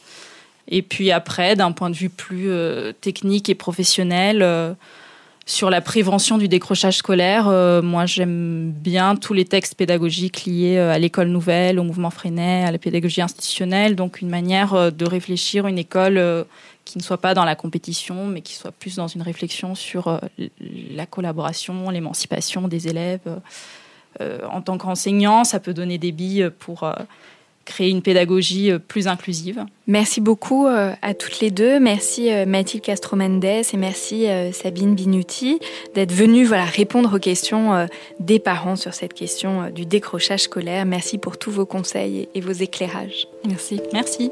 Et 0.68 0.82
puis 0.82 1.12
après, 1.12 1.56
d'un 1.56 1.72
point 1.72 1.90
de 1.90 1.96
vue 1.96 2.10
plus 2.10 2.50
euh, 2.50 2.92
technique 2.94 3.50
et 3.50 3.56
professionnel, 3.56 4.42
euh, 4.42 4.74
sur 5.46 5.70
la 5.70 5.80
prévention 5.80 6.40
du 6.40 6.48
décrochage 6.48 6.98
scolaire, 6.98 7.48
euh, 7.48 7.84
moi 7.84 8.08
j'aime 8.08 8.72
bien 8.72 9.16
tous 9.16 9.34
les 9.34 9.46
textes 9.46 9.76
pédagogiques 9.76 10.46
liés 10.46 10.80
à 10.80 10.98
l'école 10.98 11.28
nouvelle, 11.28 11.78
au 11.80 11.84
mouvement 11.84 12.10
Freinet, 12.10 12.64
à 12.64 12.72
la 12.72 12.80
pédagogie 12.80 13.22
institutionnelle. 13.22 13.96
Donc 13.96 14.22
une 14.22 14.30
manière 14.30 14.92
de 14.92 15.06
réfléchir 15.06 15.68
une 15.68 15.78
école 15.78 16.20
qui 16.84 16.98
ne 16.98 17.04
soit 17.04 17.20
pas 17.20 17.36
dans 17.36 17.46
la 17.46 17.56
compétition, 17.56 18.26
mais 18.26 18.42
qui 18.42 18.56
soit 18.56 18.72
plus 18.72 18.96
dans 18.96 19.08
une 19.08 19.22
réflexion 19.22 19.76
sur 19.76 20.20
la 20.60 21.06
collaboration, 21.06 21.92
l'émancipation 21.92 22.68
des 22.68 22.88
élèves. 22.88 23.40
en 24.20 24.62
tant 24.64 24.80
qu'enseignant, 24.80 25.44
ça 25.44 25.60
peut 25.60 25.76
donner 25.76 26.00
des 26.00 26.12
billes 26.12 26.50
pour 26.58 26.92
créer 27.66 27.90
une 27.90 28.02
pédagogie 28.02 28.72
euh, 28.72 28.80
plus 28.80 29.08
inclusive. 29.08 29.66
Merci 29.88 30.22
beaucoup 30.22 30.68
euh, 30.68 30.94
à 31.02 31.14
toutes 31.14 31.40
les 31.40 31.52
deux. 31.52 31.80
Merci 31.80 32.32
euh, 32.32 32.46
Mathilde 32.46 32.84
Castro-Mendes 32.84 33.44
et 33.44 33.78
merci 33.78 34.28
Sabine 34.54 34.96
Binuti 34.96 35.60
d'être 35.94 36.14
venue 36.14 36.46
voilà, 36.46 36.66
répondre 36.66 37.16
aux 37.16 37.20
questions 37.20 37.88
des 38.20 38.40
parents 38.40 38.76
sur 38.76 38.94
cette 38.94 39.14
question 39.14 39.70
du 39.70 39.86
décrochage 39.86 40.42
scolaire. 40.42 40.86
Merci 40.86 41.18
pour 41.18 41.38
tous 41.38 41.52
vos 41.52 41.66
conseils 41.66 42.30
et 42.34 42.42
vos 42.42 42.52
éclairages. 42.52 43.28
Merci. 43.46 43.82
Merci. 43.94 44.32